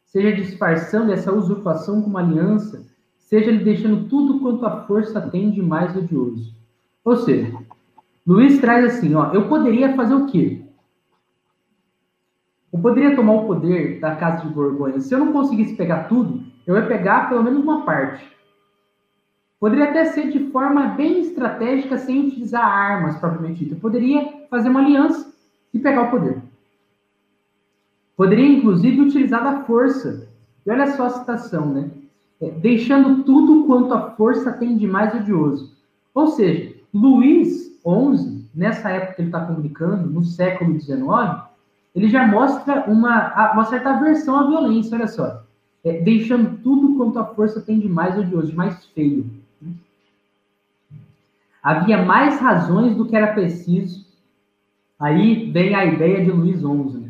seja 0.05 0.31
disfarçando 0.31 1.11
essa 1.11 1.33
usurpação 1.33 2.01
com 2.01 2.09
uma 2.09 2.19
aliança, 2.19 2.85
seja 3.17 3.51
lhe 3.51 3.63
deixando 3.63 4.07
tudo 4.07 4.39
quanto 4.39 4.65
a 4.65 4.85
força 4.85 5.19
tem 5.19 5.49
de 5.49 5.61
mais 5.61 5.95
odioso. 5.97 6.55
Ou 7.03 7.17
seja, 7.17 7.51
Luiz 8.25 8.59
traz 8.59 8.85
assim, 8.85 9.13
ó, 9.15 9.33
eu 9.33 9.49
poderia 9.49 9.95
fazer 9.95 10.13
o 10.13 10.25
quê? 10.27 10.61
Eu 12.71 12.79
poderia 12.79 13.15
tomar 13.15 13.33
o 13.33 13.45
poder 13.45 13.99
da 13.99 14.15
Casa 14.15 14.47
de 14.47 14.53
Borgonha. 14.53 14.99
Se 14.99 15.13
eu 15.13 15.19
não 15.19 15.33
conseguisse 15.33 15.75
pegar 15.75 16.05
tudo, 16.05 16.43
eu 16.65 16.75
ia 16.75 16.87
pegar 16.87 17.29
pelo 17.29 17.43
menos 17.43 17.61
uma 17.61 17.85
parte. 17.85 18.25
Poderia 19.59 19.89
até 19.89 20.05
ser 20.05 20.31
de 20.31 20.51
forma 20.51 20.87
bem 20.87 21.19
estratégica, 21.19 21.97
sem 21.97 22.27
utilizar 22.27 22.65
armas 22.65 23.17
propriamente 23.17 23.59
dito. 23.59 23.75
Eu 23.75 23.79
poderia 23.79 24.45
fazer 24.49 24.69
uma 24.69 24.81
aliança 24.81 25.33
e 25.73 25.79
pegar 25.79 26.03
o 26.03 26.11
poder. 26.11 26.41
Poderia, 28.15 28.45
inclusive, 28.45 29.01
utilizar 29.01 29.43
da 29.43 29.63
força. 29.63 30.27
E 30.65 30.71
olha 30.71 30.87
só 30.95 31.05
a 31.05 31.09
citação, 31.09 31.73
né? 31.73 31.91
É, 32.41 32.49
deixando 32.51 33.23
tudo 33.23 33.65
quanto 33.65 33.93
a 33.93 34.11
força 34.11 34.51
tem 34.51 34.77
de 34.77 34.87
mais 34.87 35.13
odioso. 35.13 35.77
Ou 36.13 36.27
seja, 36.27 36.73
Luís 36.93 37.79
XI, 37.81 38.45
nessa 38.53 38.89
época 38.89 39.13
que 39.13 39.21
ele 39.21 39.29
está 39.29 39.39
publicando, 39.39 40.09
no 40.09 40.23
século 40.23 40.79
XIX, 40.79 41.03
ele 41.95 42.07
já 42.07 42.27
mostra 42.27 42.85
uma, 42.87 43.53
uma 43.53 43.65
certa 43.65 43.91
aversão 43.91 44.39
à 44.39 44.47
violência, 44.47 44.95
olha 44.95 45.07
só. 45.07 45.43
É, 45.83 45.99
deixando 46.01 46.61
tudo 46.61 46.95
quanto 46.95 47.19
a 47.19 47.25
força 47.25 47.61
tem 47.61 47.79
de 47.79 47.89
mais 47.89 48.17
odioso, 48.17 48.51
de 48.51 48.55
mais 48.55 48.85
feio. 48.87 49.29
Havia 51.61 52.03
mais 52.03 52.39
razões 52.39 52.95
do 52.95 53.05
que 53.05 53.15
era 53.15 53.33
preciso. 53.33 54.05
Aí 54.99 55.51
vem 55.51 55.75
a 55.75 55.85
ideia 55.85 56.23
de 56.23 56.31
Luís 56.31 56.59
XI. 56.59 56.99
Né? 56.99 57.09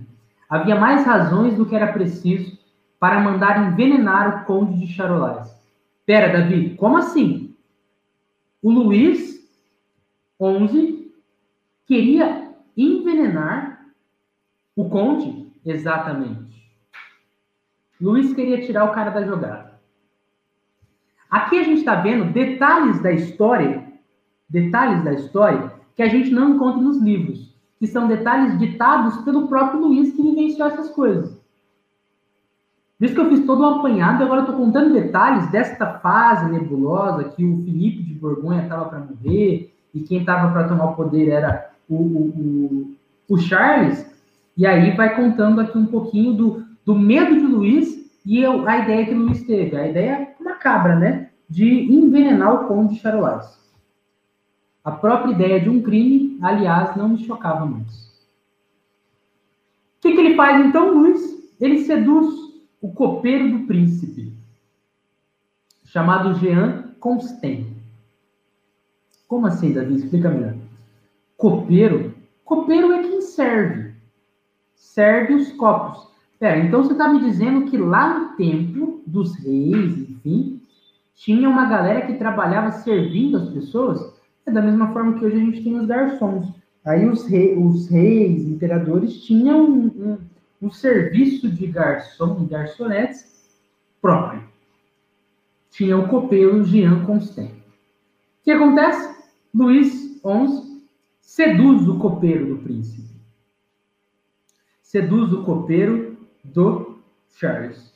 Havia 0.50 0.80
mais 0.80 1.06
razões 1.06 1.56
do 1.56 1.66
que 1.66 1.76
era 1.76 1.92
preciso 1.92 2.58
para 3.00 3.20
mandar 3.20 3.72
envenenar 3.72 4.44
o 4.44 4.46
conde 4.46 4.80
de 4.80 4.88
Charolais. 4.88 5.54
Pera, 6.06 6.32
Davi, 6.32 6.76
como 6.76 6.98
assim? 6.98 7.54
O 8.62 8.72
Luís 8.72 9.33
XI 10.42 11.12
queria 11.86 12.54
envenenar 12.76 13.94
o 14.76 14.90
conde? 14.90 15.52
Exatamente. 15.66 16.54
Luiz 18.02 18.34
queria 18.34 18.62
tirar 18.66 18.86
o 18.86 18.94
cara 18.94 19.12
da 19.12 19.24
jogada. 19.26 19.80
Aqui 21.30 21.58
a 21.58 21.64
gente 21.64 21.80
está 21.80 21.96
vendo 21.96 22.32
detalhes 22.32 23.02
da 23.02 23.12
história, 23.12 23.84
detalhes 24.50 25.04
da 25.04 25.14
história 25.14 25.72
que 25.96 26.04
a 26.04 26.08
gente 26.08 26.30
não 26.32 26.56
encontra 26.56 26.82
nos 26.82 27.02
livros, 27.02 27.56
que 27.80 27.88
são 27.88 28.08
detalhes 28.08 28.58
ditados 28.60 29.18
pelo 29.24 29.48
próprio 29.48 29.82
Luiz 29.82 30.14
que 30.14 30.22
vivenciou 30.22 30.68
essas 30.68 30.90
coisas. 30.90 31.42
Por 32.98 33.06
isso 33.06 33.16
que 33.16 33.22
eu 33.22 33.30
fiz 33.30 33.46
todo 33.46 33.62
um 33.64 33.80
apanhado 33.80 34.22
e 34.22 34.26
agora 34.26 34.42
estou 34.42 34.56
contando 34.56 34.94
detalhes 34.94 35.50
desta 35.50 36.00
fase 36.00 36.52
nebulosa 36.52 37.26
que 37.26 37.44
o 37.44 37.58
Felipe 37.64 38.04
de 38.04 38.14
Borgonha 38.14 38.64
estava 38.64 38.86
para 38.86 39.00
morrer 39.00 39.73
e 39.94 40.02
quem 40.02 40.20
estava 40.20 40.52
para 40.52 40.68
tomar 40.68 40.92
o 40.92 40.96
poder 40.96 41.30
era 41.30 41.72
o, 41.88 41.96
o, 41.96 42.30
o, 42.30 42.96
o 43.30 43.38
Charles. 43.38 44.12
E 44.58 44.66
aí 44.66 44.96
vai 44.96 45.16
contando 45.16 45.62
aqui 45.62 45.78
um 45.78 45.86
pouquinho 45.86 46.34
do, 46.34 46.66
do 46.86 46.96
medo 46.96 47.36
de 47.36 47.46
Luiz 47.46 48.04
e 48.26 48.42
eu, 48.42 48.68
a 48.68 48.80
ideia 48.80 49.06
que 49.06 49.14
Luiz 49.14 49.44
teve. 49.44 49.76
A 49.76 49.88
ideia 49.88 50.34
macabra, 50.40 50.98
né? 50.98 51.30
De 51.50 51.92
envenenar 51.92 52.54
o 52.54 52.68
conde 52.68 52.96
de 52.96 53.00
Charolais. 53.00 53.62
A 54.84 54.92
própria 54.92 55.32
ideia 55.32 55.60
de 55.62 55.70
um 55.70 55.82
crime, 55.82 56.38
aliás, 56.42 56.96
não 56.96 57.10
me 57.10 57.24
chocava 57.26 57.66
mais. 57.66 58.14
O 59.98 60.02
que, 60.02 60.14
que 60.14 60.20
ele 60.20 60.36
faz 60.36 60.66
então, 60.66 60.94
Luiz? 60.94 61.54
Ele 61.60 61.86
seduz 61.86 62.28
o 62.82 62.92
copeiro 62.92 63.58
do 63.58 63.66
príncipe, 63.66 64.34
chamado 65.86 66.36
Jean 66.36 66.94
Constant. 67.00 67.73
Como 69.34 69.48
assim, 69.48 69.74
Davi? 69.74 69.96
Explica 69.96 70.30
melhor. 70.30 70.54
Copeiro? 71.36 72.14
Copeiro 72.46 72.94
é 72.94 73.02
quem 73.02 73.20
serve. 73.20 73.96
Serve 74.76 75.34
os 75.34 75.52
copos. 75.54 76.08
Pera, 76.38 76.60
então 76.60 76.84
você 76.84 76.92
está 76.92 77.12
me 77.12 77.20
dizendo 77.20 77.66
que 77.66 77.76
lá 77.76 78.20
no 78.20 78.36
templo 78.36 79.02
dos 79.08 79.36
reis, 79.40 80.08
enfim, 80.08 80.62
tinha 81.16 81.50
uma 81.50 81.66
galera 81.66 82.06
que 82.06 82.14
trabalhava 82.14 82.72
servindo 82.74 83.38
as 83.38 83.50
pessoas? 83.50 84.14
É 84.46 84.52
da 84.52 84.62
mesma 84.62 84.94
forma 84.94 85.18
que 85.18 85.26
hoje 85.26 85.38
a 85.38 85.40
gente 85.40 85.64
tem 85.64 85.80
os 85.80 85.88
garçons. 85.88 86.54
Aí 86.86 87.10
os, 87.10 87.26
rei, 87.26 87.58
os 87.58 87.90
reis, 87.90 88.46
imperadores, 88.46 89.24
tinham 89.24 89.66
um, 89.66 89.86
um, 89.88 90.18
um 90.62 90.72
serviço 90.72 91.50
de 91.50 91.66
garçom 91.66 92.44
e 92.44 92.46
garçonetes 92.46 93.50
próprio. 94.00 94.44
Tinha 95.72 95.98
o 95.98 96.08
copeiro 96.08 96.64
Jean 96.64 97.04
Constant. 97.04 97.50
O 97.50 98.44
que 98.44 98.52
acontece? 98.52 99.13
Luís 99.54 100.20
XI 100.22 100.84
seduz 101.22 101.88
o 101.88 102.00
copeiro 102.00 102.56
do 102.56 102.64
príncipe. 102.64 103.08
Seduz 104.82 105.32
o 105.32 105.44
copeiro 105.44 106.18
do 106.44 107.00
Charles. 107.36 107.94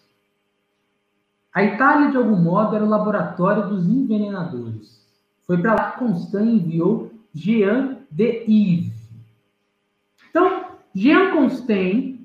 A 1.52 1.64
Itália, 1.64 2.12
de 2.12 2.18
algum 2.18 2.36
modo, 2.36 2.76
era 2.76 2.86
o 2.86 2.90
laboratório 2.90 3.68
dos 3.68 3.88
envenenadores. 3.88 5.04
Foi 5.48 5.60
para 5.60 5.74
lá 5.74 5.92
que 5.92 6.00
Constant 6.00 6.46
enviou 6.46 7.12
Jean 7.34 8.00
de 8.12 8.44
Yves. 8.48 8.94
Então, 10.30 10.78
Jean 10.94 11.32
Constant, 11.32 12.20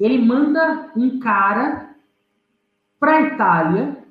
ele 0.00 0.18
manda 0.24 0.92
um 0.96 1.18
cara 1.18 1.94
para 2.98 3.16
a 3.16 3.22
Itália, 3.22 4.04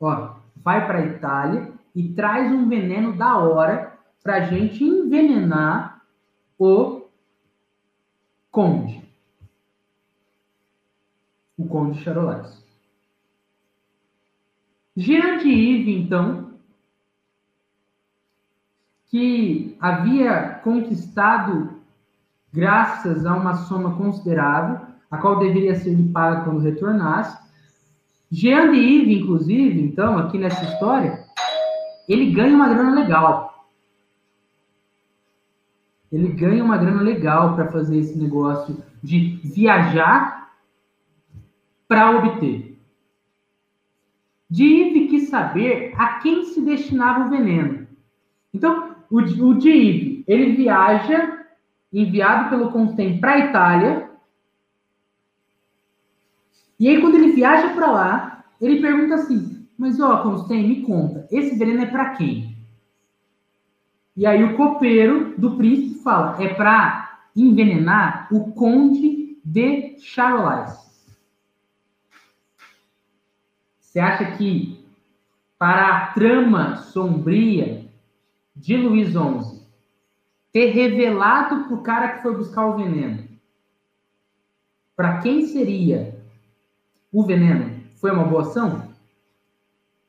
ó, 0.00 0.36
vai 0.56 0.86
para 0.86 0.98
a 0.98 1.06
Itália 1.06 1.77
e 1.98 2.10
traz 2.10 2.52
um 2.52 2.68
veneno 2.68 3.16
da 3.16 3.38
hora 3.38 3.98
para 4.22 4.36
a 4.36 4.40
gente 4.42 4.84
envenenar 4.84 6.00
o 6.56 7.08
conde. 8.52 9.02
O 11.56 11.66
conde 11.66 11.98
Charolais. 11.98 12.64
Jean 14.96 15.38
de 15.38 15.48
Yves, 15.48 15.88
então, 15.88 16.52
que 19.08 19.76
havia 19.80 20.60
conquistado, 20.62 21.80
graças 22.52 23.26
a 23.26 23.34
uma 23.34 23.54
soma 23.54 23.96
considerável, 23.96 24.86
a 25.10 25.18
qual 25.18 25.40
deveria 25.40 25.74
ser 25.74 25.94
lhe 25.94 26.12
paga 26.12 26.44
quando 26.44 26.60
retornasse. 26.60 27.36
Jean 28.30 28.70
de 28.70 28.78
Yves, 28.78 29.20
inclusive, 29.20 29.82
então, 29.82 30.16
aqui 30.16 30.38
nessa 30.38 30.62
história, 30.64 31.26
ele 32.08 32.32
ganha 32.32 32.54
uma 32.54 32.68
grana 32.68 32.94
legal 32.94 33.48
ele 36.10 36.28
ganha 36.28 36.64
uma 36.64 36.78
grana 36.78 37.02
legal 37.02 37.54
para 37.54 37.70
fazer 37.70 37.98
esse 37.98 38.18
negócio 38.18 38.82
de 39.02 39.36
viajar 39.44 40.52
para 41.86 42.10
obter. 42.18 42.78
Dive 44.50 45.08
quis 45.08 45.28
saber 45.28 45.92
a 45.96 46.18
quem 46.20 46.44
se 46.44 46.62
destinava 46.62 47.26
o 47.26 47.30
veneno. 47.30 47.86
Então, 48.52 48.96
o, 49.10 49.18
o 49.18 49.54
Dive, 49.54 50.24
ele 50.26 50.56
viaja, 50.56 51.46
enviado 51.92 52.48
pelo 52.48 52.72
Constant 52.72 53.20
para 53.20 53.32
a 53.32 53.38
Itália, 53.38 54.10
e 56.80 56.88
aí 56.88 57.00
quando 57.00 57.16
ele 57.16 57.32
viaja 57.32 57.74
para 57.74 57.90
lá, 57.90 58.44
ele 58.60 58.80
pergunta 58.80 59.16
assim, 59.16 59.57
mas 59.78 60.00
ó, 60.00 60.24
Constant, 60.24 60.66
me 60.66 60.82
conta, 60.82 61.28
esse 61.30 61.56
veneno 61.56 61.82
é 61.82 61.86
para 61.86 62.16
quem? 62.16 62.58
E 64.16 64.26
aí 64.26 64.42
o 64.42 64.56
copeiro 64.56 65.38
do 65.38 65.56
príncipe 65.56 66.02
fala, 66.02 66.42
é 66.42 66.52
para 66.52 67.20
envenenar 67.36 68.26
o 68.32 68.50
conde 68.52 69.38
de 69.44 69.96
Charolais. 70.00 70.76
Você 73.78 74.00
acha 74.00 74.36
que 74.36 74.84
para 75.56 75.96
a 75.96 76.06
trama 76.08 76.76
sombria 76.76 77.88
de 78.54 78.76
Luiz 78.76 79.10
XI 79.10 79.62
ter 80.52 80.70
revelado 80.70 81.64
para 81.64 81.74
o 81.74 81.82
cara 81.82 82.08
que 82.08 82.22
foi 82.22 82.36
buscar 82.36 82.66
o 82.66 82.76
veneno, 82.76 83.28
para 84.96 85.20
quem 85.20 85.46
seria 85.46 86.20
o 87.12 87.22
veneno, 87.22 87.80
foi 87.94 88.10
uma 88.10 88.24
boa 88.24 88.42
ação? 88.42 88.87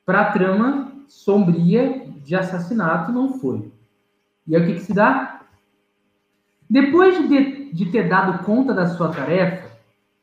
Para 0.09 0.21
a 0.21 0.31
trama 0.31 0.91
sombria 1.07 2.03
de 2.25 2.35
assassinato, 2.35 3.11
não 3.11 3.33
foi. 3.33 3.71
E 4.47 4.55
aí 4.55 4.63
o 4.63 4.65
que, 4.65 4.73
que 4.73 4.79
se 4.79 4.91
dá? 4.91 5.41
Depois 6.67 7.29
de, 7.29 7.71
de 7.71 7.91
ter 7.91 8.09
dado 8.09 8.43
conta 8.43 8.73
da 8.73 8.87
sua 8.87 9.09
tarefa, 9.09 9.69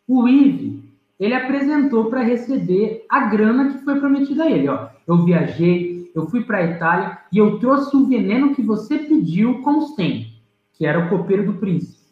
o 0.08 0.26
Ive 0.26 0.92
ele 1.20 1.34
apresentou 1.34 2.06
para 2.06 2.20
receber 2.24 3.06
a 3.08 3.26
grana 3.26 3.74
que 3.74 3.84
foi 3.84 4.00
prometida 4.00 4.42
a 4.42 4.50
ele. 4.50 4.68
Ó, 4.68 4.88
eu 5.06 5.24
viajei, 5.24 6.10
eu 6.16 6.26
fui 6.26 6.42
para 6.42 6.58
a 6.58 6.64
Itália 6.64 7.18
e 7.30 7.38
eu 7.38 7.60
trouxe 7.60 7.96
o 7.96 8.08
veneno 8.08 8.56
que 8.56 8.62
você 8.62 8.98
pediu, 8.98 9.62
Constant, 9.62 10.26
que 10.72 10.84
era 10.84 11.06
o 11.06 11.08
copeiro 11.08 11.46
do 11.46 11.60
príncipe. 11.60 12.10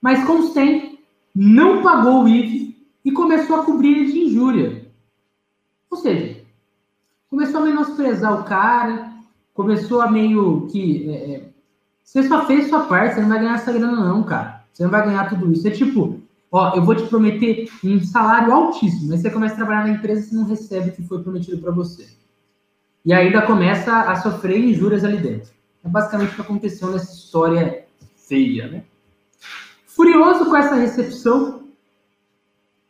Mas 0.00 0.24
Constant 0.24 0.96
não 1.34 1.82
pagou 1.82 2.24
o 2.24 2.28
IVE 2.28 2.74
e 3.04 3.12
começou 3.12 3.60
a 3.60 3.64
cobrir 3.66 3.98
ele 3.98 4.12
de 4.12 4.18
injúria. 4.20 4.85
Ou 5.90 5.98
seja, 5.98 6.42
começou 7.30 7.60
a 7.60 7.64
menosprezar 7.64 8.40
o 8.40 8.44
cara, 8.44 9.12
começou 9.54 10.00
a 10.00 10.10
meio 10.10 10.66
que. 10.68 11.10
É, 11.10 11.30
é, 11.34 11.48
você 12.02 12.22
só 12.22 12.46
fez 12.46 12.68
sua 12.68 12.84
parte, 12.84 13.14
você 13.14 13.20
não 13.20 13.28
vai 13.28 13.40
ganhar 13.40 13.54
essa 13.54 13.72
grana, 13.72 14.04
não, 14.04 14.22
cara. 14.22 14.64
Você 14.72 14.84
não 14.84 14.90
vai 14.90 15.04
ganhar 15.04 15.28
tudo 15.28 15.52
isso. 15.52 15.66
É 15.66 15.70
tipo, 15.70 16.20
ó, 16.52 16.76
eu 16.76 16.84
vou 16.84 16.94
te 16.94 17.06
prometer 17.08 17.68
um 17.82 18.00
salário 18.02 18.52
altíssimo, 18.52 19.08
mas 19.10 19.20
você 19.20 19.30
começa 19.30 19.54
a 19.54 19.56
trabalhar 19.56 19.84
na 19.84 19.94
empresa 19.94 20.32
e 20.32 20.36
não 20.36 20.44
recebe 20.44 20.90
o 20.90 20.92
que 20.92 21.02
foi 21.02 21.22
prometido 21.22 21.58
para 21.58 21.72
você. 21.72 22.08
E 23.04 23.12
ainda 23.12 23.42
começa 23.42 24.02
a 24.02 24.16
sofrer 24.16 24.58
injúrias 24.58 25.04
ali 25.04 25.16
dentro. 25.16 25.50
É 25.84 25.88
basicamente 25.88 26.32
o 26.32 26.34
que 26.34 26.40
aconteceu 26.40 26.90
nessa 26.90 27.12
história 27.12 27.86
feia, 28.16 28.68
né? 28.68 28.84
Furioso 29.86 30.44
com 30.46 30.56
essa 30.56 30.74
recepção, 30.74 31.68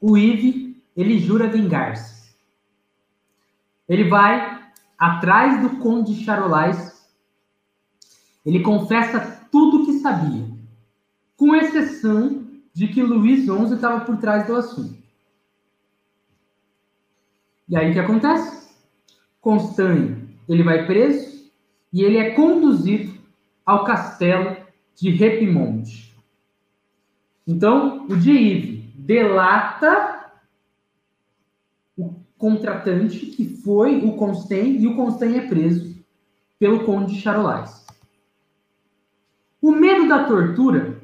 o 0.00 0.16
Ive, 0.16 0.82
ele 0.96 1.18
jura 1.18 1.46
vingar-se. 1.46 2.15
Ele 3.88 4.04
vai 4.04 4.62
atrás 4.98 5.60
do 5.60 5.78
conde 5.78 6.14
de 6.14 6.24
Charolais, 6.24 7.06
ele 8.44 8.62
confessa 8.62 9.48
tudo 9.50 9.82
o 9.82 9.86
que 9.86 9.94
sabia, 9.94 10.46
com 11.36 11.54
exceção 11.54 12.46
de 12.72 12.88
que 12.88 13.02
Luís 13.02 13.44
XI 13.44 13.74
estava 13.74 14.04
por 14.04 14.16
trás 14.18 14.46
do 14.46 14.54
assunto. 14.54 14.96
E 17.68 17.76
aí 17.76 17.90
o 17.90 17.92
que 17.92 17.98
acontece? 17.98 18.70
Constanho, 19.40 20.28
ele 20.48 20.62
vai 20.62 20.86
preso 20.86 21.50
e 21.92 22.02
ele 22.02 22.18
é 22.18 22.30
conduzido 22.30 23.18
ao 23.64 23.84
castelo 23.84 24.56
de 24.94 25.10
Repimonte. 25.10 26.16
Então, 27.46 28.06
o 28.06 28.16
Dive 28.16 28.92
delata 28.94 30.15
o 30.15 30.15
contratante, 32.38 33.26
que 33.26 33.44
foi 33.62 34.04
o 34.04 34.16
Constant, 34.16 34.80
e 34.80 34.86
o 34.86 34.94
Constant 34.94 35.34
é 35.36 35.46
preso 35.46 35.96
pelo 36.58 36.84
conde 36.84 37.14
de 37.14 37.20
Charolais. 37.20 37.86
O 39.60 39.72
medo 39.72 40.08
da 40.08 40.24
tortura 40.24 41.02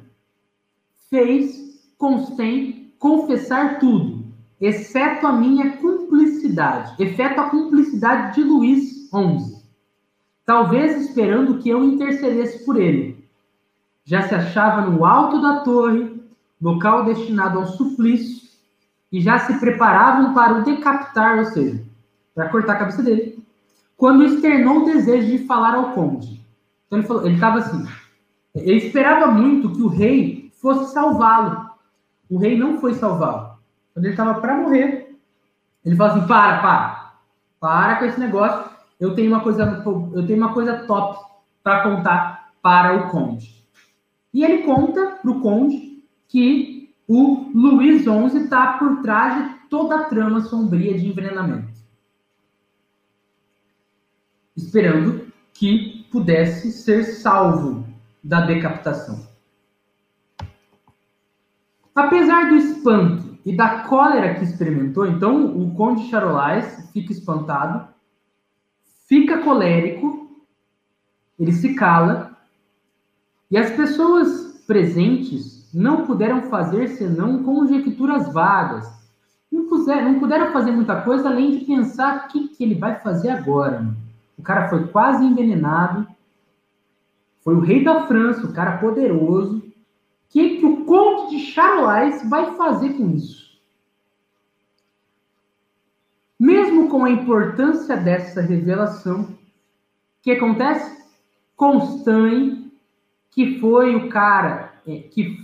fez 1.09 1.93
Constant 1.99 2.83
confessar 2.99 3.79
tudo, 3.79 4.25
exceto 4.61 5.27
a 5.27 5.33
minha 5.33 5.77
cumplicidade, 5.79 6.95
exceto 7.03 7.41
a 7.41 7.51
cumplicidade 7.51 8.37
de 8.37 8.43
Luís 8.43 9.09
XI, 9.09 9.63
talvez 10.45 11.01
esperando 11.01 11.59
que 11.59 11.69
eu 11.69 11.83
intercedesse 11.85 12.65
por 12.65 12.81
ele. 12.81 13.29
Já 14.05 14.23
se 14.23 14.35
achava 14.35 14.89
no 14.89 15.05
alto 15.05 15.41
da 15.41 15.61
torre, 15.61 16.21
local 16.61 17.05
destinado 17.05 17.59
ao 17.59 17.67
suplício, 17.67 18.42
e 19.13 19.21
já 19.21 19.39
se 19.41 19.59
preparavam 19.59 20.33
para 20.33 20.55
o 20.55 20.65
decapitar, 20.65 21.39
ou 21.39 21.45
seja, 21.45 21.85
para 22.35 22.49
cortar 22.49 22.73
a 22.73 22.79
cabeça 22.79 23.03
dele, 23.03 23.45
quando 23.97 24.25
externou 24.25 24.79
o 24.79 24.85
desejo 24.85 25.27
de 25.27 25.47
falar 25.47 25.75
ao 25.75 25.93
conde. 25.93 26.41
Então 26.87 26.99
ele 26.99 27.07
falou, 27.07 27.27
ele 27.27 27.35
estava 27.35 27.59
assim, 27.59 27.87
ele 28.55 28.79
esperava 28.79 29.27
muito 29.29 29.71
que 29.71 29.83
o 29.83 29.89
rei 29.89 30.51
fosse 30.61 30.93
salvá-lo. 30.93 31.71
O 32.31 32.39
rei 32.39 32.59
não 32.59 32.79
foi 32.79 32.95
salvá-lo. 32.95 33.59
Quando 33.93 34.07
ele 34.07 34.15
estava 34.15 34.41
para 34.41 34.57
morrer, 34.57 35.15
ele 35.85 35.97
falou 35.97 36.17
assim: 36.17 36.27
para, 36.27 36.59
para, 36.61 37.13
para 37.61 37.97
com 37.97 38.05
esse 38.07 38.21
negócio. 38.21 38.73
Eu 38.99 39.15
tenho 39.15 39.33
uma 39.33 39.41
coisa, 39.41 39.83
eu 40.15 40.27
tenho 40.27 40.39
uma 40.39 40.55
coisa 40.55 40.87
top 40.87 41.19
para 41.63 41.83
contar 41.83 42.53
para 42.63 42.95
o 42.95 43.11
conde. 43.11 43.67
E 44.33 44.45
ele 44.45 44.63
conta 44.63 45.19
para 45.21 45.31
o 45.31 45.41
conde 45.41 46.03
que 46.29 46.82
o 47.09 47.51
Luiz 47.55 48.03
XI 48.03 48.39
está 48.39 48.79
por 48.79 49.03
trás 49.03 49.43
de 49.43 49.69
toda 49.69 50.01
a 50.01 50.05
trama 50.05 50.41
sombria 50.41 50.97
de 50.97 51.07
envenenamento, 51.07 51.73
esperando 54.57 55.27
que 55.53 56.07
pudesse 56.11 56.71
ser 56.71 57.05
salvo 57.05 57.87
da 58.23 58.43
decapitação. 58.47 59.27
Apesar 61.95 62.49
do 62.49 62.57
espanto 62.57 63.39
e 63.45 63.55
da 63.55 63.81
cólera 63.81 64.35
que 64.35 64.45
experimentou, 64.45 65.07
então 65.07 65.59
o 65.59 65.75
conde 65.75 66.09
Charolais 66.09 66.91
fica 66.93 67.13
espantado, 67.13 67.89
fica 69.07 69.43
colérico, 69.43 70.43
ele 71.39 71.53
se 71.53 71.75
cala, 71.75 72.39
e 73.51 73.59
as 73.59 73.71
pessoas 73.73 74.63
presentes 74.67 75.62
não 75.73 76.05
puderam 76.05 76.43
fazer 76.43 76.89
senão 76.89 77.43
conjecturas 77.43 78.33
vagas. 78.33 78.87
Não, 79.51 79.65
não 79.65 80.19
puderam 80.19 80.53
fazer 80.53 80.71
muita 80.71 81.01
coisa 81.03 81.29
além 81.29 81.59
de 81.59 81.65
pensar 81.65 82.27
o 82.27 82.29
que, 82.29 82.49
que 82.49 82.65
ele 82.65 82.75
vai 82.75 83.01
fazer 83.01 83.31
agora. 83.31 83.87
O 84.37 84.43
cara 84.43 84.69
foi 84.69 84.87
quase 84.89 85.25
envenenado, 85.25 86.07
foi 87.43 87.55
o 87.55 87.61
rei 87.61 87.85
da 87.85 88.07
França, 88.07 88.47
o 88.47 88.53
cara 88.53 88.79
poderoso, 88.79 89.63
que, 90.33 90.59
que 90.59 90.65
o 90.65 90.85
conde 90.87 91.37
de 91.37 91.45
Charolais 91.45 92.29
vai 92.29 92.57
fazer 92.57 92.95
com 92.95 93.11
isso? 93.11 93.61
Mesmo 96.41 96.89
com 96.89 97.05
a 97.05 97.11
importância 97.11 97.97
dessa 97.97 98.41
revelação, 98.41 99.25
o 99.25 99.39
que 100.23 100.33
acontece? 100.33 101.03
Constant, 101.55 102.71
que 103.31 103.61
foi 103.61 103.95
o 103.95 104.09
cara 104.09 104.73
é, 104.87 105.01
que 105.01 105.42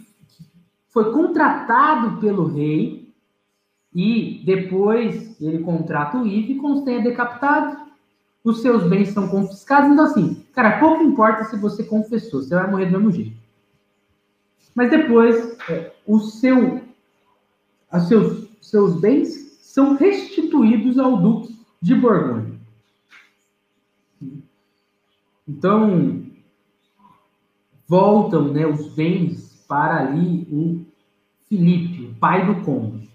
foi 0.89 1.12
contratado 1.12 2.20
pelo 2.20 2.47
rei, 2.47 3.12
e 3.94 4.43
depois 4.44 5.40
ele 5.40 5.60
contrata 5.60 6.19
o 6.19 6.27
Ive, 6.27 6.52
e 6.52 6.59
Constant 6.59 7.01
é 7.01 7.02
decapitado, 7.02 7.89
os 8.44 8.62
seus 8.62 8.89
bens 8.89 9.10
são 9.10 9.28
confiscados. 9.28 9.90
Então, 9.90 10.05
assim, 10.05 10.44
cara, 10.52 10.78
pouco 10.78 11.02
importa 11.02 11.44
se 11.44 11.56
você 11.56 11.85
confessou, 11.85 12.43
você 12.43 12.55
vai 12.55 12.70
morrer 12.70 12.86
do 12.86 12.93
mesmo 12.93 13.12
jeito. 13.12 13.36
Mas 14.74 14.90
depois, 14.90 15.59
é, 15.69 15.93
o 16.06 16.20
seu, 16.20 16.82
os 17.93 18.09
seus, 18.09 18.48
seus 18.60 19.01
bens 19.01 19.59
são 19.60 19.97
restituídos 19.97 20.98
ao 20.98 21.16
Duque 21.16 21.59
de 21.81 21.94
Borgonha. 21.94 22.59
Então, 25.47 26.23
voltam 27.86 28.52
né, 28.52 28.66
os 28.66 28.94
bens 28.94 29.47
para 29.68 29.98
ali 29.98 30.48
o 30.50 30.86
Filipe, 31.46 32.06
o 32.06 32.14
pai 32.14 32.46
do 32.46 32.64
conde. 32.64 33.08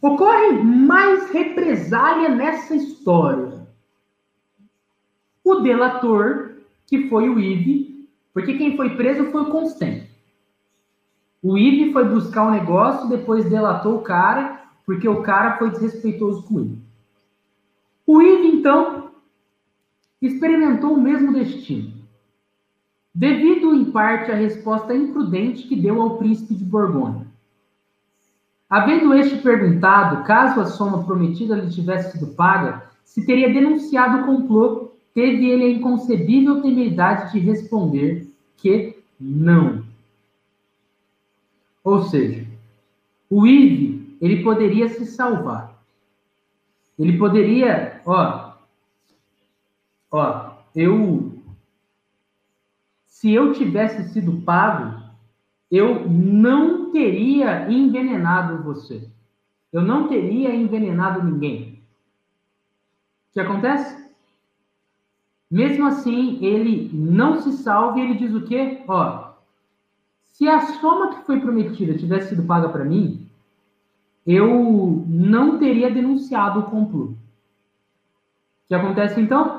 Ocorre 0.00 0.52
mais 0.62 1.30
represália 1.30 2.28
nessa 2.28 2.76
história. 2.76 3.66
O 5.42 5.56
delator, 5.56 6.58
que 6.86 7.08
foi 7.08 7.28
o 7.28 7.40
Ive, 7.40 8.08
porque 8.32 8.56
quem 8.56 8.76
foi 8.76 8.96
preso 8.96 9.30
foi 9.32 9.42
o 9.42 9.50
Constant. 9.50 10.06
O 11.42 11.58
Ive 11.58 11.92
foi 11.92 12.04
buscar 12.04 12.44
o 12.44 12.48
um 12.48 12.50
negócio, 12.52 13.08
depois 13.08 13.48
delatou 13.48 13.96
o 13.96 14.02
cara, 14.02 14.62
porque 14.84 15.08
o 15.08 15.22
cara 15.22 15.58
foi 15.58 15.70
desrespeitoso 15.70 16.44
com 16.44 16.60
ele. 16.60 16.78
O 18.06 18.22
Ive, 18.22 18.48
então, 18.48 19.10
experimentou 20.20 20.94
o 20.94 21.00
mesmo 21.00 21.32
destino. 21.32 21.97
Devido, 23.18 23.74
em 23.74 23.86
parte, 23.86 24.30
à 24.30 24.36
resposta 24.36 24.94
imprudente 24.94 25.66
que 25.66 25.74
deu 25.74 26.00
ao 26.00 26.18
príncipe 26.18 26.54
de 26.54 26.62
Borgonha. 26.62 27.26
Havendo 28.70 29.12
este 29.12 29.38
perguntado, 29.38 30.22
caso 30.22 30.60
a 30.60 30.66
soma 30.66 31.02
prometida 31.02 31.56
lhe 31.56 31.68
tivesse 31.68 32.12
sido 32.12 32.32
paga, 32.34 32.88
se 33.02 33.26
teria 33.26 33.52
denunciado 33.52 34.22
o 34.22 34.24
complô, 34.24 34.92
teve 35.12 35.50
ele 35.50 35.64
a 35.64 35.68
inconcebível 35.68 36.62
temeridade 36.62 37.32
de 37.32 37.40
responder 37.40 38.32
que 38.56 38.96
não. 39.18 39.82
Ou 41.82 42.04
seja, 42.04 42.46
o 43.28 43.44
Ive, 43.44 44.16
ele 44.20 44.44
poderia 44.44 44.88
se 44.90 45.04
salvar. 45.06 45.76
Ele 46.96 47.18
poderia, 47.18 48.00
ó, 48.06 48.52
ó, 50.12 50.52
eu 50.72 51.27
se 53.18 53.34
eu 53.34 53.52
tivesse 53.52 54.10
sido 54.10 54.42
pago, 54.42 55.02
eu 55.68 56.08
não 56.08 56.92
teria 56.92 57.68
envenenado 57.68 58.62
você. 58.62 59.10
Eu 59.72 59.82
não 59.82 60.06
teria 60.06 60.54
envenenado 60.54 61.24
ninguém. 61.24 61.82
O 63.28 63.32
que 63.32 63.40
acontece? 63.40 64.08
Mesmo 65.50 65.84
assim, 65.84 66.38
ele 66.44 66.88
não 66.94 67.42
se 67.42 67.54
salva 67.54 67.98
e 67.98 68.02
ele 68.02 68.14
diz 68.14 68.32
o 68.32 68.46
quê? 68.46 68.84
Ó, 68.86 69.32
se 70.22 70.46
a 70.46 70.60
soma 70.78 71.16
que 71.16 71.26
foi 71.26 71.40
prometida 71.40 71.98
tivesse 71.98 72.28
sido 72.28 72.46
paga 72.46 72.68
para 72.68 72.84
mim, 72.84 73.28
eu 74.24 75.04
não 75.08 75.58
teria 75.58 75.90
denunciado 75.90 76.60
o 76.60 76.70
complô. 76.70 77.06
O 77.06 77.16
que 78.68 78.74
acontece 78.76 79.20
então? 79.20 79.57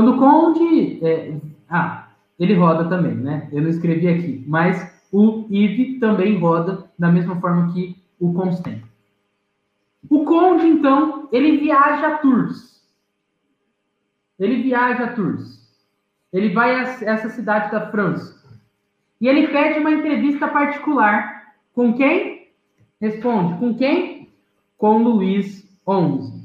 Quando 0.00 0.14
o 0.14 0.18
conde. 0.18 1.04
É, 1.04 1.36
ah, 1.68 2.08
ele 2.38 2.54
roda 2.54 2.88
também, 2.88 3.14
né? 3.14 3.48
Eu 3.52 3.60
não 3.60 3.68
escrevi 3.68 4.08
aqui, 4.08 4.42
mas 4.46 4.98
o 5.12 5.46
Yves 5.50 6.00
também 6.00 6.38
roda 6.38 6.90
da 6.98 7.12
mesma 7.12 7.38
forma 7.38 7.70
que 7.70 7.96
o 8.18 8.32
Constant. 8.32 8.82
O 10.08 10.24
Conde, 10.24 10.66
então, 10.66 11.28
ele 11.30 11.58
viaja 11.58 12.06
a 12.06 12.18
Tours. 12.18 12.82
Ele 14.38 14.62
viaja 14.62 15.04
a 15.04 15.12
Tours. 15.12 15.68
Ele 16.32 16.48
vai 16.54 16.74
a 16.74 16.82
essa 16.82 17.28
cidade 17.28 17.70
da 17.70 17.90
França. 17.90 18.42
E 19.20 19.28
ele 19.28 19.48
pede 19.48 19.80
uma 19.80 19.90
entrevista 19.90 20.48
particular. 20.48 21.52
Com 21.74 21.92
quem? 21.92 22.48
Responde. 22.98 23.58
Com 23.58 23.74
quem? 23.74 24.30
Com 24.78 25.02
Luís 25.02 25.58
XI. 25.86 26.39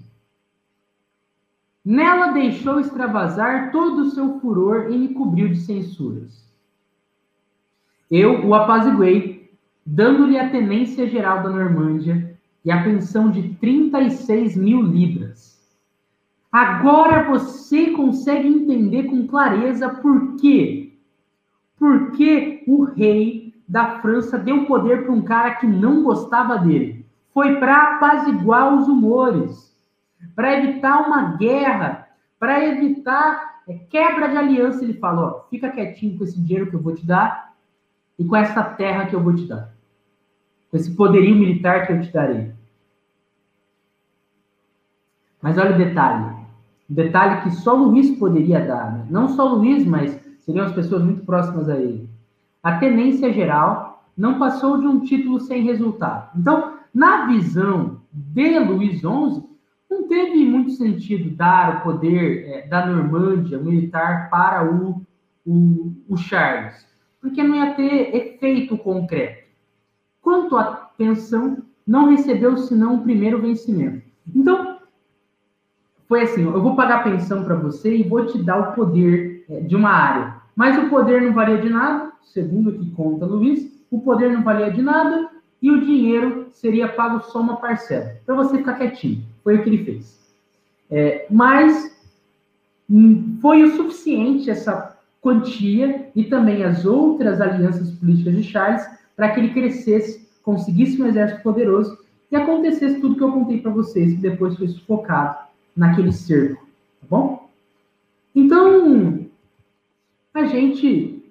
Nela 1.86 2.32
deixou 2.32 2.80
extravasar 2.80 3.72
todo 3.72 4.02
o 4.02 4.10
seu 4.10 4.40
furor 4.40 4.88
e 4.90 4.98
me 4.98 5.10
cobriu 5.10 5.50
de 5.50 5.58
censuras. 5.58 6.52
Eu 8.10 8.44
o 8.44 8.56
apaziguei, 8.56 9.52
dando-lhe 9.86 10.40
a 10.40 10.50
tenência 10.50 11.08
geral 11.08 11.44
da 11.44 11.50
Normândia 11.50 12.36
e 12.64 12.72
a 12.72 12.84
pensão 12.84 13.30
de 13.30 13.50
36 13.56 14.58
mil 14.58 14.82
libras. 14.82 15.56
Agora 16.52 17.30
você 17.30 17.92
consegue 17.92 18.48
entender 18.48 19.04
com 19.04 19.28
clareza 19.28 19.90
por 19.90 20.38
quê? 20.38 20.94
Porque 21.78 22.64
o 22.66 22.86
rei 22.86 23.54
da 23.68 24.00
França 24.00 24.40
deu 24.40 24.66
poder 24.66 25.04
para 25.04 25.12
um 25.12 25.22
cara 25.22 25.56
que 25.56 25.68
não 25.68 26.02
gostava 26.02 26.58
dele. 26.58 27.06
Foi 27.32 27.58
para 27.58 27.96
apaziguar 27.96 28.74
os 28.74 28.88
humores, 28.88 29.75
para 30.36 30.58
evitar 30.58 31.06
uma 31.06 31.36
guerra, 31.38 32.08
para 32.40 32.64
evitar 32.66 33.62
é, 33.68 33.74
quebra 33.74 34.30
de 34.30 34.38
aliança. 34.38 34.84
Ele 34.84 34.94
falou: 34.94 35.46
fica 35.50 35.70
quietinho 35.70 36.18
com 36.18 36.24
esse 36.24 36.40
dinheiro 36.40 36.70
que 36.70 36.76
eu 36.76 36.82
vou 36.82 36.96
te 36.96 37.06
dar 37.06 37.54
e 38.18 38.24
com 38.24 38.36
essa 38.36 38.64
terra 38.64 39.06
que 39.06 39.16
eu 39.16 39.22
vou 39.22 39.36
te 39.36 39.46
dar, 39.46 39.74
com 40.72 40.78
esse 40.78 40.96
poderio 40.96 41.36
militar 41.36 41.86
que 41.86 41.94
eu 41.94 42.02
te 42.02 42.12
darei. 42.12 42.52
Mas 45.42 45.58
olha 45.58 45.76
o 45.76 45.78
detalhe. 45.78 46.36
O 46.90 46.94
detalhe 46.94 47.42
que 47.44 47.52
só 47.52 47.74
Luís 47.74 48.18
poderia 48.18 48.66
dar. 48.66 48.94
Né? 48.94 49.06
Não 49.10 49.30
só 49.30 49.46
Luís, 49.46 49.86
mas 49.86 50.20
seriam 50.40 50.66
as 50.66 50.72
pessoas 50.72 51.04
muito 51.04 51.26
próximas 51.26 51.70
a 51.70 51.76
ele. 51.78 52.10
A 52.64 52.78
tenência 52.78 53.32
geral 53.32 54.04
não 54.18 54.40
passou 54.40 54.80
de 54.80 54.88
um 54.88 55.02
título 55.02 55.40
sem 55.40 55.64
resultado. 55.64 56.32
Então, 56.36 56.78
na 56.94 57.28
visão 57.28 57.98
de 58.12 58.58
Luís 58.60 59.00
XI, 59.00 59.44
não 59.90 60.08
teve 60.08 60.46
muito 60.46 60.72
sentido 60.72 61.36
dar 61.36 61.78
o 61.78 61.82
poder 61.82 62.50
é, 62.50 62.68
da 62.68 62.86
Normândia 62.86 63.58
militar 63.58 64.30
para 64.30 64.70
o, 64.70 65.02
o, 65.46 65.94
o 66.08 66.18
Charles, 66.18 66.88
porque 67.22 67.44
não 67.44 67.56
ia 67.56 67.74
ter 67.74 68.16
efeito 68.16 68.78
concreto. 68.78 69.46
Quanto 70.22 70.58
à 70.58 70.92
pensão, 70.98 71.58
não 71.86 72.10
recebeu 72.10 72.58
senão 72.58 72.96
o 72.96 73.04
primeiro 73.04 73.42
vencimento. 73.42 74.04
Então, 74.34 74.80
foi 76.08 76.24
assim: 76.24 76.44
eu 76.44 76.62
vou 76.62 76.76
pagar 76.76 77.04
pensão 77.04 77.44
para 77.44 77.56
você 77.56 77.96
e 77.96 78.04
vou 78.04 78.26
te 78.26 78.42
dar 78.42 78.72
o 78.72 78.76
poder 78.76 79.46
é, 79.50 79.62
de 79.62 79.76
uma 79.76 79.90
área. 79.90 80.36
Mas 80.56 80.78
o 80.78 80.90
poder 80.90 81.22
não 81.22 81.34
valia 81.34 81.58
de 81.58 81.70
nada, 81.70 82.12
segundo 82.24 82.70
o 82.70 82.80
que 82.80 82.90
conta 82.92 83.26
Luiz, 83.26 83.70
o 83.92 84.00
poder 84.00 84.32
não 84.32 84.42
valia 84.42 84.72
de 84.72 84.82
nada 84.82 85.30
e 85.62 85.70
o 85.70 85.82
dinheiro 85.82 86.48
seria 86.52 86.88
pago 86.88 87.20
só 87.22 87.42
uma 87.42 87.58
parcela. 87.58 88.16
Para 88.26 88.36
você 88.36 88.58
ficar 88.58 88.76
quietinho. 88.76 89.35
Foi 89.46 89.58
o 89.58 89.64
que 89.64 89.70
ele 89.70 89.86
fez. 89.86 90.20
É, 90.90 91.28
mas 91.30 91.96
hum, 92.90 93.38
foi 93.40 93.62
o 93.62 93.76
suficiente 93.76 94.50
essa 94.50 94.98
quantia 95.22 96.10
e 96.16 96.24
também 96.24 96.64
as 96.64 96.84
outras 96.84 97.40
alianças 97.40 97.92
políticas 97.92 98.36
de 98.36 98.44
Charles 98.44 98.84
para 99.16 99.30
que 99.30 99.40
ele 99.40 99.54
crescesse, 99.54 100.28
conseguisse 100.42 101.00
um 101.00 101.06
exército 101.06 101.44
poderoso 101.44 101.98
e 102.32 102.36
acontecesse 102.36 103.00
tudo 103.00 103.16
que 103.16 103.24
eu 103.24 103.32
contei 103.32 103.62
para 103.62 103.72
vocês, 103.72 104.16
que 104.16 104.20
depois 104.20 104.58
foi 104.58 104.68
sufocado 104.68 105.48
naquele 105.76 106.12
cerco, 106.12 106.66
tá 107.02 107.08
bom? 107.08 107.50
Então, 108.34 109.28
a 110.34 110.46
gente 110.46 111.24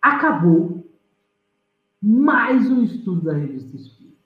acabou 0.00 0.86
mais 2.02 2.70
um 2.70 2.82
estudo 2.84 3.22
da 3.22 3.32
revista 3.32 3.76
Espírita. 3.76 4.16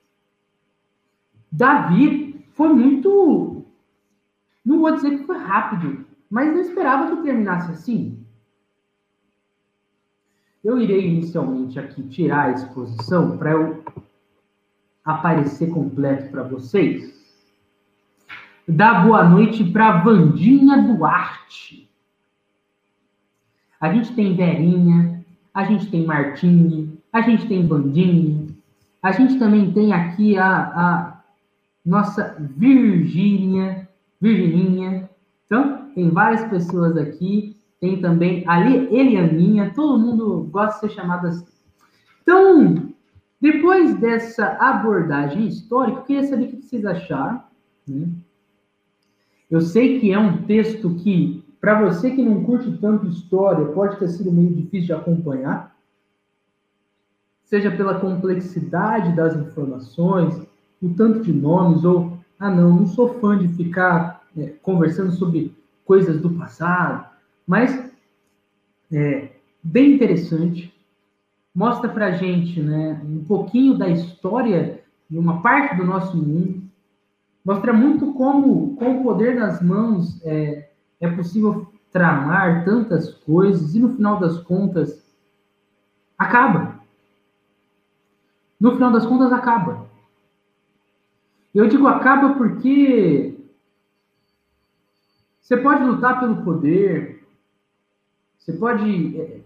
Davi 1.51 2.26
foi 2.57 2.73
muito, 2.73 3.65
não 4.65 4.79
vou 4.79 4.91
dizer 4.95 5.19
que 5.19 5.25
foi 5.25 5.37
rápido, 5.37 6.05
mas 6.29 6.51
não 6.51 6.59
esperava 6.59 7.15
que 7.15 7.21
terminasse 7.21 7.71
assim. 7.71 8.25
Eu 10.63 10.81
irei 10.81 11.07
inicialmente 11.07 11.79
aqui 11.79 12.01
tirar 12.09 12.45
a 12.45 12.51
exposição 12.51 13.37
para 13.37 13.51
eu 13.51 13.83
aparecer 15.05 15.69
completo 15.69 16.31
para 16.31 16.43
vocês 16.43 17.15
dar 18.67 19.05
boa 19.05 19.23
noite 19.23 19.63
para 19.63 19.99
Vandinha 19.99 20.81
Duarte. 20.81 21.89
A 23.79 23.93
gente 23.93 24.13
tem 24.13 24.35
Verinha, 24.35 25.23
a 25.53 25.63
gente 25.63 25.89
tem 25.89 26.05
Martini, 26.05 26.99
a 27.13 27.21
gente 27.21 27.47
tem 27.47 27.65
Vandinha, 27.65 28.47
a 29.01 29.11
gente 29.11 29.39
também 29.39 29.71
tem 29.71 29.93
aqui 29.93 30.37
a, 30.37 30.57
a 30.57 31.16
nossa 31.87 32.35
Virgínia, 32.37 33.87
Virgininha. 34.19 35.09
Então, 35.45 35.89
tem 35.95 36.09
várias 36.09 36.43
pessoas 36.49 36.97
aqui. 36.97 37.55
Tem 37.79 38.01
também 38.01 38.43
a 38.47 38.59
Elianinha, 38.69 39.71
todo 39.73 39.99
mundo 39.99 40.49
gosta 40.51 40.87
de 40.87 40.93
ser 40.93 40.99
chamado 40.99 41.27
assim. 41.27 41.45
Então, 42.23 42.91
depois 43.39 43.95
dessa 43.99 44.57
abordagem 44.59 45.47
histórica, 45.47 45.99
eu 45.99 46.03
queria 46.03 46.23
saber 46.23 46.45
o 46.45 46.47
que 46.49 46.61
vocês 46.63 46.83
acharam. 46.83 47.43
Né? 47.87 48.09
Eu 49.49 49.61
sei 49.61 49.99
que 49.99 50.11
é 50.11 50.19
um 50.19 50.41
texto 50.41 50.95
que, 50.95 51.45
para 51.61 51.87
você 51.87 52.11
que 52.11 52.23
não 52.23 52.43
curte 52.43 52.75
tanto 52.79 53.07
história, 53.07 53.67
pode 53.67 53.97
ter 53.97 54.07
sido 54.09 54.31
meio 54.31 54.53
difícil 54.53 54.87
de 54.87 54.93
acompanhar, 54.93 55.77
seja 57.43 57.71
pela 57.71 57.99
complexidade 57.99 59.15
das 59.15 59.35
informações, 59.35 60.46
o 60.81 60.89
tanto 60.89 61.21
de 61.21 61.31
nomes, 61.31 61.83
ou, 61.83 62.17
ah, 62.39 62.49
não, 62.49 62.75
não 62.75 62.87
sou 62.87 63.19
fã 63.19 63.37
de 63.37 63.47
ficar 63.49 64.23
é, 64.37 64.53
conversando 64.61 65.11
sobre 65.11 65.55
coisas 65.85 66.21
do 66.21 66.29
passado, 66.31 67.07
mas 67.45 67.91
é 68.91 69.29
bem 69.63 69.95
interessante, 69.95 70.73
mostra 71.53 71.89
para 71.89 72.11
gente 72.11 72.61
né, 72.61 73.01
um 73.03 73.23
pouquinho 73.23 73.77
da 73.77 73.89
história 73.89 74.83
de 75.09 75.17
uma 75.17 75.41
parte 75.41 75.75
do 75.75 75.85
nosso 75.85 76.15
mundo, 76.15 76.61
mostra 77.43 77.73
muito 77.73 78.13
como, 78.13 78.75
com 78.75 78.99
o 78.99 79.03
poder 79.03 79.35
nas 79.35 79.61
mãos, 79.61 80.21
é, 80.23 80.69
é 80.99 81.09
possível 81.09 81.67
tramar 81.91 82.65
tantas 82.65 83.13
coisas 83.13 83.73
e 83.73 83.79
no 83.79 83.95
final 83.95 84.19
das 84.19 84.37
contas 84.39 85.03
acaba. 86.17 86.79
No 88.59 88.73
final 88.73 88.91
das 88.91 89.05
contas 89.05 89.31
acaba. 89.31 89.87
Eu 91.57 91.67
digo 91.67 91.87
acaba 91.87 92.35
porque 92.35 93.35
você 95.41 95.57
pode 95.57 95.83
lutar 95.83 96.19
pelo 96.19 96.43
poder, 96.43 97.27
você 98.37 98.53
pode, 98.53 99.19
é, 99.19 99.41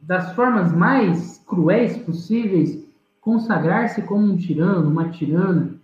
das 0.00 0.32
formas 0.32 0.74
mais 0.74 1.44
cruéis 1.46 1.98
possíveis, 1.98 2.82
consagrar-se 3.20 4.00
como 4.00 4.32
um 4.32 4.36
tirano, 4.38 4.88
uma 4.88 5.10
tirana, 5.10 5.78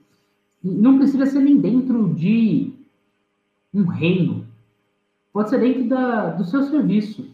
não 0.65 0.97
precisa 0.97 1.27
ser 1.27 1.40
nem 1.40 1.59
dentro 1.59 2.15
de 2.15 2.73
um 3.74 3.85
reino. 3.85 4.47
Pode 5.35 5.51
ser 5.51 5.61
dentro 5.61 5.86
da, 5.86 6.31
do 6.31 6.45
seu 6.45 6.62
serviço. 6.62 7.28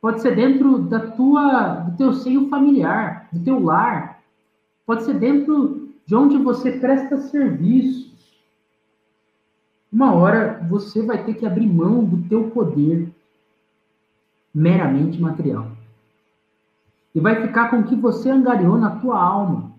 Pode 0.00 0.22
ser 0.22 0.36
dentro 0.36 0.78
da 0.78 1.00
tua, 1.00 1.80
do 1.80 1.96
teu 1.96 2.12
seio 2.12 2.48
familiar, 2.48 3.28
do 3.32 3.42
teu 3.42 3.58
lar. 3.58 4.22
Pode 4.86 5.02
ser 5.02 5.14
dentro 5.14 5.77
de 6.08 6.16
onde 6.16 6.38
você 6.38 6.72
presta 6.72 7.18
serviços. 7.18 8.10
Uma 9.92 10.14
hora 10.14 10.66
você 10.66 11.02
vai 11.02 11.22
ter 11.22 11.34
que 11.34 11.44
abrir 11.44 11.66
mão 11.66 12.02
do 12.02 12.26
teu 12.30 12.50
poder 12.50 13.12
meramente 14.54 15.20
material. 15.20 15.70
E 17.14 17.20
vai 17.20 17.42
ficar 17.42 17.68
com 17.68 17.80
o 17.80 17.84
que 17.84 17.94
você 17.94 18.30
angariou 18.30 18.78
na 18.78 18.96
tua 18.96 19.22
alma. 19.22 19.76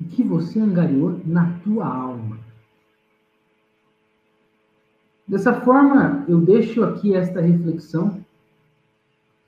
o 0.00 0.08
que 0.08 0.22
você 0.22 0.58
angariou 0.58 1.20
na 1.24 1.58
tua 1.60 1.86
alma. 1.86 2.38
Dessa 5.26 5.60
forma, 5.60 6.24
eu 6.28 6.40
deixo 6.40 6.82
aqui 6.82 7.14
esta 7.14 7.40
reflexão. 7.40 8.23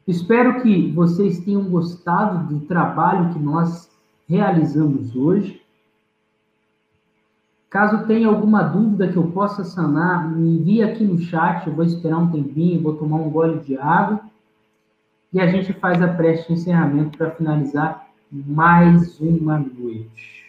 Espero 0.06 0.62
que 0.62 0.92
vocês 0.92 1.40
tenham 1.40 1.64
gostado 1.64 2.46
do 2.46 2.60
trabalho 2.66 3.32
que 3.32 3.38
nós 3.40 3.90
realizamos 4.28 5.16
hoje. 5.16 5.60
Caso 7.68 8.06
tenha 8.06 8.28
alguma 8.28 8.62
dúvida 8.62 9.08
que 9.08 9.16
eu 9.16 9.30
possa 9.32 9.64
sanar, 9.64 10.30
me 10.30 10.58
envie 10.58 10.82
aqui 10.82 11.02
no 11.02 11.18
chat. 11.18 11.66
Eu 11.66 11.74
vou 11.74 11.84
esperar 11.84 12.18
um 12.18 12.30
tempinho, 12.30 12.82
vou 12.82 12.94
tomar 12.94 13.16
um 13.16 13.30
gole 13.30 13.58
de 13.60 13.76
água. 13.76 14.20
E 15.32 15.40
a 15.40 15.48
gente 15.48 15.72
faz 15.72 16.00
a 16.00 16.08
prece 16.08 16.46
de 16.46 16.54
encerramento 16.54 17.18
para 17.18 17.32
finalizar 17.32 18.06
mais 18.30 19.18
uma 19.20 19.58
noite. 19.58 20.46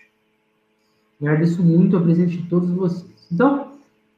Agradeço 1.19 1.63
muito 1.63 1.97
a 1.97 2.01
presença 2.01 2.29
de 2.29 2.43
todos 2.43 2.69
vocês. 2.69 3.27
Então, 3.31 3.73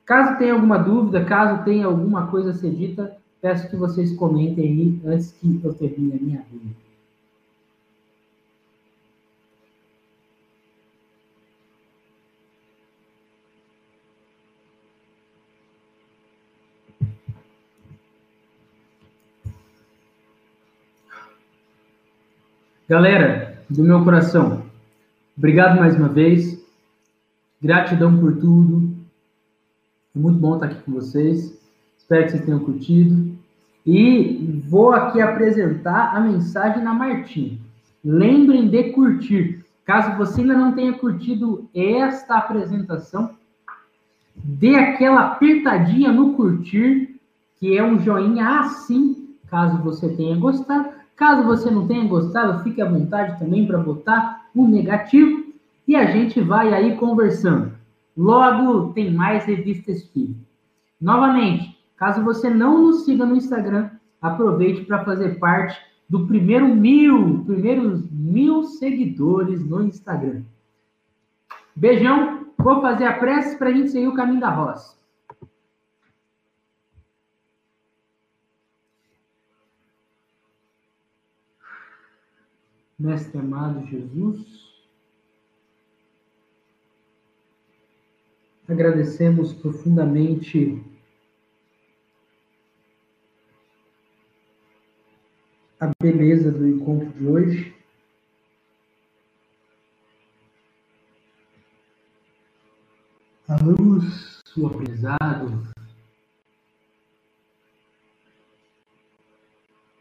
caso 0.06 0.38
tenha 0.38 0.54
alguma 0.54 0.78
dúvida, 0.78 1.24
caso 1.24 1.64
tenha 1.64 1.86
alguma 1.86 2.28
coisa 2.28 2.52
a 2.52 2.54
ser 2.54 2.72
dita, 2.72 3.18
peço 3.42 3.70
que 3.70 3.76
vocês 3.76 4.16
comentem 4.16 4.66
aí 4.66 5.02
antes 5.06 5.32
que 5.32 5.60
eu 5.64 5.74
termine 5.74 6.14
a 6.14 6.22
minha 6.22 6.42
vida. 6.52 6.76
Galera, 22.88 23.64
do 23.70 23.84
meu 23.84 24.04
coração, 24.04 24.66
obrigado 25.38 25.80
mais 25.80 25.96
uma 25.96 26.10
vez. 26.10 26.60
Gratidão 27.62 28.20
por 28.20 28.36
tudo. 28.38 28.98
É 30.16 30.20
muito 30.20 30.40
bom 30.40 30.56
estar 30.56 30.66
aqui 30.66 30.82
com 30.82 30.94
vocês. 30.94 31.59
Espero 32.10 32.26
que 32.26 32.32
vocês 32.32 32.46
tenham 32.46 32.60
curtido. 32.60 33.38
E 33.86 34.64
vou 34.68 34.92
aqui 34.94 35.22
apresentar 35.22 36.16
a 36.16 36.20
mensagem 36.20 36.84
na 36.84 36.92
Martim. 36.92 37.62
Lembrem 38.04 38.68
de 38.68 38.86
curtir. 38.94 39.64
Caso 39.86 40.18
você 40.18 40.42
ainda 40.42 40.58
não 40.58 40.72
tenha 40.72 40.94
curtido 40.94 41.70
esta 41.72 42.40
apresentação, 42.40 43.30
dê 44.36 44.76
aquela 44.76 45.34
apertadinha 45.34 46.12
no 46.12 46.34
curtir, 46.34 47.16
que 47.60 47.78
é 47.78 47.84
um 47.84 48.00
joinha 48.00 48.62
assim, 48.62 49.36
caso 49.48 49.78
você 49.84 50.10
tenha 50.10 50.36
gostado. 50.36 50.90
Caso 51.16 51.44
você 51.44 51.70
não 51.70 51.88
tenha 51.88 52.08
gostado, 52.08 52.64
fique 52.64 52.82
à 52.82 52.90
vontade 52.90 53.38
também 53.38 53.68
para 53.68 53.78
botar 53.78 54.48
o 54.56 54.64
um 54.64 54.68
negativo 54.68 55.46
e 55.88 55.96
a 55.96 56.08
gente 56.08 56.42
vai 56.42 56.74
aí 56.74 56.96
conversando. 56.96 57.72
Logo 58.18 58.94
tem 58.94 59.14
mais 59.14 59.46
Revista 59.46 59.92
Espírita. 59.92 60.40
Novamente, 61.00 61.79
caso 62.00 62.24
você 62.24 62.50
não 62.50 62.82
nos 62.82 63.04
siga 63.04 63.26
no 63.26 63.36
Instagram, 63.36 63.92
aproveite 64.22 64.86
para 64.86 65.04
fazer 65.04 65.38
parte 65.38 65.78
do 66.08 66.26
primeiro 66.26 66.66
mil, 66.66 67.44
primeiros 67.44 68.10
mil 68.10 68.64
seguidores 68.64 69.64
no 69.64 69.84
Instagram. 69.84 70.44
Beijão, 71.76 72.48
vou 72.58 72.82
fazer 72.82 73.04
a 73.04 73.20
prece 73.20 73.58
para 73.58 73.70
a 73.70 73.74
gente 73.74 73.92
seguir 73.92 74.08
o 74.08 74.16
caminho 74.16 74.40
da 74.40 74.50
roça. 74.50 74.98
Mestre 82.98 83.40
amado 83.40 83.86
Jesus, 83.86 84.70
agradecemos 88.68 89.54
profundamente 89.54 90.84
a 95.80 95.92
beleza 96.02 96.52
do 96.52 96.68
encontro 96.68 97.10
de 97.12 97.26
hoje. 97.26 97.76
A 103.48 103.56
luz, 103.64 104.42
o 104.58 104.68
aprendizado, 104.68 105.74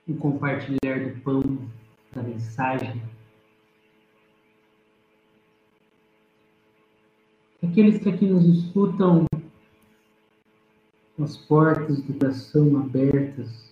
o 0.06 0.14
compartilhar 0.16 1.08
do 1.08 1.20
pão 1.22 1.42
da 2.12 2.22
mensagem. 2.22 3.00
Aqueles 7.62 8.02
que 8.02 8.08
aqui 8.08 8.26
nos 8.26 8.44
escutam 8.44 9.26
com 11.16 11.24
as 11.24 11.36
portas 11.36 12.02
do 12.02 12.14
coração 12.14 12.78
abertas, 12.78 13.67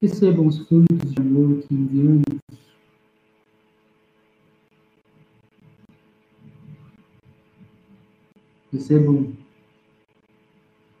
recebam 0.00 0.46
os 0.46 0.58
fluidos 0.60 1.12
de 1.12 1.20
amor 1.20 1.62
que 1.62 1.74
enviamos. 1.74 2.24
Recebam 8.72 9.32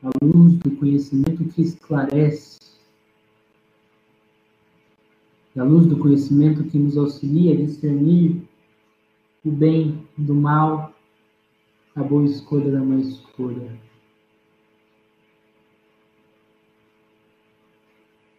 a 0.02 0.10
luz 0.22 0.54
do 0.58 0.76
conhecimento 0.76 1.44
que 1.44 1.62
esclarece 1.62 2.58
a 5.56 5.64
luz 5.64 5.86
do 5.86 5.98
conhecimento 5.98 6.64
que 6.64 6.78
nos 6.78 6.96
auxilia 6.96 7.52
a 7.52 7.56
discernir 7.56 8.42
o 9.44 9.50
bem 9.50 10.06
do 10.16 10.34
mal, 10.34 10.94
a 11.94 12.02
boa 12.02 12.24
escolha 12.24 12.70
da 12.70 12.80
má 12.80 12.96
escolha. 12.96 13.89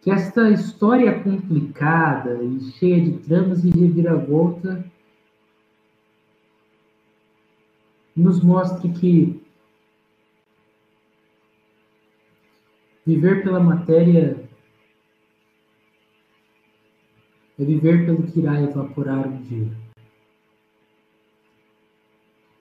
Que 0.02 0.10
esta 0.10 0.50
história 0.50 1.22
complicada 1.22 2.42
e 2.42 2.60
cheia 2.72 3.00
de 3.00 3.18
tramas 3.20 3.64
e 3.64 3.70
reviravolta 3.70 4.84
nos 8.14 8.42
mostre 8.42 8.92
que 8.92 9.40
viver 13.06 13.44
pela 13.44 13.60
matéria 13.60 14.48
é 17.56 17.64
viver 17.64 18.04
pelo 18.04 18.24
que 18.24 18.40
irá 18.40 18.60
evaporar 18.60 19.28
um 19.28 19.40
dia. 19.42 19.70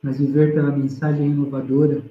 Mas 0.03 0.19
viver 0.19 0.53
pela 0.53 0.71
mensagem 0.71 1.25
inovadora 1.25 2.03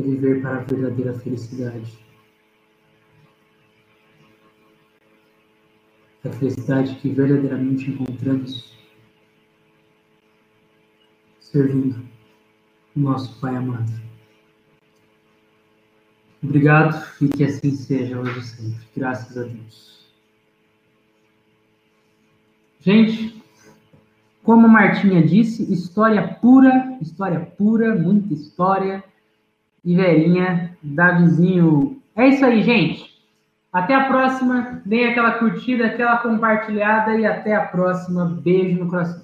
viver 0.00 0.42
para 0.42 0.58
a 0.58 0.64
verdadeira 0.64 1.14
felicidade. 1.14 1.98
A 6.24 6.30
felicidade 6.30 6.96
que 6.96 7.08
verdadeiramente 7.08 7.90
encontramos 7.90 8.76
servindo 11.40 12.04
o 12.94 13.00
nosso 13.00 13.40
Pai 13.40 13.56
amado. 13.56 13.90
Obrigado 16.42 17.06
e 17.20 17.28
que 17.28 17.44
assim 17.44 17.72
seja 17.72 18.18
hoje 18.18 18.38
e 18.38 18.42
sempre. 18.42 18.86
Graças 18.96 19.36
a 19.36 19.42
Deus. 19.42 20.00
Gente, 22.80 23.42
como 24.42 24.66
a 24.66 24.70
Martinha 24.70 25.22
disse, 25.22 25.70
história 25.70 26.26
pura, 26.26 26.98
história 27.00 27.40
pura, 27.40 27.94
muita 27.94 28.32
história. 28.32 29.04
E 29.84 29.94
velhinha, 29.94 30.76
Davizinho. 30.82 32.00
É 32.16 32.28
isso 32.28 32.44
aí, 32.44 32.62
gente. 32.62 33.10
Até 33.72 33.94
a 33.94 34.06
próxima. 34.06 34.82
Deem 34.84 35.06
aquela 35.06 35.32
curtida, 35.32 35.86
aquela 35.86 36.18
compartilhada 36.18 37.16
e 37.16 37.24
até 37.24 37.54
a 37.54 37.64
próxima. 37.64 38.26
Beijo 38.42 38.78
no 38.78 38.90
coração. 38.90 39.22